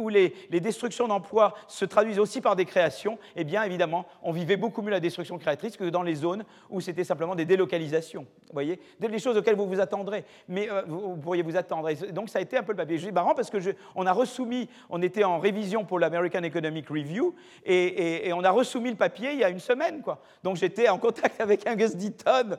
[0.09, 4.81] les, destructions d'emplois se traduisent aussi par des créations, eh bien, évidemment, on vivait beaucoup
[4.81, 8.25] mieux la destruction créatrice que dans les zones où c'était simplement des délocalisations.
[8.47, 11.91] Vous voyez, des choses auxquelles vous vous attendrez, mais euh, vous, pourriez vous attendre.
[12.11, 12.97] Donc, ça a été un peu le papier.
[12.97, 16.43] Je dis marrant parce que je, on a resoumis, on était en révision pour l'American
[16.43, 17.33] Economic Review,
[17.65, 20.01] et, on a resoumis le papier il y a une semaine.
[20.01, 20.21] Quoi.
[20.43, 22.57] Donc j'étais en contact avec Angus Deaton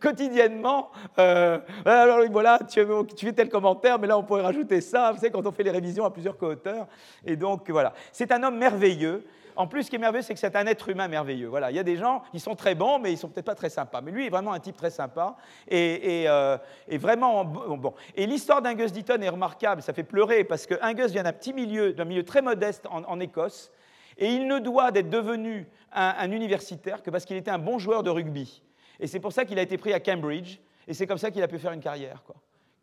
[0.00, 0.90] quotidiennement.
[1.18, 2.84] Euh, alors voilà, tu,
[3.16, 5.12] tu, fais tel commentaire, mais là on pourrait rajouter ça.
[5.12, 6.86] Vous savez, quand on fait les révisions à plusieurs co-auteurs.
[7.24, 9.24] Et donc voilà, c'est un homme merveilleux.
[9.58, 11.48] En plus, ce qui est merveilleux, c'est que c'est un être humain merveilleux.
[11.48, 13.56] Voilà, il y a des gens, ils sont très bons, mais ils sont peut-être pas
[13.56, 14.00] très sympas.
[14.00, 15.36] Mais lui est vraiment un type très sympa
[15.66, 16.56] et, euh,
[16.92, 17.92] vraiment bon.
[18.14, 19.82] Et l'histoire d'Angus Deaton est remarquable.
[19.82, 23.18] Ça fait pleurer parce que Angus vient d'un petit milieu, d'un milieu très modeste en,
[23.18, 23.72] Écosse,
[24.16, 28.04] et il ne doit d'être devenu un, universitaire que parce qu'il était un bon joueur
[28.04, 28.62] de rugby.
[29.00, 31.42] Et c'est pour ça qu'il a été pris à Cambridge, et c'est comme ça qu'il
[31.42, 32.22] a pu faire une carrière.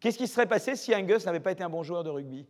[0.02, 2.46] Qu'est-ce qui serait passé si Angus n'avait pas été un bon joueur de rugby?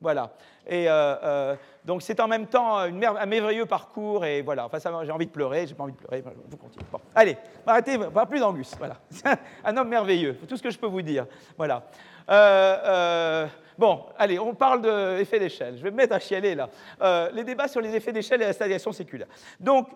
[0.00, 0.30] Voilà.
[0.66, 4.66] Et euh, euh, donc c'est en même temps un merveilleux parcours et voilà.
[4.66, 6.22] Enfin, j'ai envie de pleurer, j'ai pas envie de pleurer.
[6.48, 6.86] Vous continuez.
[6.90, 7.00] Bon.
[7.14, 8.74] Allez, arrêtez, pas plus d'Angus.
[8.78, 8.96] Voilà.
[9.64, 10.36] un homme merveilleux.
[10.48, 11.26] Tout ce que je peux vous dire.
[11.56, 11.84] Voilà.
[12.30, 13.46] Euh,
[13.76, 14.80] bon, allez, on parle
[15.18, 15.76] d'effet d'échelle.
[15.76, 16.70] Je vais me mettre à chialer là.
[17.34, 19.28] les débats sur les effets d'échelle et la stagnation séculaire.
[19.60, 19.88] Donc,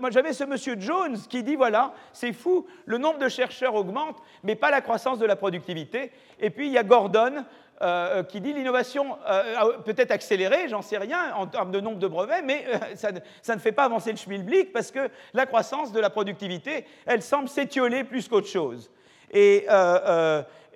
[0.00, 4.16] moi j'avais ce monsieur Jones qui dit voilà, c'est fou, le nombre de chercheurs augmente,
[4.42, 6.10] mais pas la croissance de la productivité.
[6.40, 7.44] Et puis il y a Gordon
[7.82, 11.98] euh, qui dit l'innovation euh, peut être accélérée, j'en sais rien, en termes de nombre
[11.98, 12.78] de brevets, mais euh,
[13.42, 17.20] ça, ne fait pas avancer le schmilblick parce que la croissance de la productivité, elle
[17.20, 18.92] semble s'étioler plus qu'autre chose.
[19.32, 19.66] Et,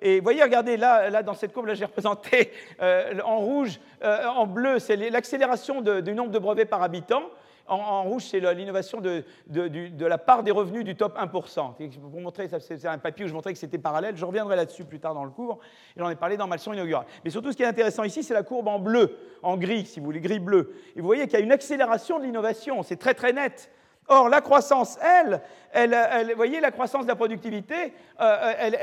[0.01, 2.51] et, voyez, regardez, là, là dans cette courbe, j'ai représenté
[3.23, 7.23] en rouge, en bleu, c'est l'accélération du nombre de brevets par habitant.
[7.69, 9.23] En, rouge, c'est l'innovation de,
[10.05, 11.99] la part des revenus du top 1%.
[11.99, 14.17] Pour montrer, c'est un papier où je montrais que c'était parallèle.
[14.17, 15.59] Je reviendrai là-dessus plus tard dans le cours.
[15.95, 17.05] J'en ai parlé dans ma leçon inaugurale.
[17.23, 19.99] Mais surtout, ce qui est intéressant ici, c'est la courbe en bleu, en gris, si
[19.99, 20.73] vous voulez, gris-bleu.
[20.95, 22.83] Et vous voyez qu'il y a une accélération de l'innovation.
[22.83, 23.71] C'est très, très net.
[24.11, 25.39] Or, la croissance, elle,
[25.71, 28.75] elle, vous voyez, la croissance de la productivité, euh, elle,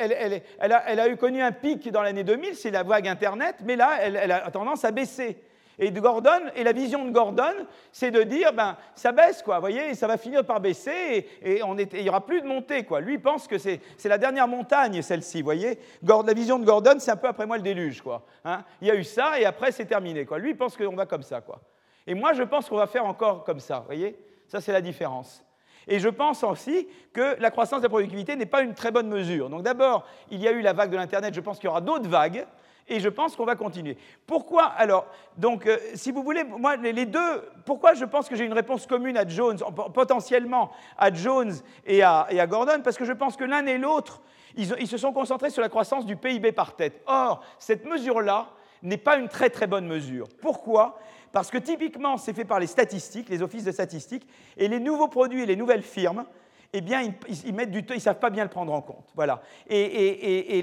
[0.61, 3.57] elle, a, elle, a, eu connu un pic dans l'année 2000, c'est la vague Internet,
[3.65, 5.37] mais là, elle, a tendance à baisser.
[5.79, 7.53] Et de Gordon, et la vision de Gordon,
[7.93, 11.77] c'est de dire, ben, ça baisse, quoi, voyez, ça va finir par baisser, et, on
[11.77, 13.01] il n'y aura plus de montée, quoi.
[13.01, 15.79] Lui pense que c'est la dernière montagne, celle-ci, voyez.
[16.03, 18.25] la vision de Gordon, c'est un peu après moi le déluge, quoi.
[18.45, 18.65] Hein.
[18.81, 20.39] il y a eu ça, et après c'est terminé, quoi.
[20.39, 21.61] Lui pense qu'on va comme ça, quoi.
[22.07, 24.17] Et moi, je pense qu'on va faire encore comme ça, voyez.
[24.47, 25.43] Ça, c'est la différence.
[25.89, 29.09] Et je pense aussi que la croissance de la productivité n'est pas une très bonne
[29.09, 29.49] mesure.
[29.49, 31.81] Donc d'abord, il y a eu la vague de l'Internet, je pense qu'il y aura
[31.81, 32.47] d'autres vagues
[32.89, 33.97] et je pense qu'on va continuer.
[34.27, 35.07] Pourquoi alors
[35.37, 38.87] Donc, euh, si vous voulez, moi, les deux, pourquoi je pense que j'ai une réponse
[38.87, 39.59] commune à Jones,
[39.93, 41.55] potentiellement à Jones
[41.85, 44.23] et à, Gordon Parce que je pense que l'un et l'autre,
[44.57, 47.03] ils, ils, se sont concentrés sur la croissance du PIB par tête.
[47.07, 48.51] Or, cette mesure-là
[48.83, 50.29] n'est pas une très très bonne mesure.
[50.41, 50.99] Pourquoi?
[51.33, 54.27] Parce que typiquement, c'est fait par les statistiques, les offices de statistiques,
[54.57, 56.25] et les nouveaux produits et les nouvelles firmes
[56.73, 57.13] eh bien,
[57.45, 59.07] ils, mettent du temps, ils savent pas bien le prendre en compte.
[59.15, 59.43] Voilà.
[59.69, 60.63] Et,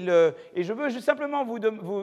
[0.56, 1.58] je veux simplement vous,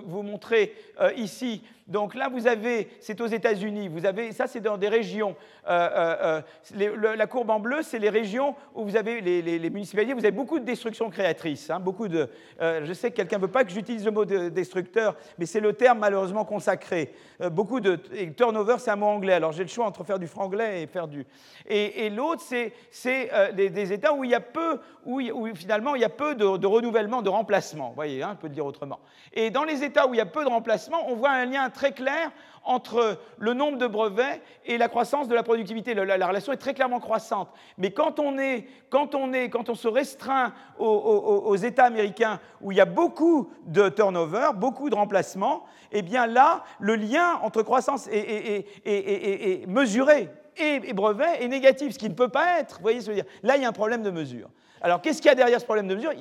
[0.05, 1.61] vous, montrer euh, ici
[1.91, 5.35] donc là, vous avez, c'est aux États-Unis, vous avez, ça c'est dans des régions.
[5.67, 6.41] Euh,
[6.79, 10.31] euh, la courbe en bleu, c'est les régions où vous avez les, municipalités, vous avez
[10.31, 11.69] beaucoup de destruction créatrice.
[11.69, 12.29] Hein, beaucoup de,
[12.59, 15.73] je sais que quelqu'un ne veut pas que j'utilise le mot destructeur, mais c'est le
[15.73, 17.13] terme malheureusement consacré.
[17.51, 17.97] beaucoup de
[18.37, 19.33] turnover, c'est un mot anglais.
[19.33, 21.25] Alors j'ai le choix entre faire du franglais et faire du.
[21.67, 25.19] Et, l'autre, c'est, des, États où il y a peu, où,
[25.55, 27.89] finalement il y a peu de, renouvellement, de remplacement.
[27.89, 28.99] Vous voyez, hein, le dire autrement.
[29.33, 31.69] Et dans les États où il y a peu de remplacement, on voit un lien
[31.69, 32.31] très clair
[32.63, 35.93] entre le nombre de brevets et la croissance de la productivité.
[35.93, 37.49] La, relation est très clairement croissante.
[37.77, 42.71] Mais quand on, est, quand on, est, quand on se restreint aux, États américains où
[42.71, 47.63] il y a beaucoup de turnover, beaucoup de remplacements, eh bien là, le lien entre
[47.63, 52.75] croissance et, et, mesuré et, brevet est négatif, ce qui ne peut pas être.
[52.75, 53.31] Vous voyez ce que je veux dire?
[53.43, 54.49] Là, il y a un problème de mesure.
[54.81, 56.11] Alors, qu'est-ce qu'il y a derrière ce problème de mesure?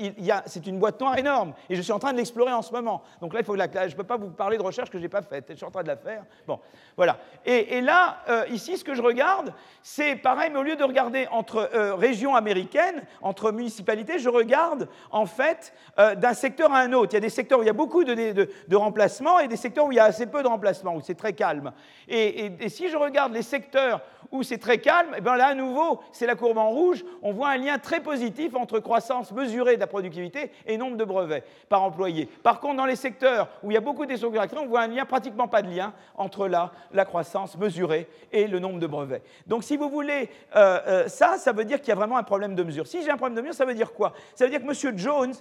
[0.46, 3.02] C'est une boîte noire énorme, et je suis en train de l'explorer en ce moment.
[3.20, 5.02] Donc là, il faut la, je ne peux pas vous parler de recherche que je
[5.02, 6.24] n'ai pas faite, je suis en train de la faire.
[6.46, 6.60] Bon,
[6.96, 7.18] voilà.
[7.46, 11.26] Et, là, euh, ici, ce que je regarde, c'est pareil, mais au lieu de regarder
[11.30, 16.92] entre euh, régions américaines, entre municipalités, je regarde, en fait, euh, d'un secteur à un
[16.92, 17.12] autre.
[17.12, 19.56] Il y a des secteurs où il y a beaucoup de, de, remplacements et des
[19.56, 21.72] secteurs où il y a assez peu de remplacements, où c'est très calme.
[22.08, 24.02] et si je regarde les secteurs
[24.32, 27.04] où c'est très calme, et eh bien là, à nouveau, c'est la courbe en rouge,
[27.22, 31.04] on voit un lien très positif entre croissance mesurée de la productivité et nombre de
[31.04, 32.26] brevets par employé.
[32.42, 35.04] Par contre, dans les secteurs où il y a beaucoup de on voit un lien,
[35.04, 39.22] pratiquement pas de lien, entre la, la croissance mesurée et le nombre de brevets.
[39.46, 42.22] Donc, si vous voulez, euh, euh, ça, ça veut dire qu'il y a vraiment un
[42.22, 42.86] problème de mesure.
[42.86, 44.12] Si j'ai un problème de mesure, ça veut dire quoi?
[44.34, 44.98] Ça veut dire que M.
[44.98, 45.34] Jones,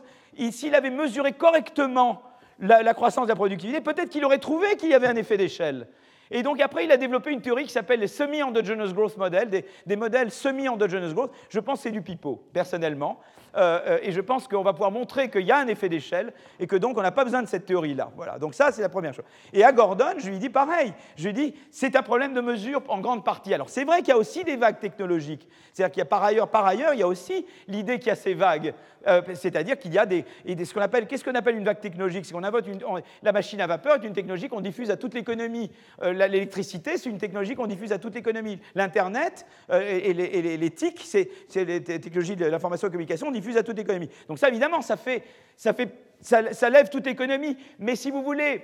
[0.51, 2.21] s'il avait mesuré correctement
[2.59, 5.37] la, la croissance de la productivité, peut-être qu'il aurait trouvé qu'il y avait un effet
[5.37, 5.87] d'échelle.
[6.31, 9.49] Et donc après, il a développé une théorie qui s'appelle les semi-endogenous growth models,
[9.85, 11.31] des, modèles semi-endogenous growth.
[11.49, 13.19] Je pense que c'est du pipeau, personnellement.
[13.55, 16.33] Euh, euh, et je pense qu'on va pouvoir montrer qu'il y a un effet d'échelle
[16.59, 18.11] et que donc on n'a pas besoin de cette théorie-là.
[18.15, 19.25] Voilà, donc ça c'est la première chose.
[19.53, 22.81] Et à Gordon, je lui dis pareil, je lui dis c'est un problème de mesure
[22.87, 23.53] en grande partie.
[23.53, 26.23] Alors c'est vrai qu'il y a aussi des vagues technologiques, c'est-à-dire qu'il y a par
[26.23, 28.73] ailleurs, par ailleurs, il y a aussi l'idée qu'il y a ces vagues,
[29.07, 32.25] euh, c'est-à-dire qu'il y a des, ce qu'on appelle, qu'est-ce qu'on appelle une vague technologique?
[32.25, 32.79] C'est qu'on invente une,
[33.23, 35.71] la machine à vapeur est une technologie qu'on diffuse à toute l'économie.
[36.01, 38.59] L'électricité, c'est une technologie qu'on diffuse à toute l'économie.
[38.75, 43.63] L'Internet et, les, TIC, c'est les technologies de l'information et de la communication, diffuse à
[43.63, 44.09] toute l'économie.
[44.27, 45.23] Donc ça, évidemment, ça, fait,
[45.55, 45.89] ça, fait,
[46.21, 47.57] ça, lève toute l'économie.
[47.79, 48.63] Mais si vous voulez,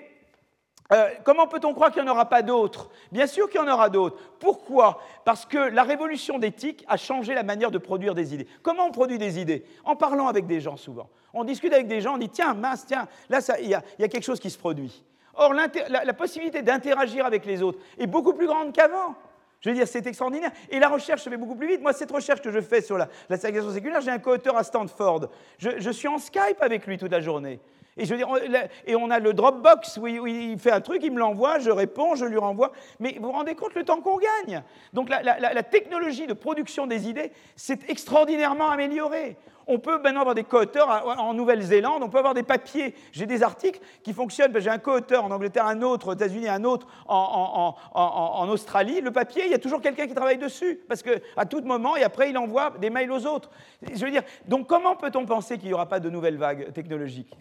[0.91, 2.89] euh, comment peut-on croire qu'il n'y en aura pas d'autres?
[3.11, 4.18] Bien sûr qu'il y en aura d'autres.
[4.39, 5.02] Pourquoi?
[5.23, 8.47] Parce que la révolution d'éthique a changé la manière de produire des idées.
[8.61, 9.65] Comment on produit des idées?
[9.84, 11.10] En parlant avec des gens souvent.
[11.34, 14.23] On discute avec des gens, on dit tiens, mince, tiens, là, il y, a quelque
[14.23, 15.03] chose qui se produit.
[15.34, 19.15] Or, la possibilité d'interagir avec les autres est beaucoup plus grande qu'avant.
[19.61, 20.52] Je veux dire, c'est extraordinaire.
[20.69, 21.82] Et la recherche se fait beaucoup plus vite.
[21.82, 24.64] Moi, cette recherche que je fais sur la, la ségrégation séculaire, j'ai un co-auteur à
[24.64, 25.30] Stanford.
[25.57, 27.60] Je, suis en Skype avec lui toute la journée.
[27.98, 28.38] Et, je veux dire, on,
[28.86, 32.15] et on a le Dropbox où il, fait un truc, il me l'envoie, je réponds,
[32.15, 32.73] je lui renvoie.
[32.99, 34.64] Mais vous vous rendez compte le temps qu'on gagne?
[34.94, 39.38] Donc la, technologie de production des idées s'est extraordinairement améliorée.
[39.68, 42.94] On peut maintenant avoir des co-auteurs en Nouvelle-Zélande, on peut avoir des papiers.
[43.12, 44.54] J'ai des articles qui fonctionnent.
[44.60, 49.02] J'ai un co-auteur en Angleterre, un autre aux États-Unis, un autre en, Australie.
[49.02, 52.04] Le papier, il y a toujours quelqu'un qui travaille dessus, parce qu'à tout moment, et
[52.04, 53.50] après, il envoie des mails aux autres.
[53.82, 57.32] Je veux dire, donc comment peut-on penser qu'il n'y aura pas de nouvelles vagues technologiques?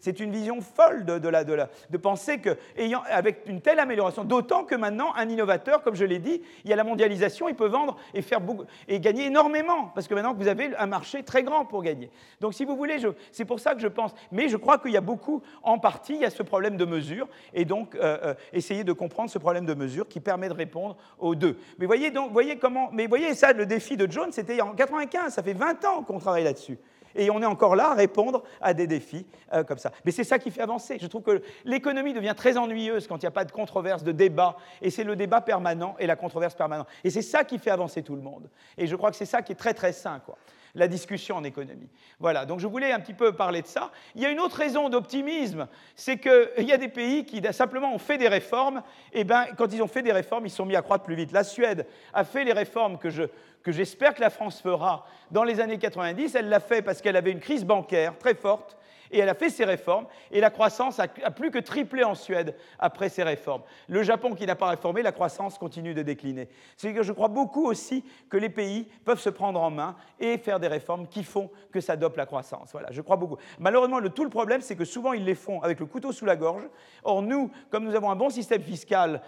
[0.00, 5.12] C'est une vision folle de penser que, ayant, avec une telle amélioration, d'autant que maintenant,
[5.16, 8.22] un innovateur, comme je l'ai dit, il y a la mondialisation, il peut vendre et,
[8.22, 11.82] faire beaucoup, et gagner énormément, parce que maintenant, vous avez un marché très grand pour
[11.82, 12.10] gagner.
[12.38, 12.98] Donc, si vous voulez,
[13.32, 14.12] c'est pour ça que je pense.
[14.30, 16.84] Mais je crois qu'il y a beaucoup, en partie, il y a ce problème de
[16.84, 20.54] mesure, et donc euh, euh, essayer de comprendre ce problème de mesure qui permet de
[20.54, 21.56] répondre aux deux.
[21.78, 25.32] Mais voyez donc, voyez comment, mais voyez ça, le défi de Jones, c'était en 95,
[25.32, 26.78] ça fait 20 ans qu'on travaille là-dessus.
[27.14, 29.92] Et on est encore là à répondre à des défis euh, comme ça.
[30.04, 30.98] Mais c'est ça qui fait avancer.
[31.00, 34.12] Je trouve que l'économie devient très ennuyeuse quand il n'y a pas de controverse, de
[34.12, 34.56] débat.
[34.80, 36.88] Et c'est le débat permanent et la controverse permanente.
[37.04, 38.48] Et c'est ça qui fait avancer tout le monde.
[38.78, 40.20] Et je crois que c'est ça qui est très très sain.
[40.24, 40.36] Quoi
[40.74, 41.88] la discussion en économie.
[42.18, 43.90] Voilà, donc je voulais un petit peu parler de ça.
[44.14, 47.94] Il y a une autre raison d'optimisme, c'est qu'il y a des pays qui simplement
[47.94, 48.82] ont fait des réformes,
[49.12, 51.32] et bien quand ils ont fait des réformes, ils sont mis à croître plus vite.
[51.32, 53.24] La Suède a fait les réformes que je,
[53.62, 56.34] que j'espère que la France fera dans les années 90.
[56.34, 58.76] Elle l'a fait parce qu'elle avait une crise bancaire très forte
[59.12, 62.56] et elle a fait ses réformes, et la croissance a, plus que triplé en Suède
[62.78, 63.62] après ses réformes.
[63.88, 66.48] Le Japon qui n'a pas réformé, la croissance continue de décliner.
[66.76, 70.38] C'est que je crois beaucoup aussi que les pays peuvent se prendre en main et
[70.38, 72.70] faire des réformes qui font que ça dope la croissance.
[72.72, 73.36] Voilà, je crois beaucoup.
[73.58, 76.24] Malheureusement, le, tout le problème, c'est que souvent ils les font avec le couteau sous
[76.24, 76.64] la gorge.
[77.04, 79.20] Or, nous, comme nous avons un bon système fiscal,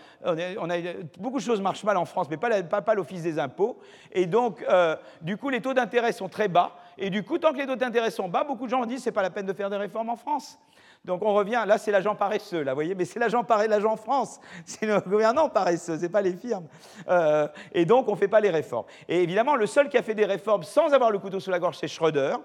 [1.19, 3.79] beaucoup de choses marchent mal en France, mais pas, pas, l'Office des impôts.
[4.13, 6.77] Et donc, euh, du coup, les taux d'intérêt sont très bas.
[6.99, 9.13] Et du coup, tant que les taux d'intérêt sont bas, beaucoup de gens disent c'est
[9.13, 10.59] pas la peine de faire des réformes en France.
[11.05, 13.97] Donc on revient, là c'est l'agent paresseux, là, vous voyez, mais c'est l'agent paresseux, l'agent
[13.97, 16.67] France, c'est le gouvernement paresseux, c'est pas les firmes.
[17.09, 18.87] Euh, et donc on ne fait pas les réformes.
[19.09, 21.59] Et évidemment, le seul qui a fait des réformes sans avoir le couteau sous la
[21.59, 22.37] gorge, c'est Schröder.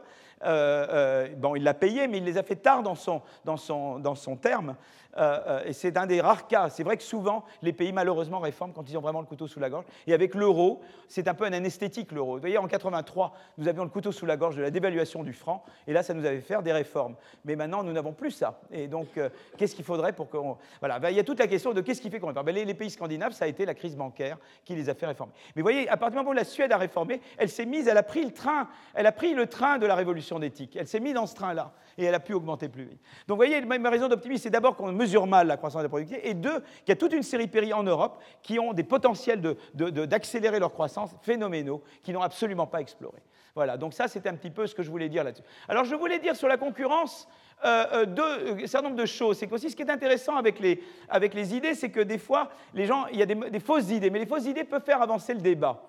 [0.43, 3.57] Euh, euh, bon, il l'a payé, mais il les a fait tard dans son, dans
[3.57, 4.76] son, dans son terme.
[5.18, 6.69] Euh, euh, et c'est un des rares cas.
[6.69, 9.60] C'est vrai que souvent, les pays, malheureusement, réforment quand ils ont vraiment le couteau sous
[9.60, 9.86] la gorge.
[10.07, 12.36] Et avec l'euro, c'est un peu un anesthétique, l'euro.
[12.36, 15.34] Vous voyez, en 83, nous avions le couteau sous la gorge de la dévaluation du
[15.34, 15.64] franc.
[15.88, 17.15] Et là, ça nous avait fait des réformes.
[17.45, 18.61] Mais maintenant, nous n'avons plus ça.
[18.72, 20.57] Et donc, euh, qu'est-ce qu'il faudrait pour qu'on.
[20.80, 22.45] Voilà, ben, il y a toute la question de qu'est-ce qui fait qu'on réforme.
[22.45, 25.34] Ben, les, pays scandinaves, ça a été la crise bancaire qui les a fait réformer.
[25.56, 27.88] Mais vous voyez, à partir du moment où la Suède a réformé, elle s'est mise,
[27.88, 30.77] elle a pris le train, elle a pris le train de la révolution d'éthique.
[30.80, 32.99] Elle s'est mise dans ce train-là et elle a pu augmenter plus vite.
[33.27, 35.89] Donc vous voyez, ma raison d'optimisme, c'est d'abord qu'on mesure mal la croissance de la
[35.89, 38.73] productivité et deux, qu'il y a toute une série de pays en Europe qui ont
[38.73, 39.41] des potentiels
[39.73, 43.19] d'accélérer leur croissance phénoménaux qui n'ont absolument pas exploré.
[43.55, 45.43] Voilà, donc ça c'était un petit peu ce que je voulais dire là-dessus.
[45.67, 47.27] Alors je voulais dire sur la concurrence
[47.65, 49.38] euh, euh, euh, un certain nombre de choses.
[49.38, 52.49] C'est qu'aussi ce qui est intéressant avec les, avec les idées, c'est que des fois,
[52.73, 55.01] les gens, il y a des, des, fausses idées, mais les fausses idées peuvent faire
[55.01, 55.81] avancer le débat.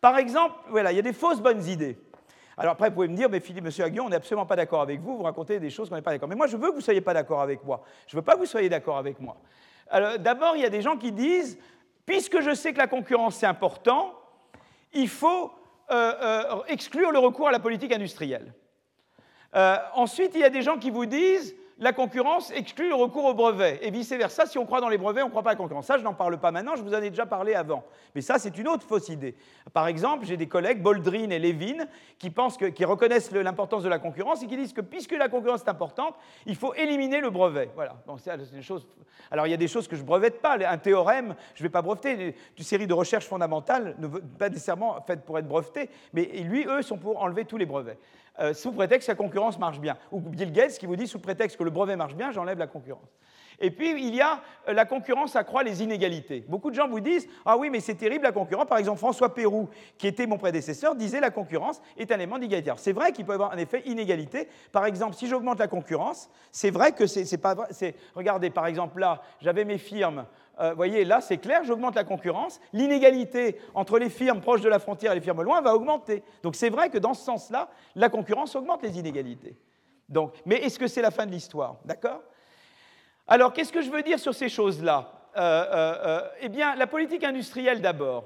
[0.00, 1.98] Par exemple, voilà, il y a des fausses bonnes idées.
[2.58, 4.80] Alors après, vous pouvez me dire, mais Philippe, Monsieur Aguillon, on n'est absolument pas d'accord
[4.80, 6.28] avec vous, vous racontez des choses qu'on n'est pas d'accord.
[6.28, 7.82] Mais moi, je veux que vous ne soyez pas d'accord avec moi.
[8.06, 9.36] Je ne veux pas que vous soyez d'accord avec moi.
[10.18, 11.58] D'abord, il y a des gens qui disent,
[12.04, 14.12] puisque je sais que la concurrence c'est important,
[14.92, 15.52] il faut
[16.66, 18.52] exclure le recours à la politique industrielle.
[19.54, 23.24] Euh, ensuite, il y a des gens qui vous disent la concurrence exclut le recours
[23.24, 25.52] au brevet, et vice-versa, si on croit dans les brevets, on ne croit pas à
[25.52, 25.86] la concurrence.
[25.86, 27.84] Ça, je n'en parle pas maintenant, je vous en ai déjà parlé avant.
[28.14, 29.36] Mais ça, c'est une autre fausse idée.
[29.72, 31.86] Par exemple, j'ai des collègues, Boldrin et Levin,
[32.18, 35.28] qui, pensent que, qui reconnaissent l'importance de la concurrence et qui disent que puisque la
[35.28, 37.70] concurrence est importante, il faut éliminer le brevet.
[37.74, 37.94] Voilà.
[38.60, 38.86] chose...
[39.30, 40.58] Alors, il y a des choses que je ne brevette pas.
[40.58, 42.34] Un théorème, je ne vais pas breveter.
[42.56, 43.96] Une série de recherches fondamentales,
[44.38, 47.98] pas nécessairement faites pour être brevetées, mais lui, eux, sont pour enlever tous les brevets.
[48.40, 49.96] Euh, sous prétexte que la concurrence marche bien.
[50.12, 52.68] Ou Bill Gates qui vous dit sous prétexte que le brevet marche bien, j'enlève la
[52.68, 53.18] concurrence.
[53.60, 56.44] Et puis, il y a euh, la concurrence accroît les inégalités.
[56.46, 58.66] Beaucoup de gens vous disent Ah oui, mais c'est terrible la concurrence.
[58.66, 62.72] Par exemple, François Pérou, qui était mon prédécesseur, disait la concurrence est un élément d'égalité.
[62.76, 64.48] C'est vrai qu'il peut y avoir un effet inégalité.
[64.70, 67.66] Par exemple, si j'augmente la concurrence, c'est vrai que c'est pas vrai.
[68.14, 70.26] Regardez, par exemple, là, j'avais mes firmes
[70.58, 72.60] vous euh, voyez, là, c'est clair, j'augmente la concurrence.
[72.72, 76.22] L'inégalité entre les firmes proches de la frontière et les firmes loin va augmenter.
[76.42, 79.56] Donc c'est vrai que dans ce sens-là, la concurrence augmente les inégalités.
[80.46, 81.76] Mais est-ce que c'est la fin de l'histoire?
[81.84, 82.22] D'accord?
[83.26, 85.12] Alors, qu'est-ce que je veux dire sur ces choses-là?
[85.36, 88.24] Euh, euh, Eh bien, la politique industrielle d'abord.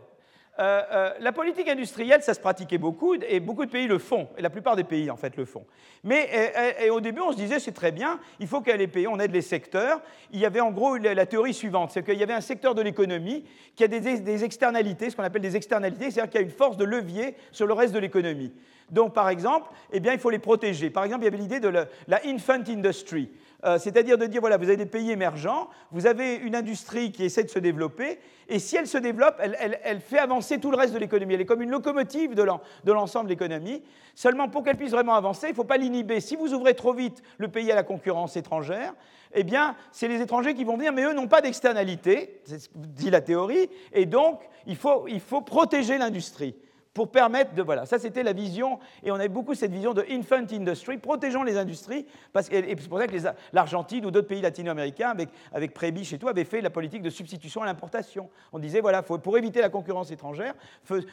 [0.58, 4.28] Euh, euh, la politique industrielle, ça se pratiquait beaucoup, et beaucoup de pays le font,
[4.36, 5.64] et la plupart des pays, en fait, le font.
[6.04, 6.52] Mais
[6.90, 9.32] au début, on se disait, c'est très bien, il faut qu'à les pays, on aide
[9.32, 10.02] les secteurs.
[10.30, 12.82] Il y avait en gros la, théorie suivante, c'est qu'il y avait un secteur de
[12.82, 13.44] l'économie
[13.76, 16.76] qui a des, externalités, ce qu'on appelle des externalités, c'est-à-dire qu'il y a une force
[16.76, 18.52] de levier sur le reste de l'économie.
[18.90, 20.90] Donc, par exemple, eh bien, il faut les protéger.
[20.90, 23.30] Par exemple, il y avait l'idée de la infant industry.
[23.64, 27.24] Euh, c'est-à-dire de dire, voilà, vous avez des pays émergents, vous avez une industrie qui
[27.24, 28.18] essaie de se développer,
[28.48, 31.34] et si elle se développe, elle, fait avancer tout le reste de l'économie.
[31.34, 33.82] Elle est comme une locomotive de l'ensemble de l'économie.
[34.14, 36.20] Seulement, pour qu'elle puisse vraiment avancer, il ne faut pas l'inhiber.
[36.20, 38.94] Si vous ouvrez trop vite le pays à la concurrence étrangère,
[39.32, 42.42] eh bien, c'est les étrangers qui vont venir, mais eux n'ont pas d'externalité,
[42.74, 46.54] dit la théorie, et donc, il faut, il faut protéger l'industrie
[46.94, 47.62] pour permettre de...
[47.62, 51.42] Voilà, ça c'était la vision, et on avait beaucoup cette vision de infant industry, protégeons
[51.42, 53.16] les industries, parce, et c'est pour ça que
[53.52, 57.62] l'Argentine ou d'autres pays latino-américains, avec, avec et tout, avaient fait la politique de substitution
[57.62, 58.28] à l'importation.
[58.52, 60.54] On disait, voilà, faut, pour éviter la concurrence étrangère,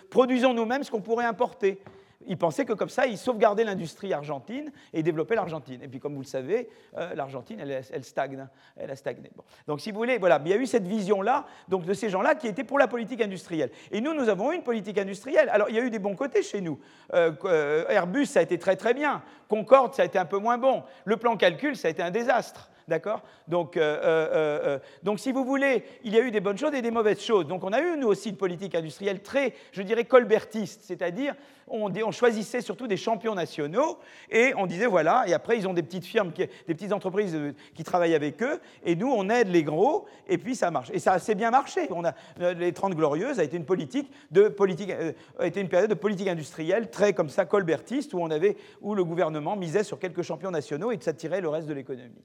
[0.09, 1.81] produisons nous-mêmes ce qu'on pourrait importer
[2.27, 5.81] il pensait que comme ça, il sauvegardait l'industrie argentine et développait l'Argentine.
[5.81, 8.45] Et puis, comme vous le savez, euh, l'Argentine, elle, stagne.
[8.75, 9.31] Elle a stagné.
[9.67, 12.35] Donc, si vous voulez, voilà, il y a eu cette vision-là donc, de ces gens-là
[12.35, 13.71] qui étaient pour la politique industrielle.
[13.91, 15.49] Et nous, nous avons eu une politique industrielle.
[15.49, 16.79] Alors, il y a eu des bons côtés chez nous.
[17.13, 19.23] Euh, euh, Airbus, ça a été très, très bien.
[19.47, 20.83] Concorde, ça a été un peu moins bon.
[21.05, 22.69] Le plan calcul, ça a été un désastre.
[22.89, 23.21] D'accord?
[23.47, 26.73] Donc, euh, euh, euh, donc, si vous voulez, il y a eu des bonnes choses
[26.73, 27.45] et des mauvaises choses.
[27.45, 31.35] Donc, on a eu, nous aussi, une politique industrielle très, je dirais, colbertiste, c'est-à-dire,
[31.71, 33.99] on, choisissait surtout des champions nationaux
[34.31, 37.37] et on disait, voilà, et après, ils ont des petites firmes, des petites entreprises
[37.75, 40.89] qui travaillent avec eux, et nous, on aide les gros, et puis ça marche.
[40.91, 41.81] Et ça a assez bien marché.
[41.91, 42.15] On a,
[42.53, 44.91] les 30 Glorieuses a été une politique de politique,
[45.37, 48.95] a été une période de politique industrielle très comme ça, colbertiste, où, on avait, où
[48.95, 52.23] le gouvernement misait sur quelques champions nationaux et ça tirait le reste de l'économie.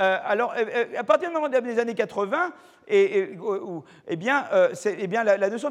[0.00, 1.30] Euh, alors, euh, euh, à partir
[1.62, 2.52] des années 80,
[2.88, 3.36] et,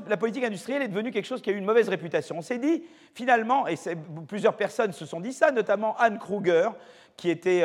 [0.08, 2.38] la politique industrielle est devenue quelque chose qui a eu une mauvaise réputation.
[2.38, 2.84] On s'est dit,
[3.14, 3.76] finalement, et
[4.28, 6.70] plusieurs personnes se sont dit ça, notamment Anne Kruger,
[7.18, 7.64] qui était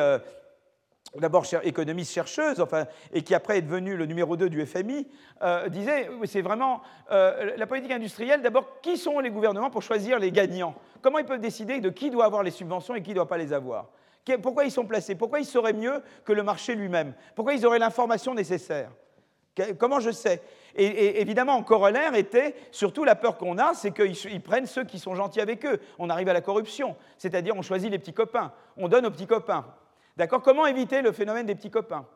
[1.14, 5.06] d'abord économiste chercheuse, enfin, et qui après est devenue le numéro 2 du FMI,
[5.68, 10.74] disait, c'est vraiment la politique industrielle, d'abord, qui sont les gouvernements pour choisir les gagnants?
[11.00, 13.38] Comment ils peuvent décider de qui doit avoir les subventions et qui ne doit pas
[13.38, 13.86] les avoir?
[14.42, 15.14] Pourquoi ils sont placés?
[15.14, 17.14] Pourquoi ils sauraient mieux que le marché lui-même?
[17.34, 18.90] Pourquoi ils auraient l'information nécessaire?
[19.78, 20.42] Comment je sais?
[20.74, 24.98] Et, évidemment, en corollaire était surtout la peur qu'on a, c'est qu'ils prennent ceux qui
[24.98, 25.78] sont gentils avec eux.
[25.98, 29.28] On arrive à la corruption, c'est-à-dire on choisit les petits copains, on donne aux petits
[29.28, 29.64] copains.
[30.16, 30.42] D'accord?
[30.42, 32.06] Comment éviter le phénomène des petits copains?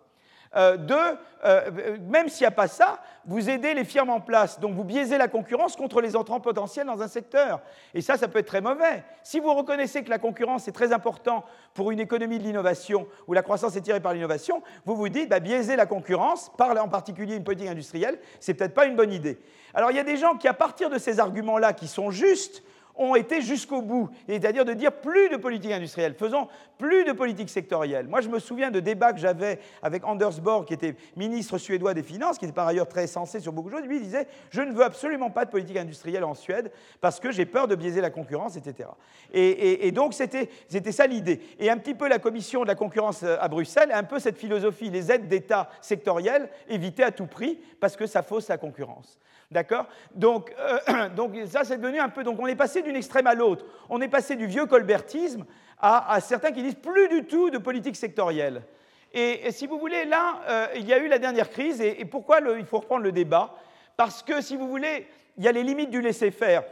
[0.56, 0.96] Euh, deux,
[1.44, 4.58] euh, même s'il n'y a pas ça, vous aidez les firmes en place.
[4.60, 7.60] Donc vous biaisez la concurrence contre les entrants potentiels dans un secteur.
[7.94, 9.04] Et ça, ça peut être très mauvais.
[9.22, 11.44] Si vous reconnaissez que la concurrence est très important
[11.74, 15.28] pour une économie de l'innovation, où la croissance est tirée par l'innovation, vous vous dites,
[15.28, 19.12] bah, biaiser la concurrence, par en particulier une politique industrielle, c'est peut-être pas une bonne
[19.12, 19.38] idée.
[19.74, 22.62] Alors il y a des gens qui, à partir de ces arguments-là, qui sont justes,
[22.98, 27.48] ont été jusqu'au bout, c'est-à-dire de dire plus de politique industrielle, faisons plus de politique
[27.48, 28.08] sectorielle.
[28.08, 31.94] Moi, je me souviens de débats que j'avais avec Anders Borg, qui était ministre suédois
[31.94, 33.86] des Finances, qui était par ailleurs très sensé sur beaucoup de choses.
[33.86, 36.70] Lui, il disait Je ne veux absolument pas de politique industrielle en Suède
[37.00, 38.88] parce que j'ai peur de biaiser la concurrence, etc.
[39.32, 40.48] Et, donc, c'était
[40.92, 41.40] ça l'idée.
[41.58, 44.38] Et un petit peu la commission de la concurrence euh, à Bruxelles, un peu cette
[44.38, 49.18] philosophie les aides d'État sectorielles, éviter à tout prix parce que ça fausse la concurrence.
[49.50, 49.86] D'accord?
[50.14, 52.22] Donc, euh, donc, ça, c'est devenu un peu.
[52.22, 53.64] Donc, on est passé d'une extrême à l'autre.
[53.88, 55.44] On est passé du vieux colbertisme
[55.80, 58.62] à, certains qui disent plus du tout de politique sectorielle.
[59.12, 61.80] Et, si vous voulez, là, euh, il y a eu la dernière crise.
[61.80, 63.54] Et, pourquoi il faut reprendre le débat?
[63.96, 65.06] Parce que, si vous voulez,
[65.38, 66.64] il y a les limites du laisser-faire.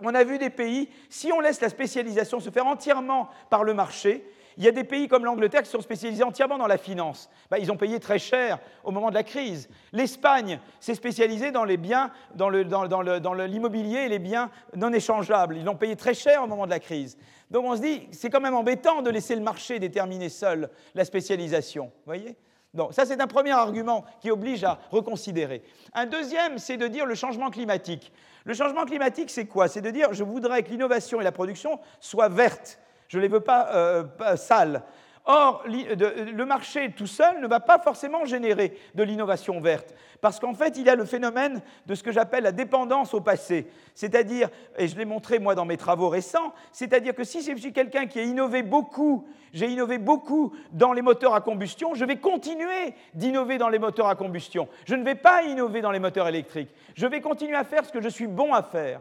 [0.00, 3.74] On a vu des pays, si on laisse la spécialisation se faire entièrement par le
[3.74, 4.24] marché,
[4.56, 7.30] il y a des pays comme l'Angleterre qui sont spécialisés entièrement dans la finance.
[7.50, 9.68] Bah, ils ont payé très cher au moment de la crise.
[9.92, 15.56] L'Espagne s'est spécialisée dans les biens, dans l'immobilier et les biens non échangeables.
[15.56, 17.16] Ils l'ont payé très cher au moment de la crise.
[17.50, 21.04] Donc on se dit, c'est quand même embêtant de laisser le marché déterminer seul la
[21.04, 21.90] spécialisation.
[22.06, 22.36] voyez?
[22.72, 25.62] Donc, ça, c'est un premier argument qui oblige à reconsidérer.
[25.92, 28.12] Un deuxième, c'est de dire le changement climatique.
[28.44, 29.68] Le changement climatique, c'est quoi?
[29.68, 32.78] C'est de dire je voudrais que l'innovation et la production soient vertes.
[33.10, 34.04] Je ne les veux pas, euh,
[34.36, 34.84] sales.
[35.24, 40.54] Or, le marché tout seul ne va pas forcément générer de l'innovation verte, parce qu'en
[40.54, 43.66] fait, il y a le phénomène de ce que j'appelle la dépendance au passé.
[43.94, 47.72] C'est-à-dire, et je l'ai montré moi dans mes travaux récents, c'est-à-dire que si je suis
[47.72, 52.16] quelqu'un qui a innové beaucoup, j'ai innové beaucoup dans les moteurs à combustion, je vais
[52.16, 54.68] continuer d'innover dans les moteurs à combustion.
[54.86, 56.70] Je ne vais pas innover dans les moteurs électriques.
[56.94, 59.00] Je vais continuer à faire ce que je suis bon à faire.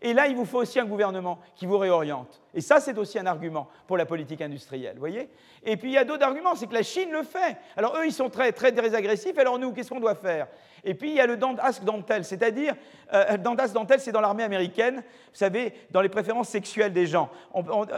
[0.00, 2.40] Et là, il vous faut aussi un gouvernement qui vous réoriente.
[2.54, 5.28] Et ça, c'est aussi un argument pour la politique industrielle, voyez
[5.64, 7.56] Et puis, il y a d'autres arguments, c'est que la Chine le fait.
[7.76, 10.48] Alors, eux, ils sont très, très, très agressifs, alors nous, qu'est-ce qu'on doit faire?
[10.84, 12.74] Et puis, il y a le Dantas Dantel, c'est-à-dire,
[13.12, 15.02] euh, Dantas Dantel, c'est dans l'armée américaine, vous
[15.32, 17.28] savez, dans les préférences sexuelles des gens.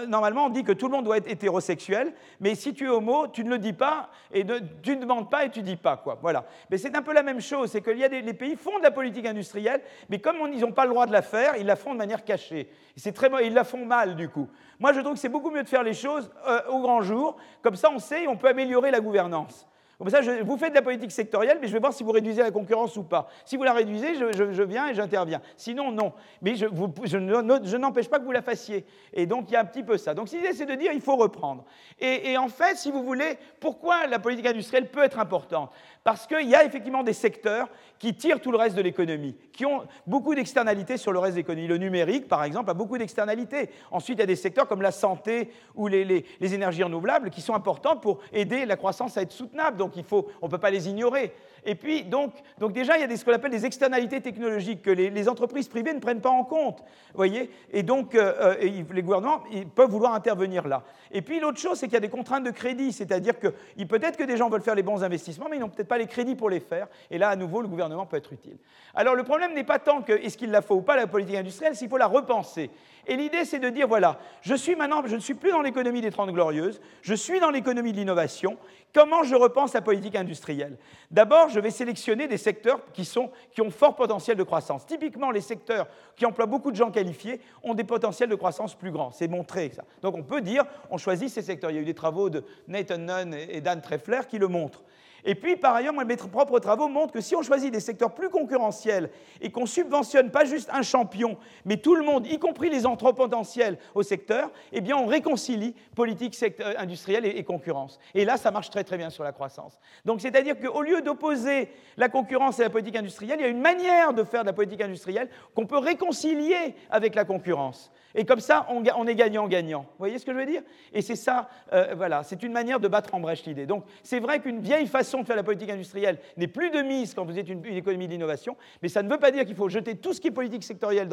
[0.08, 3.28] normalement, on dit que tout le monde doit être hétérosexuel, mais si tu es homo,
[3.28, 4.44] tu ne le dis pas, et
[4.82, 6.18] tu ne demandes pas et tu ne dis pas, quoi.
[6.20, 6.44] Voilà.
[6.70, 8.78] Mais c'est un peu la même chose, c'est que y a des, les pays font
[8.78, 11.66] de la politique industrielle, mais comme ils n'ont pas le droit de la faire, ils
[11.66, 12.70] la font de manière cachée.
[12.96, 14.39] C'est très, ils la font mal, du coup.
[14.78, 17.36] Moi, je trouve que c'est beaucoup mieux de faire les choses euh, au grand jour.
[17.62, 19.66] Comme ça, on sait et on peut améliorer la gouvernance.
[20.00, 22.96] Vous faites de la politique sectorielle, mais je vais voir si vous réduisez la concurrence
[22.96, 23.28] ou pas.
[23.44, 25.42] Si vous la réduisez, je, viens et j'interviens.
[25.58, 26.14] Sinon, non.
[26.40, 28.86] Mais je, n'empêche pas que vous la fassiez.
[29.12, 30.14] Et donc, il y a un petit peu ça.
[30.14, 31.66] Donc, l'idée, c'est de dire il faut reprendre.
[31.98, 35.70] Et, en fait, si vous voulez, pourquoi la politique industrielle peut être importante?
[36.02, 37.68] Parce qu'il y a effectivement des secteurs
[37.98, 41.40] qui tirent tout le reste de l'économie, qui ont beaucoup d'externalités sur le reste de
[41.40, 41.66] l'économie.
[41.66, 43.68] Le numérique, par exemple, a beaucoup d'externalités.
[43.90, 47.54] Ensuite, il y a des secteurs comme la santé ou les, énergies renouvelables qui sont
[47.54, 49.76] importantes pour aider la croissance à être soutenable.
[49.76, 51.34] Donc, il faut, on ne peut pas les ignorer.
[51.64, 54.90] Et puis, donc, donc déjà, il y a ce qu'on appelle des externalités technologiques que
[54.90, 56.82] les, entreprises privées ne prennent pas en compte.
[57.14, 59.42] voyez Et donc, euh, euh, les gouvernements
[59.74, 60.82] peuvent vouloir intervenir là.
[61.12, 62.92] Et puis, l'autre chose, c'est qu'il y a des contraintes de crédit.
[62.92, 63.48] C'est-à-dire que
[63.84, 66.06] peut-être que des gens veulent faire les bons investissements, mais ils n'ont peut-être pas les
[66.06, 66.86] crédits pour les faire.
[67.10, 68.56] Et là, à nouveau, le gouvernement peut être utile.
[68.94, 71.36] Alors, le problème n'est pas tant que est-ce qu'il la faut ou pas, la politique
[71.36, 72.70] industrielle, c'est qu'il faut la repenser.
[73.10, 76.00] Et l'idée, c'est de dire, voilà, je suis maintenant, je ne suis plus dans l'économie
[76.00, 78.56] des Trente Glorieuses, je suis dans l'économie de l'innovation.
[78.94, 80.78] Comment je repense la politique industrielle?
[81.10, 84.86] D'abord, je vais sélectionner des secteurs qui, sont, qui ont fort potentiel de croissance.
[84.86, 88.92] Typiquement, les secteurs qui emploient beaucoup de gens qualifiés ont des potentiels de croissance plus
[88.92, 89.10] grands.
[89.10, 89.82] C'est montré, ça.
[90.02, 91.72] Donc on peut dire, on choisit ces secteurs.
[91.72, 94.84] Il y a eu des travaux de Nathan Nunn et Dan Treffler qui le montrent.
[95.24, 98.30] Et puis, par ailleurs, mes propres travaux montrent que si on choisit des secteurs plus
[98.30, 99.10] concurrentiels
[99.40, 103.78] et qu'on subventionne pas juste un champion, mais tout le monde, y compris les potentiels
[103.94, 107.98] au secteur, eh bien, on réconcilie politique euh, industrielle et, concurrence.
[108.14, 109.78] Et là, ça marche très très bien sur la croissance.
[110.04, 113.60] Donc, c'est-à-dire qu'au lieu d'opposer la concurrence et la politique industrielle, il y a une
[113.60, 117.90] manière de faire de la politique industrielle qu'on peut réconcilier avec la concurrence.
[118.14, 119.82] Et comme ça, on, est gagnant-gagnant.
[119.82, 120.62] Vous voyez ce que je veux dire?
[120.92, 123.66] Et c'est ça, euh, voilà, c'est une manière de battre en brèche l'idée.
[123.66, 127.14] Donc, c'est vrai qu'une vieille façon de faire la politique industrielle n'est plus de mise
[127.14, 129.96] quand vous êtes une, économie d'innovation, mais ça ne veut pas dire qu'il faut jeter
[129.96, 131.08] tout ce qui est politique sectorielle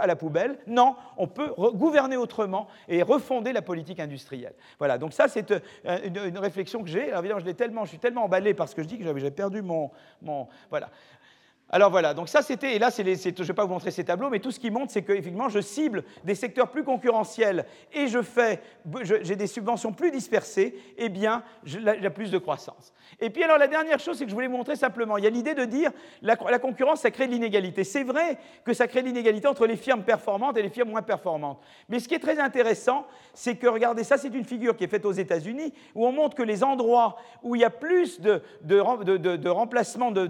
[0.00, 0.58] à la poubelle.
[0.66, 4.54] Non, on peut gouverner autrement et refonder la politique industrielle.
[4.78, 5.58] Voilà, donc ça, c'est euh,
[6.04, 7.08] une, réflexion que j'ai.
[7.08, 9.62] Alors, évidemment, je, tellement, je suis tellement emballé parce que je dis que j'avais perdu
[9.62, 9.90] mon,
[10.22, 10.48] mon...
[10.70, 10.90] Voilà.
[11.72, 14.28] Alors voilà, donc ça c'était, et là je ne vais pas vous montrer ces tableaux,
[14.28, 18.08] mais tout ce qui montre c'est que effectivement je cible des secteurs plus concurrentiels et
[18.08, 18.60] je fais,
[19.02, 22.92] j'ai des subventions plus dispersées, eh bien j'ai plus de croissance.
[23.20, 25.26] Et puis alors la dernière chose c'est que je voulais vous montrer simplement, il y
[25.26, 25.90] a l'idée de dire
[26.22, 27.84] la, la concurrence ça crée de l'inégalité.
[27.84, 31.02] C'est vrai que ça crée de l'inégalité entre les firmes performantes et les firmes moins
[31.02, 31.60] performantes.
[31.88, 34.88] Mais ce qui est très intéressant, c'est que regardez, ça c'est une figure qui est
[34.88, 38.42] faite aux États-Unis où on montre que les endroits où il y a plus de,
[39.48, 40.26] remplacement de,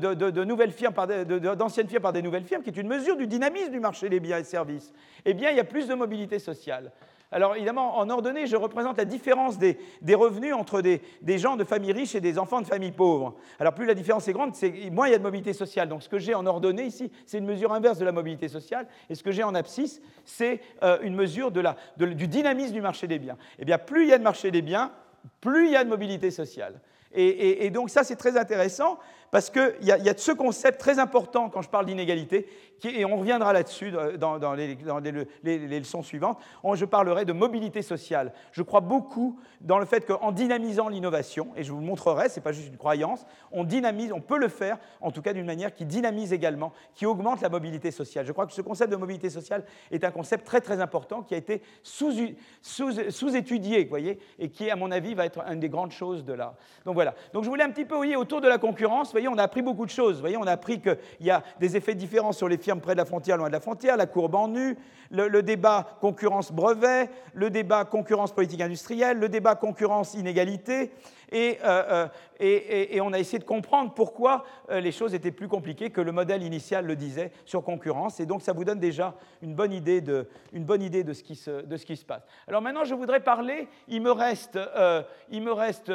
[1.55, 4.21] d'anciennes firmes par des nouvelles firmes, qui est une mesure du dynamisme du marché des
[4.21, 4.93] biens et services,
[5.25, 6.93] eh bien, il y a plus de mobilité sociale.
[7.33, 9.77] Alors évidemment, en ordonnée, je représente la différence des,
[10.15, 13.37] revenus entre des, gens de familles riches et des enfants de familles pauvres.
[13.61, 14.53] Alors plus la différence est grande,
[14.91, 15.89] moins il y a de mobilité sociale.
[15.89, 18.87] Donc ce que j'ai en ordonnée ici, c'est une mesure inverse de la mobilité sociale.
[19.09, 23.21] Et ce que j'ai en abscisse, c'est euh, une mesure du dynamisme du marché des
[23.21, 23.37] biens.
[23.59, 24.91] Eh bien, plus il y a de marché des biens,
[25.41, 26.81] plus il y a de mobilité sociale.
[27.13, 28.99] et donc ça, c'est très intéressant
[29.31, 32.49] parce qu'il y, a ce concept très important quand je parle d'inégalité,
[32.85, 36.39] et on reviendra là-dessus dans, les, leçons suivantes,
[36.75, 38.33] je parlerai de mobilité sociale.
[38.53, 42.43] Je crois beaucoup dans le fait qu'en dynamisant l'innovation, et je vous montrerai, ce n'est
[42.43, 45.75] pas juste une croyance, on dynamise, on peut le faire, en tout cas d'une manière
[45.75, 48.27] qui dynamise également, qui augmente la mobilité sociale.
[48.27, 51.35] Je crois que ce concept de mobilité sociale est un concept très très important qui
[51.35, 56.25] a été sous-étudié, voyez, et qui, à mon avis, va être une des grandes choses
[56.25, 56.55] de là.
[56.85, 57.15] Donc voilà.
[57.33, 59.87] Donc je voulais un petit peu, voyez, autour de la concurrence, on a appris beaucoup
[59.87, 60.23] de choses.
[60.25, 63.05] On a appris qu'il y a des effets différents sur les firmes près de la
[63.05, 64.77] frontière, loin de la frontière, la courbe en nu,
[65.11, 70.93] le, débat concurrence-brevet, le débat concurrence politique industrielle, le débat concurrence-inégalité.
[71.33, 72.09] Euh, euh,
[72.41, 76.13] et, on a essayé de comprendre pourquoi euh, les choses étaient plus compliquées que le
[76.13, 78.21] modèle initial le disait sur concurrence.
[78.21, 82.23] Et donc, ça vous donne déjà une bonne idée de ce qui se passe.
[82.49, 84.59] Alors maintenant, je voudrais parler, il me reste,
[85.31, 85.93] il me reste,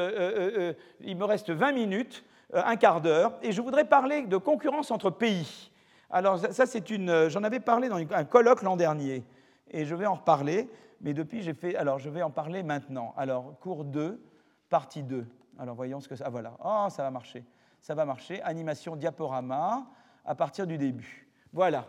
[1.01, 2.23] il me reste 20 minutes.
[2.53, 5.71] Euh, un quart d'heure, et je voudrais parler de concurrence entre pays.
[6.11, 7.09] Alors ça, c'est une...
[7.09, 9.23] Euh, j'en avais parlé dans un colloque l'an dernier,
[9.71, 10.69] et je vais en reparler,
[11.01, 11.75] mais depuis j'ai fait...
[11.75, 13.13] Alors je vais en parler maintenant.
[13.17, 14.21] Alors cours 2,
[14.69, 15.25] partie 2.
[15.57, 16.25] Alors voyons ce que ça...
[16.27, 17.43] Ah voilà, oh ça va marcher.
[17.81, 19.85] Ça va marcher, animation diaporama
[20.23, 21.27] à partir du début.
[21.51, 21.85] Voilà.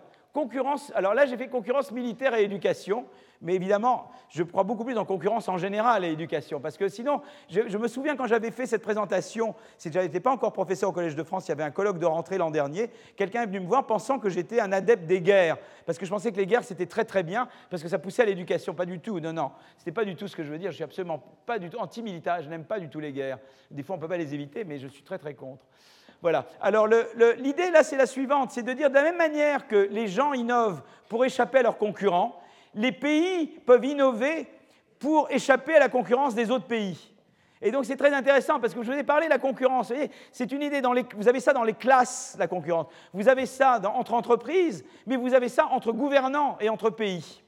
[0.94, 3.06] Alors là j'ai fait concurrence militaire et éducation,
[3.40, 6.60] mais évidemment, je crois beaucoup plus en concurrence en général et éducation.
[6.60, 10.30] Parce que sinon, je, me souviens quand j'avais fait cette présentation, si je n'étais pas
[10.30, 12.90] encore professeur au Collège de France, il y avait un colloque de rentrée l'an dernier,
[13.16, 15.56] quelqu'un est venu me voir pensant que j'étais un adepte des guerres.
[15.86, 18.22] Parce que je pensais que les guerres, c'était très très bien, parce que ça poussait
[18.22, 18.74] à l'éducation.
[18.74, 19.52] Pas du tout, non, non.
[19.76, 20.70] Ce n'était pas du tout ce que je veux dire.
[20.70, 23.38] Je suis absolument pas du tout anti-militaire, je n'aime pas du tout les guerres.
[23.70, 25.64] Des fois, on ne peut pas les éviter, mais je suis très très contre.
[26.22, 26.47] Voilà.
[26.60, 26.88] Alors
[27.38, 30.32] l'idée là, c'est la suivante, c'est de dire de la même manière que les gens
[30.32, 32.40] innovent pour échapper à leurs concurrents,
[32.74, 34.47] les pays peuvent innover
[34.98, 37.12] pour échapper à la concurrence des autres pays.
[37.62, 39.93] Et donc c'est très intéressant parce que je vous ai parlé de la concurrence.
[40.30, 42.86] C'est une idée, dans les, vous avez ça dans les classes, la concurrence.
[43.12, 47.43] Vous avez ça entre entreprises, mais vous avez ça entre gouvernants et entre pays.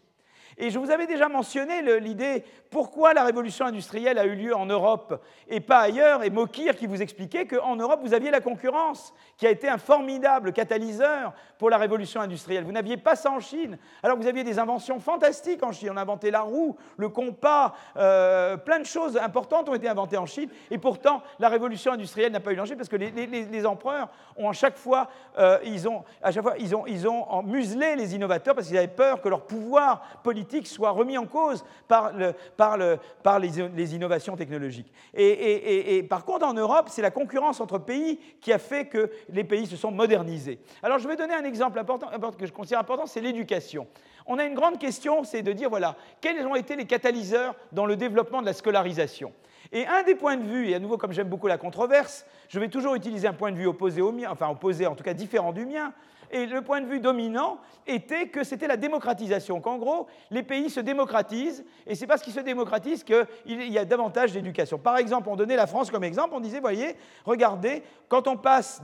[0.60, 4.66] Et je vous avais déjà mentionné l'idée pourquoi la révolution industrielle a eu lieu en
[4.66, 9.14] Europe et pas ailleurs, et Mokir qui vous expliquait qu'en Europe, vous aviez la concurrence,
[9.36, 12.64] qui a été un formidable catalyseur pour la révolution industrielle.
[12.64, 13.78] Vous n'aviez pas ça en Chine.
[14.02, 15.90] Alors vous aviez des inventions fantastiques en Chine.
[15.92, 20.18] On a inventé la roue, le compas, euh, plein de choses importantes ont été inventées
[20.18, 24.08] en Chine, et pourtant la révolution industrielle n'a pas eu danger parce que les, empereurs
[24.36, 25.08] ont à chaque fois,
[25.38, 28.76] euh, ils ont, à chaque fois, ils ont, ils ont muselé les innovateurs parce qu'ils
[28.76, 34.92] avaient peur que leur pouvoir politique soit remis en cause par, les, innovations technologiques.
[35.14, 39.44] Et, par contre, en Europe, c'est la concurrence entre pays qui a fait que les
[39.44, 40.60] pays se sont modernisés.
[40.82, 42.08] Alors, je vais donner un exemple important,
[42.38, 43.86] que je considère important, c'est l'éducation.
[44.26, 47.86] On a une grande question, c'est de dire, voilà, quels ont été les catalyseurs dans
[47.86, 49.32] le développement de la scolarisation?
[49.72, 52.58] Et un des points de vue, et à nouveau comme j'aime beaucoup la controverse, je
[52.58, 55.14] vais toujours utiliser un point de vue opposé au mien, enfin opposé en tout cas
[55.14, 55.92] différent du mien,
[56.30, 60.70] et le point de vue dominant était que c'était la démocratisation, qu'en gros, les pays
[60.70, 64.78] se démocratisent, et c'est parce qu'ils se démocratisent qu'il y a davantage d'éducation.
[64.78, 68.82] Par exemple, on donnait la France comme exemple, on disait, voyez, regardez, quand on passe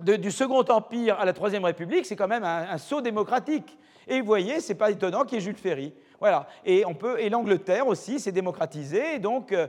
[0.00, 3.78] du Second Empire à la Troisième République, c'est quand même un, saut démocratique.
[4.06, 5.94] Et vous voyez, c'est pas étonnant qu'il y ait Jules Ferry.
[6.22, 6.46] Voilà.
[6.64, 6.84] Et,
[7.30, 9.16] l'Angleterre aussi s'est démocratisée.
[9.16, 9.66] Et donc, euh,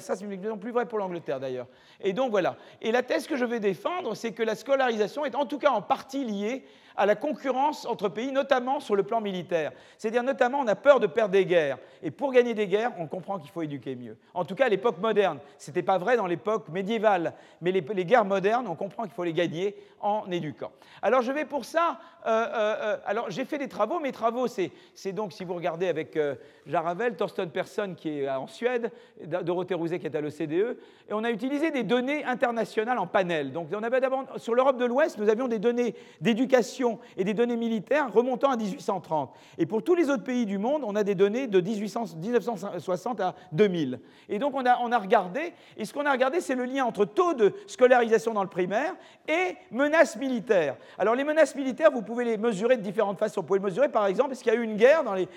[0.00, 1.66] ça, c'est une plus vrai pour l'Angleterre d'ailleurs.
[2.02, 2.56] Et donc, voilà.
[2.82, 5.70] Et la thèse que je vais défendre, c'est que la scolarisation est en tout cas
[5.70, 6.66] en partie liée
[6.98, 9.72] à la concurrence entre pays, notamment sur le plan militaire.
[9.96, 11.78] C'est-à-dire, notamment, on a peur de perdre des guerres.
[12.02, 14.16] Et pour gagner des guerres, on comprend qu'il faut éduquer mieux.
[14.34, 15.38] En tout cas, à l'époque moderne.
[15.58, 17.34] Ce n'était pas vrai dans l'époque médiévale.
[17.60, 20.72] Mais les, guerres modernes, on comprend qu'il faut les gagner en éduquant.
[21.02, 22.00] Alors, je vais pour ça.
[22.26, 24.00] Euh, euh, euh, alors, j'ai fait des travaux.
[24.00, 24.72] Mes travaux, c'est
[25.12, 26.18] donc, si vous regardez avec
[26.66, 28.90] Jaravel, Thorsten Persson qui est en Suède,
[29.24, 30.76] Dorothée qui est à l'OCDE,
[31.08, 33.52] et on a utilisé des données internationales en panel.
[33.52, 37.34] Donc, on avait d'abord, sur l'Europe de l'Ouest, nous avions des données d'éducation et des
[37.34, 39.30] données militaires remontant à 1830.
[39.58, 43.34] Et pour tous les autres pays du monde, on a des données de 1960 à
[43.52, 44.00] 2000.
[44.28, 46.84] Et donc on a, on a regardé, et ce qu'on a regardé, c'est le lien
[46.84, 48.94] entre taux de scolarisation dans le primaire
[49.26, 50.76] et menaces militaires.
[50.98, 53.40] Alors les menaces militaires, vous pouvez les mesurer de différentes façons.
[53.40, 55.28] Vous pouvez les mesurer par exemple, est-ce qu'il y a eu une guerre dans les,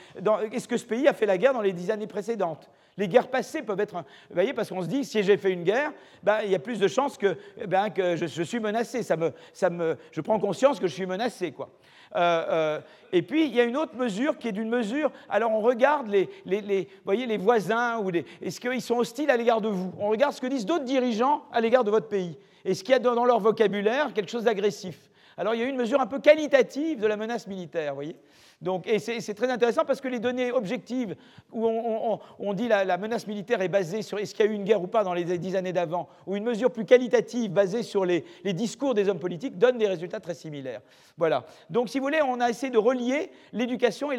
[0.51, 2.69] est-ce que ce pays a fait la guerre dans les dix années précédentes?
[2.97, 3.93] Les guerres passées peuvent être.
[3.93, 5.91] Vous voyez, parce qu'on se dit, si j'ai fait une guerre,
[6.23, 7.37] ben, il y a plus de chances que,
[7.67, 9.03] ben, que je, suis menacé.
[9.03, 11.51] Ça me, ça me, je prends conscience que je suis menacé.
[11.51, 11.69] Quoi.
[12.15, 12.79] Euh, euh,
[13.13, 15.11] et puis, il y a une autre mesure qui est d'une mesure.
[15.29, 18.11] Alors, on regarde les, les, voyez, les voisins, ou
[18.41, 19.93] est-ce qu'ils sont hostiles à l'égard de vous?
[19.99, 22.37] On regarde ce que disent d'autres dirigeants à l'égard de votre pays.
[22.65, 25.77] Est-ce qu'il y a dans leur vocabulaire quelque chose d'agressif Alors, il y a une
[25.77, 28.15] mesure un peu qualitative de la menace militaire, vous voyez
[28.61, 31.15] donc, et c'est très intéressant parce que les données objectives
[31.51, 34.55] où on, dit la, la menace militaire est basée sur est-ce qu'il y a eu
[34.55, 37.81] une guerre ou pas dans les dix années d'avant, ou une mesure plus qualitative basée
[37.81, 38.23] sur les,
[38.53, 40.81] discours des hommes politiques donnent des résultats très similaires.
[41.17, 41.45] Voilà.
[41.71, 44.17] Donc, si vous voulez, on a essayé de relier l'éducation et,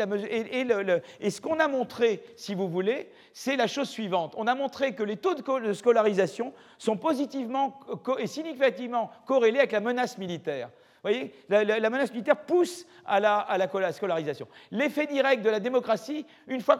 [1.20, 4.34] et ce qu'on a montré, si vous voulez, c'est la chose suivante.
[4.36, 7.78] On a montré que les taux de scolarisation sont positivement
[8.18, 10.70] et significativement corrélés avec la menace militaire.
[11.02, 14.46] Voyez, la, menace militaire pousse à la, scolarisation.
[14.70, 16.78] L'effet direct de la démocratie, une fois,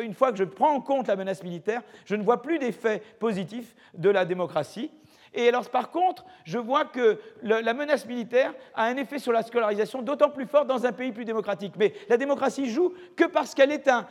[0.00, 3.02] une fois que je prends en compte la menace militaire, je ne vois plus d'effet
[3.20, 4.90] positif de la démocratie.
[5.34, 9.42] Et alors, par contre, je vois que la menace militaire a un effet sur la
[9.42, 11.74] scolarisation d'autant plus fort dans un pays plus démocratique.
[11.78, 14.04] Mais la démocratie joue que parce qu'elle est un,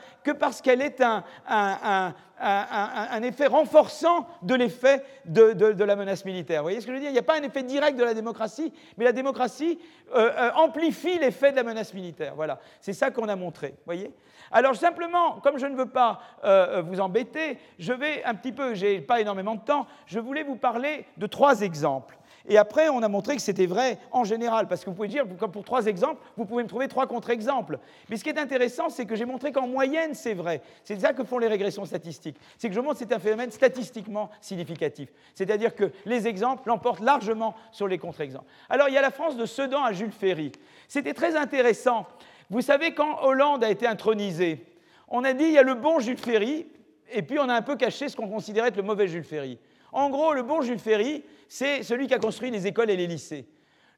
[3.24, 6.62] effet renforçant de l'effet de, la menace militaire.
[6.62, 7.12] Vous voyez ce que je veux dire?
[7.12, 9.78] Il n'y a pas un effet direct de la démocratie, mais la démocratie
[10.16, 12.34] euh, euh, amplifie l'effet de la menace militaire.
[12.36, 13.76] Voilà, c'est ça qu'on a montré.
[13.86, 14.12] Voyez?
[14.52, 18.74] Alors simplement, comme je ne veux pas euh, vous embêter, je vais un petit peu,
[18.74, 22.18] j'ai pas énormément de temps, je voulais vous parler de trois exemples.
[22.48, 25.26] Et après, on a montré que c'était vrai en général, parce que vous pouvez dire,
[25.40, 27.80] comme pour trois exemples, vous pouvez me trouver trois contre-exemples.
[28.10, 30.62] Mais ce qui est intéressant, c'est que j'ai montré qu'en moyenne, c'est vrai.
[30.84, 32.38] C'est ça que font les régressions statistiques.
[32.58, 35.10] C'est que je montre que c'est un phénomène statistiquement significatif.
[35.36, 38.46] C'est-à-dire que les exemples l'emportent largement sur les contre-exemples.
[38.70, 40.52] Alors, il y a la France de Sedan à Jules Ferry.
[40.88, 42.08] C'était très intéressant.
[42.52, 44.66] Vous savez, quand Hollande a été intronisé,
[45.08, 46.68] on a dit il y a le bon Jules Ferry,
[47.10, 49.58] et puis on a un peu caché ce qu'on considérait être le mauvais Jules Ferry.
[49.94, 53.08] En gros, le bon Jules Ferry, c'est celui qui a construit les écoles et les
[53.08, 53.48] lycées.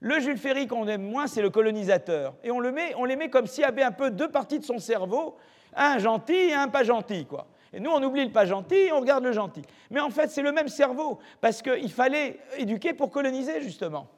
[0.01, 2.35] Le Jules Ferry qu'on aime moins, c'est le colonisateur.
[2.43, 4.65] Et on, le met, les met comme s'il y avait un peu deux parties de
[4.65, 5.35] son cerveau,
[5.75, 7.47] un gentil et un pas gentil, quoi.
[7.73, 9.63] Et nous, on oublie le pas gentil et on regarde le gentil.
[9.89, 14.09] Mais en fait, c'est le même cerveau, parce qu'il fallait éduquer pour coloniser, justement.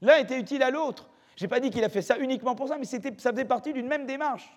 [0.00, 1.08] L'un était utile à l'autre.
[1.38, 2.98] Je n'ai pas dit qu'il a fait ça uniquement pour ça, mais ça
[3.30, 4.52] faisait partie d'une même démarche.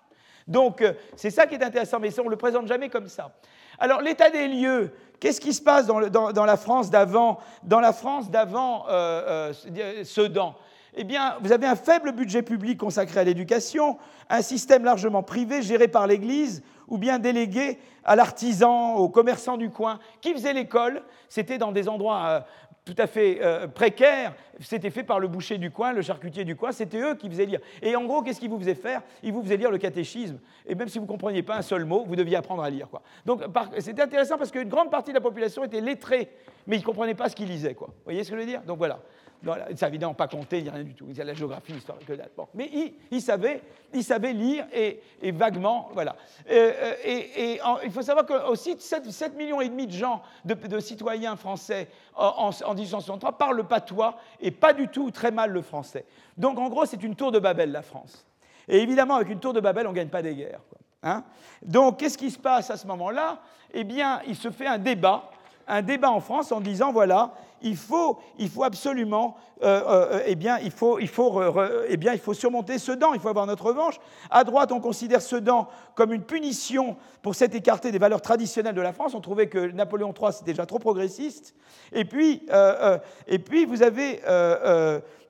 [0.48, 3.30] Donc, euh, c'est ça qui est intéressant, mais on ne le présente jamais comme ça.
[3.78, 4.90] Alors, l'état des lieux,
[5.20, 10.56] qu'est-ce qui se passe dans, la France d'avant Dans la France d'avant euh, euh, Sedan?
[10.94, 13.96] Eh bien, vous avez un faible budget public consacré à l'éducation,
[14.28, 19.70] un système largement privé géré par l'Église ou bien délégué à l'artisan, aux commerçants du
[19.70, 20.00] coin.
[20.20, 22.44] Qui faisait l'école C'était dans des endroits
[22.84, 26.56] tout à fait euh, précaire, c'était fait par le boucher du coin, le charcutier du
[26.56, 27.60] coin, c'était eux qui faisaient lire.
[27.80, 29.02] Et en gros, qu'est-ce qu'ils vous faisaient faire?
[29.22, 30.38] Ils vous faisaient lire le catéchisme.
[30.66, 32.88] Et même si vous ne compreniez pas un seul mot, vous deviez apprendre à lire.
[32.88, 33.02] Quoi.
[33.24, 33.42] Donc
[33.78, 36.30] c'était intéressant parce qu'une grande partie de la population était lettrée,
[36.66, 37.76] mais ils ne comprenaient pas ce qu'ils lisaient.
[37.78, 38.62] Vous voyez ce que je veux dire?
[38.62, 39.00] Donc voilà.
[39.44, 41.06] Voilà, ça évidemment pas compter, il n'y a rien du tout.
[41.08, 42.30] Il y a la géographie, l'histoire, que dalle.
[42.54, 42.70] Mais
[43.10, 43.60] il, savait,
[43.92, 45.00] il savait lire et,
[45.32, 46.16] vaguement, voilà.
[46.50, 50.78] Euh, euh, et, il faut savoir que aussi 7, millions et demi de gens, de,
[50.78, 55.62] citoyens français en, en, 1863 parlent le patois et pas du tout très mal le
[55.62, 56.04] français.
[56.36, 58.24] Donc en gros, c'est une tour de Babel, la France.
[58.68, 60.60] Et évidemment, avec une tour de Babel, on ne gagne pas des guerres.
[61.02, 61.24] Hein.
[61.62, 63.40] Donc qu'est-ce qui se passe à ce moment-là?
[63.74, 65.30] Eh bien, il se fait un débat
[65.72, 67.32] un débat en France en disant voilà,
[67.62, 71.40] il faut, il faut absolument, euh, euh, eh bien, il faut, il faut,
[71.88, 73.98] eh bien, il faut surmonter Sedan, il faut avoir notre revanche.
[74.30, 78.82] À droite, on considère Sedan comme une punition pour s'être écarté des valeurs traditionnelles de
[78.82, 79.14] la France.
[79.14, 81.54] On trouvait que Napoléon III c'était déjà trop progressiste.
[81.92, 84.20] Et puis, euh, et puis vous avez,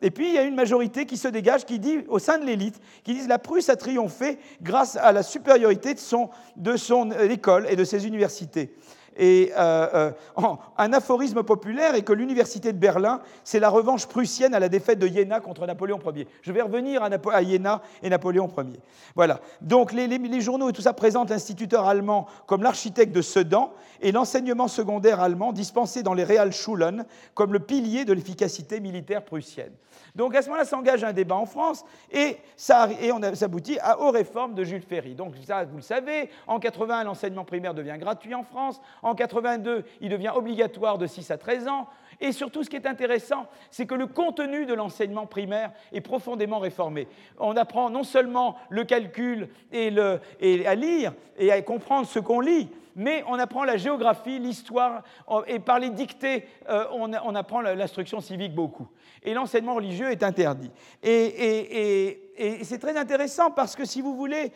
[0.00, 2.44] et puis il y a une majorité qui se dégage, qui dit au sein de
[2.44, 7.12] l'élite, qui disent la Prusse a triomphé grâce à la supériorité de son, de son
[7.12, 8.74] école et de ses universités.
[9.16, 14.54] Et euh, euh, un aphorisme populaire est que l'université de Berlin, c'est la revanche prussienne
[14.54, 16.26] à la défaite de Iéna contre Napoléon Ier.
[16.40, 18.80] Je vais revenir à, à Iéna et Napoléon Ier.
[19.14, 19.40] Voilà.
[19.60, 24.68] Donc les, journaux et tout ça présentent l'instituteur allemand comme l'architecte de Sedan et l'enseignement
[24.68, 29.72] secondaire allemand dispensé dans les Realschulen comme le pilier de l'efficacité militaire prussienne.
[30.14, 34.54] Donc à ce moment-là s'engage un débat en France et, ça, on s'aboutit aux réformes
[34.54, 35.14] de Jules Ferry.
[35.14, 38.80] Donc ça, vous le savez, en 80, l'enseignement primaire devient gratuit en France.
[39.02, 41.88] En 82, il devient obligatoire de 6 à 13 ans.
[42.20, 46.60] Et surtout, ce qui est intéressant, c'est que le contenu de l'enseignement primaire est profondément
[46.60, 47.08] réformé.
[47.38, 49.92] On apprend non seulement le calcul et,
[50.40, 55.02] et à lire et à comprendre ce qu'on lit, mais on apprend la géographie, l'histoire,
[55.46, 56.46] et par les dictées,
[56.92, 58.88] on, apprend l'instruction civique beaucoup.
[59.22, 60.70] Et l'enseignement religieux est interdit.
[61.02, 62.18] Et,
[62.62, 64.52] c'est très intéressant parce que, si vous voulez,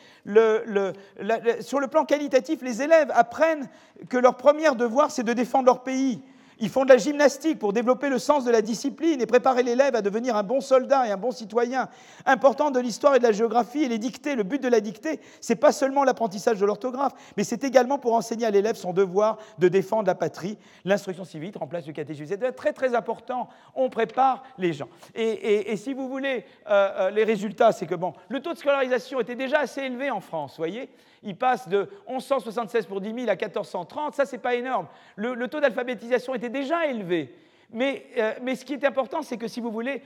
[1.60, 3.68] sur le plan qualitatif, les élèves apprennent
[4.08, 6.22] que leur premier devoir, c'est de défendre leur pays.
[6.58, 9.94] Ils font de la gymnastique pour développer le sens de la discipline et préparer l'élève
[9.94, 11.88] à devenir un bon soldat et un bon citoyen.
[12.24, 14.34] Important de l'histoire et de la géographie et les dictées.
[14.34, 18.14] Le but de la dictée, c'est pas seulement l'apprentissage de l'orthographe, mais c'est également pour
[18.14, 20.56] enseigner à l'élève son devoir de défendre la patrie.
[20.84, 22.26] L'instruction civique remplace le catéchisme.
[22.28, 23.48] C'est très très important.
[23.74, 24.88] On prépare les gens.
[25.14, 29.20] Et, si vous voulez, euh, euh, les résultats, c'est que bon, le taux de scolarisation
[29.20, 30.88] était déjà assez élevé en France, voyez
[31.22, 34.86] il passe de 1176 pour 10 000 à 1430, ça, c'est pas énorme.
[35.16, 37.34] Le, taux d'alphabétisation était déjà élevé.
[37.74, 40.02] Euh, mais, ce qui est important, c'est que si vous voulez,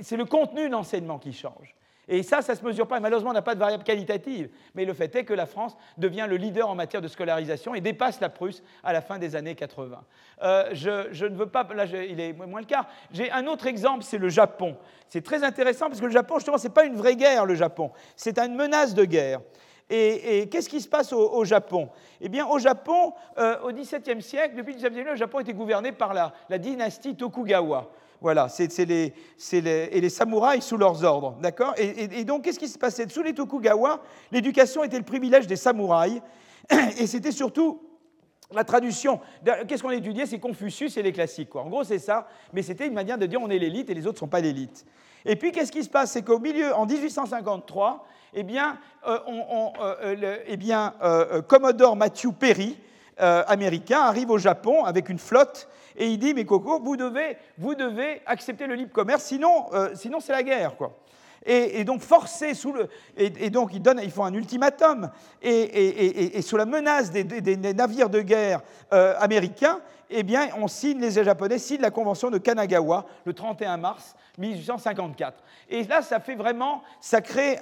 [0.00, 1.74] c'est le contenu de l'enseignement qui change.
[2.10, 3.00] Et ça, ça ne se mesure pas.
[3.00, 4.48] Malheureusement, on n'a pas de variable qualitative.
[4.74, 7.82] Mais le fait est que la France devient le leader en matière de scolarisation et
[7.82, 10.02] dépasse la Prusse à la fin des années 80.
[10.42, 11.68] Euh, je, ne veux pas.
[11.74, 12.86] Là, il est moins le cas.
[13.10, 14.78] J'ai un autre exemple, c'est le Japon.
[15.10, 17.54] C'est très intéressant parce que le Japon, justement, ce n'est pas une vraie guerre, le
[17.54, 17.92] Japon.
[18.16, 19.40] C'est une menace de guerre.
[19.90, 21.88] Et, qu'est-ce qui se passe au, Japon?
[22.20, 25.54] Eh bien, au Japon, euh, au XVIIe siècle, depuis le XVIIe siècle, le Japon était
[25.54, 27.90] gouverné par la, dynastie Tokugawa.
[28.20, 29.14] Voilà, c'est les,
[29.54, 31.72] et les samouraïs sous leurs ordres, d'accord?
[31.78, 33.08] Et, donc, qu'est-ce qui se passait?
[33.08, 34.02] Sous les Tokugawa,
[34.32, 36.20] l'éducation était le privilège des samouraïs,
[36.98, 37.80] et c'était surtout
[38.52, 39.20] la traduction.
[39.66, 40.26] Qu'est-ce qu'on étudiait?
[40.26, 41.54] C'est Confucius et les classiques.
[41.56, 44.06] En gros, c'est ça, mais c'était une manière de dire on est l'élite et les
[44.06, 44.84] autres ne sont pas l'élite.
[45.24, 46.12] Et puis, qu'est-ce qui se passe?
[46.12, 49.18] C'est qu'au milieu, en 1853, eh bien, euh,
[50.02, 50.36] euh,
[51.02, 52.78] euh, Commodore Matthew Perry,
[53.20, 57.74] américain, arrive au Japon avec une flotte et il dit, mais Coco, vous devez, vous
[57.74, 60.76] devez accepter le libre commerce, sinon, sinon c'est la guerre.
[60.76, 60.96] Quoi.
[61.44, 62.88] Et, donc forcé sous le...
[63.16, 65.10] Et, donc ils, ils font un ultimatum.
[65.42, 68.60] Et, sous la menace des, navires de guerre
[68.92, 69.80] américains,
[70.10, 75.42] eh bien, on signe, les Japonais signent la convention de Kanagawa le 31 mars 1854.
[75.68, 77.58] Et là, ça fait vraiment, ça crée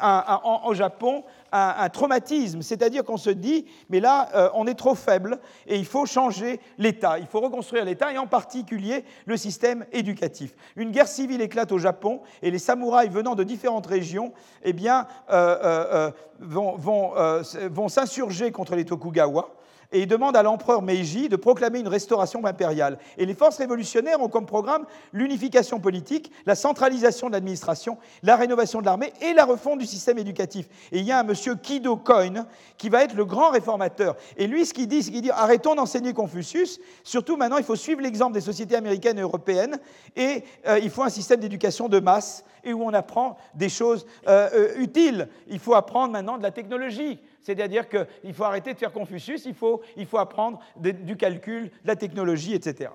[0.64, 5.39] au Japon un, traumatisme, c'est-à-dire qu'on se dit, mais là, euh, on est trop faible
[5.66, 10.55] et il faut changer l'État, il faut reconstruire l'État et en particulier le système éducatif.
[10.77, 14.32] Une guerre civile éclate au Japon et les samouraïs venant de différentes régions,
[14.62, 16.10] eh bien, euh, euh,
[16.40, 19.56] vont s'insurger contre les Tokugawa
[19.93, 22.99] et il demande à l'empereur Meiji de proclamer une restauration impériale.
[23.19, 28.81] Et les forces révolutionnaires ont comme programme l'unification politique, la centralisation de l'administration, la rénovation
[28.81, 30.67] de l'armée et la refonte du système éducatif.
[30.93, 32.47] Et il y a un monsieur Kido Koin
[32.79, 34.17] qui va être le grand réformateur.
[34.37, 37.77] Et lui, ce qu'il dit, c'est qu'il dit arrêtons d'enseigner Confucius, surtout maintenant, il faut
[37.77, 39.79] suivre l'exemple des sociétés américaines et européennes,
[40.17, 44.07] et euh, il faut un système d'éducation de masse et où on apprend des choses
[44.27, 45.29] euh, euh, utiles.
[45.49, 47.21] Il faut apprendre maintenant de la technologie.
[47.47, 51.86] C'est-à-dire qu'il faut arrêter de faire Confucius, il faut, il faut apprendre du calcul, de
[51.86, 52.90] la technologie, etc.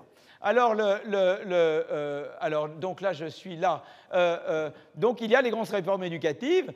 [0.46, 3.82] Euh, alors, donc là, je suis là.
[4.14, 6.74] Euh, euh, donc, il y a les grandes réformes éducatives.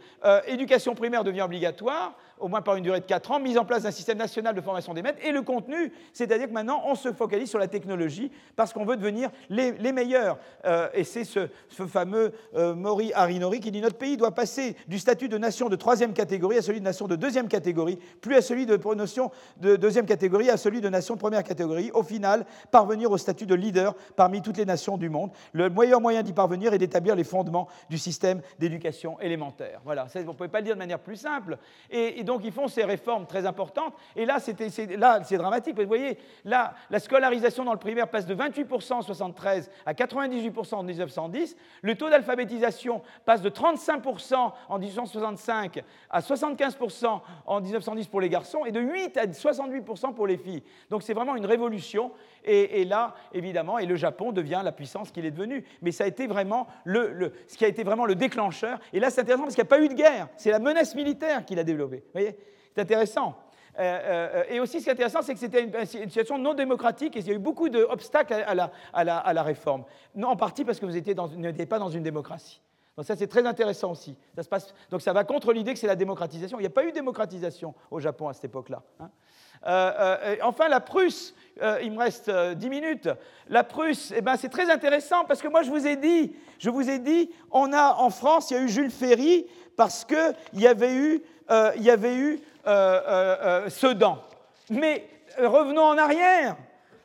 [0.47, 3.83] éducation primaire devient obligatoire au moins par une durée de 4 ans, mise en place
[3.83, 7.11] d'un système national de formation des maîtres, et le contenu, c'est-à-dire que maintenant on se
[7.13, 10.37] focalise sur la technologie parce qu'on veut devenir les, meilleurs.
[10.65, 11.47] Euh, et c'est ce,
[11.87, 15.75] fameux euh, Mori Harinori qui dit notre pays doit passer du statut de nation de
[15.75, 19.75] troisième catégorie à celui de nation de deuxième catégorie, plus à celui de notion de
[19.75, 21.91] deuxième catégorie à celui de nation de première catégorie.
[21.93, 25.31] Au final, parvenir au statut de leader parmi toutes les nations du monde.
[25.53, 29.81] Le meilleur moyen d'y parvenir est d'établir les fondements du système d'éducation élémentaire.
[29.85, 31.57] Voilà, on ne pouvait pas le dire de manière plus simple.
[31.89, 33.93] et donc ils font ces réformes très importantes.
[34.15, 35.79] Et là, c'est dramatique.
[35.79, 40.75] Vous voyez, là, la scolarisation dans le primaire passe de 28% en 1973 à 98%
[40.75, 41.55] en 1910.
[41.81, 48.65] Le taux d'alphabétisation passe de 35% en 1865 à 75% en 1910 pour les garçons
[48.65, 50.63] et de 8 à 68% pour les filles.
[50.89, 52.11] Donc c'est vraiment une révolution.
[52.45, 55.65] Et, là, évidemment, et le Japon devient la puissance qu'il est devenu.
[55.81, 58.79] Mais ça a été vraiment le, ce qui a été vraiment le déclencheur.
[58.93, 60.27] Et là, c'est intéressant parce qu'il n'y a pas eu de guerre.
[60.37, 62.03] C'est la menace militaire qu'il a développée.
[62.05, 62.37] Vous voyez?
[62.73, 63.35] C'est intéressant.
[63.77, 67.15] Euh, euh, et aussi, ce qui est intéressant, c'est que c'était une, situation non démocratique
[67.17, 69.83] et il y a eu beaucoup d'obstacles à, la, à, la, à la, réforme.
[70.21, 72.61] En partie parce que vous n'étiez pas dans une démocratie.
[72.95, 74.15] Donc ça, c'est très intéressant aussi.
[74.35, 76.57] Ça se passe, donc ça va contre l'idée que c'est la démocratisation.
[76.59, 78.83] Il n'y a pas eu de démocratisation au Japon à cette époque-là.
[78.99, 79.09] Hein.
[79.65, 81.33] Euh, enfin, la Prusse,
[81.81, 83.09] il me reste 10 minutes.
[83.47, 86.69] La Prusse, eh ben, c'est très intéressant parce que moi, je vous ai dit, je
[86.69, 89.45] vous ai dit, on a en France, il y a eu Jules Ferry
[89.75, 91.21] parce qu'il y avait eu,
[91.75, 94.17] il y avait eu euh, euh, euh, Sedan.
[94.71, 95.07] Mais
[95.37, 96.55] revenons en arrière.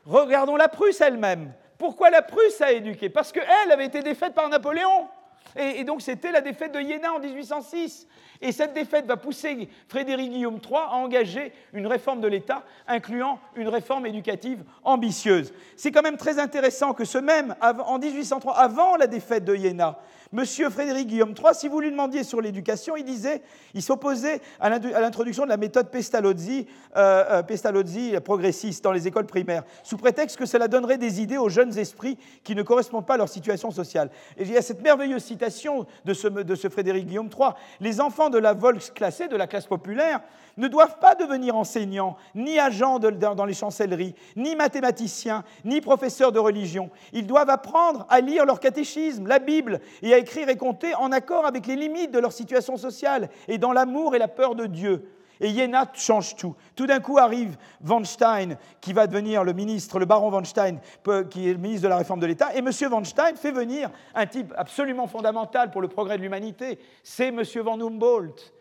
[0.07, 1.53] Regardons la Prusse elle-même.
[1.77, 3.09] Pourquoi la Prusse a éduqué?
[3.09, 5.07] Parce qu'elle avait été défaite par Napoléon.
[5.55, 8.07] Et, donc c'était la défaite de Iéna en 1806.
[8.41, 13.39] Et cette défaite va pousser Frédéric Guillaume III à engager une réforme de l'État, incluant
[13.55, 15.53] une réforme éducative ambitieuse.
[15.75, 19.99] C'est quand même très intéressant que ce même, en 1803, avant la défaite de Iéna,
[20.33, 23.41] Monsieur Frédéric Guillaume III, si vous lui demandiez sur l'éducation, il disait,
[23.73, 29.25] il s'opposait à l'introduction de la méthode Pestalozzi, euh, euh, Pestalozzi progressiste dans les écoles
[29.25, 33.15] primaires, sous prétexte que cela donnerait des idées aux jeunes esprits qui ne correspondent pas
[33.15, 34.09] à leur situation sociale.
[34.37, 37.49] Et il y a cette merveilleuse citation de ce, Frédéric Guillaume III
[37.81, 40.21] Les enfants de la Volksklasse, de la classe populaire,
[40.57, 46.39] ne doivent pas devenir enseignants, ni agents dans les chancelleries, ni mathématiciens, ni professeurs de
[46.39, 46.89] religion.
[47.13, 51.11] Ils doivent apprendre à lire leur catéchisme, la Bible, et à écrire et compter en
[51.11, 54.65] accord avec les limites de leur situation sociale et dans l'amour et la peur de
[54.65, 55.09] Dieu.
[55.41, 56.55] Et Iéna change tout.
[56.75, 60.77] Tout d'un coup arrive Van Stein, qui va devenir le ministre, le baron Van Stein,
[61.29, 62.55] qui est le ministre de la réforme de l'État.
[62.55, 62.69] Et M.
[62.89, 66.77] Van Stein fait venir un type absolument fondamental pour le progrès de l'humanité.
[67.03, 67.41] C'est M.
[67.63, 68.53] Van Humboldt.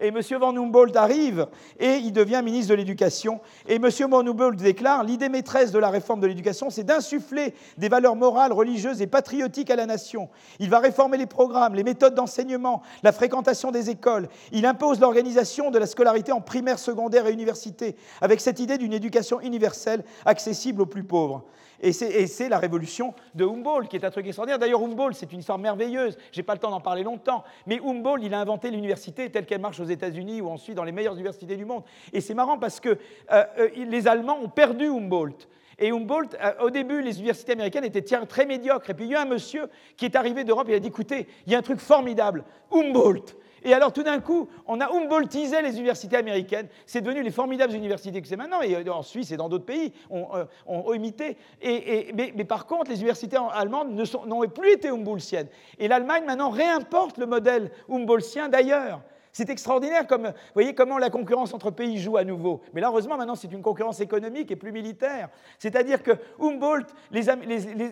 [0.00, 0.20] Et M.
[0.38, 1.48] Van Humboldt arrive
[1.80, 3.40] et il devient ministre de l'Éducation.
[3.66, 3.88] Et M.
[4.08, 8.52] Van Humboldt déclare L'idée maîtresse de la réforme de l'éducation, c'est d'insuffler des valeurs morales,
[8.52, 10.28] religieuses et patriotiques à la nation.
[10.60, 14.28] Il va réformer les programmes, les méthodes d'enseignement, la fréquentation des écoles.
[14.52, 18.92] Il impose l'organisation de la scolarité en primaire, secondaire et université, avec cette idée d'une
[18.92, 21.44] éducation universelle accessible aux plus pauvres.
[21.80, 24.58] Et c'est la révolution de Humboldt, qui est un truc extraordinaire.
[24.58, 26.16] D'ailleurs, Humboldt, c'est une histoire merveilleuse.
[26.32, 27.44] Je n'ai pas le temps d'en parler longtemps.
[27.66, 30.92] Mais Humboldt, il a inventé l'université telle qu'elle marche aux États-Unis ou ensuite dans les
[30.92, 31.84] meilleures universités du monde.
[32.12, 35.46] Et c'est marrant parce que euh, euh, les Allemands ont perdu Humboldt.
[35.78, 38.90] Et Humboldt, euh, au début, les universités américaines étaient très médiocres.
[38.90, 40.88] Et puis il y a un monsieur qui est arrivé d'Europe et il a dit
[40.88, 43.36] écoutez, il y a un truc formidable, Humboldt.
[43.68, 46.68] Et alors tout d'un coup, on a Humboldtisé les universités américaines.
[46.86, 48.62] C'est devenu les formidables universités que c'est maintenant.
[48.62, 51.36] Et euh, en Suisse et dans d'autres pays, ont euh, imité.
[51.62, 53.92] Mais, par contre, les universités allemandes
[54.26, 55.48] n'ont plus été Humboldtiennes.
[55.78, 59.02] Et l'Allemagne maintenant réimporte le modèle Humboldtien d'ailleurs.
[59.32, 62.62] C'est extraordinaire comme, vous voyez comment la concurrence entre pays joue à nouveau.
[62.72, 65.28] Mais là, heureusement, maintenant, c'est une concurrence économique et plus militaire.
[65.58, 67.24] C'est-à-dire que Humboldt, les,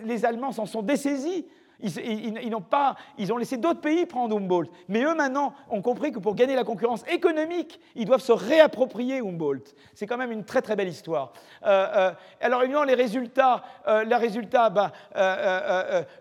[0.04, 1.44] les Allemands s'en sont dessaisis.
[1.80, 4.70] Ils, n'ont pas, ils ont laissé d'autres pays prendre Humboldt.
[4.88, 9.18] Mais eux, maintenant, ont compris que pour gagner la concurrence économique, ils doivent se réapproprier
[9.18, 9.74] Humboldt.
[9.94, 11.32] C'est quand même une très, très belle histoire.
[11.64, 14.90] Euh, euh, alors, évidemment, les résultats, euh, les résultats ben,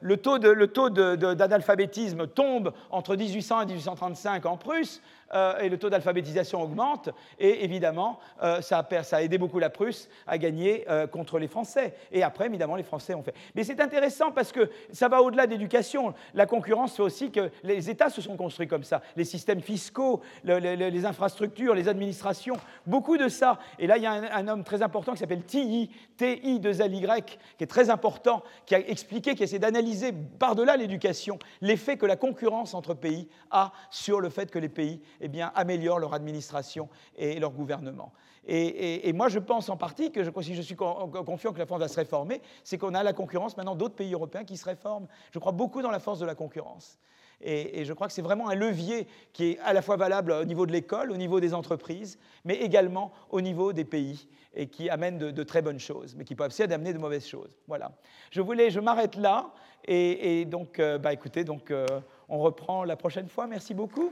[0.02, 5.02] le taux d'analphabétisme tombe entre 1800 et 1835 en Prusse.
[5.34, 7.10] Euh, et le taux d'alphabétisation augmente.
[7.39, 11.95] Et évidemment, euh, ça, a, aidé beaucoup la Prusse à gagner euh, contre les Français.
[12.11, 13.34] Et après, évidemment, les Français ont fait.
[13.56, 16.14] Mais c'est intéressant parce que ça va au-delà d'éducation.
[16.35, 19.02] La concurrence fait aussi que les États se sont construits comme ça.
[19.15, 23.57] Les systèmes fiscaux, les infrastructures, les administrations, beaucoup de ça.
[23.80, 25.89] Et là, il y a un, homme très important qui s'appelle TI,
[26.19, 32.06] TI2LY, qui est très important, qui a expliqué, qui essaie d'analyser par-delà l'éducation l'effet que
[32.06, 36.14] la concurrence entre pays a sur le fait que les pays eh bien, améliorent leur
[36.14, 38.12] administration et leur gouvernement.
[38.48, 41.88] Et, moi, je pense en partie que si je suis confiant que la France va
[41.88, 45.08] se réformer, c'est qu'on a la concurrence maintenant d'autres pays européens qui se réforment.
[45.32, 47.00] Je crois beaucoup dans la force de la concurrence.
[47.42, 50.46] Et, je crois que c'est vraiment un levier qui est à la fois valable au
[50.46, 54.90] niveau de l'école, au niveau des entreprises, mais également au niveau des pays, et qui
[54.90, 57.58] amène de, très bonnes choses, mais qui peut aussi amener de mauvaises choses.
[57.68, 57.92] Voilà.
[58.32, 59.52] Je voulais, je m'arrête là,
[59.88, 61.86] et, donc, euh, bah, écoutez, donc, euh,
[62.30, 63.48] on reprend la prochaine fois.
[63.48, 64.12] Merci beaucoup.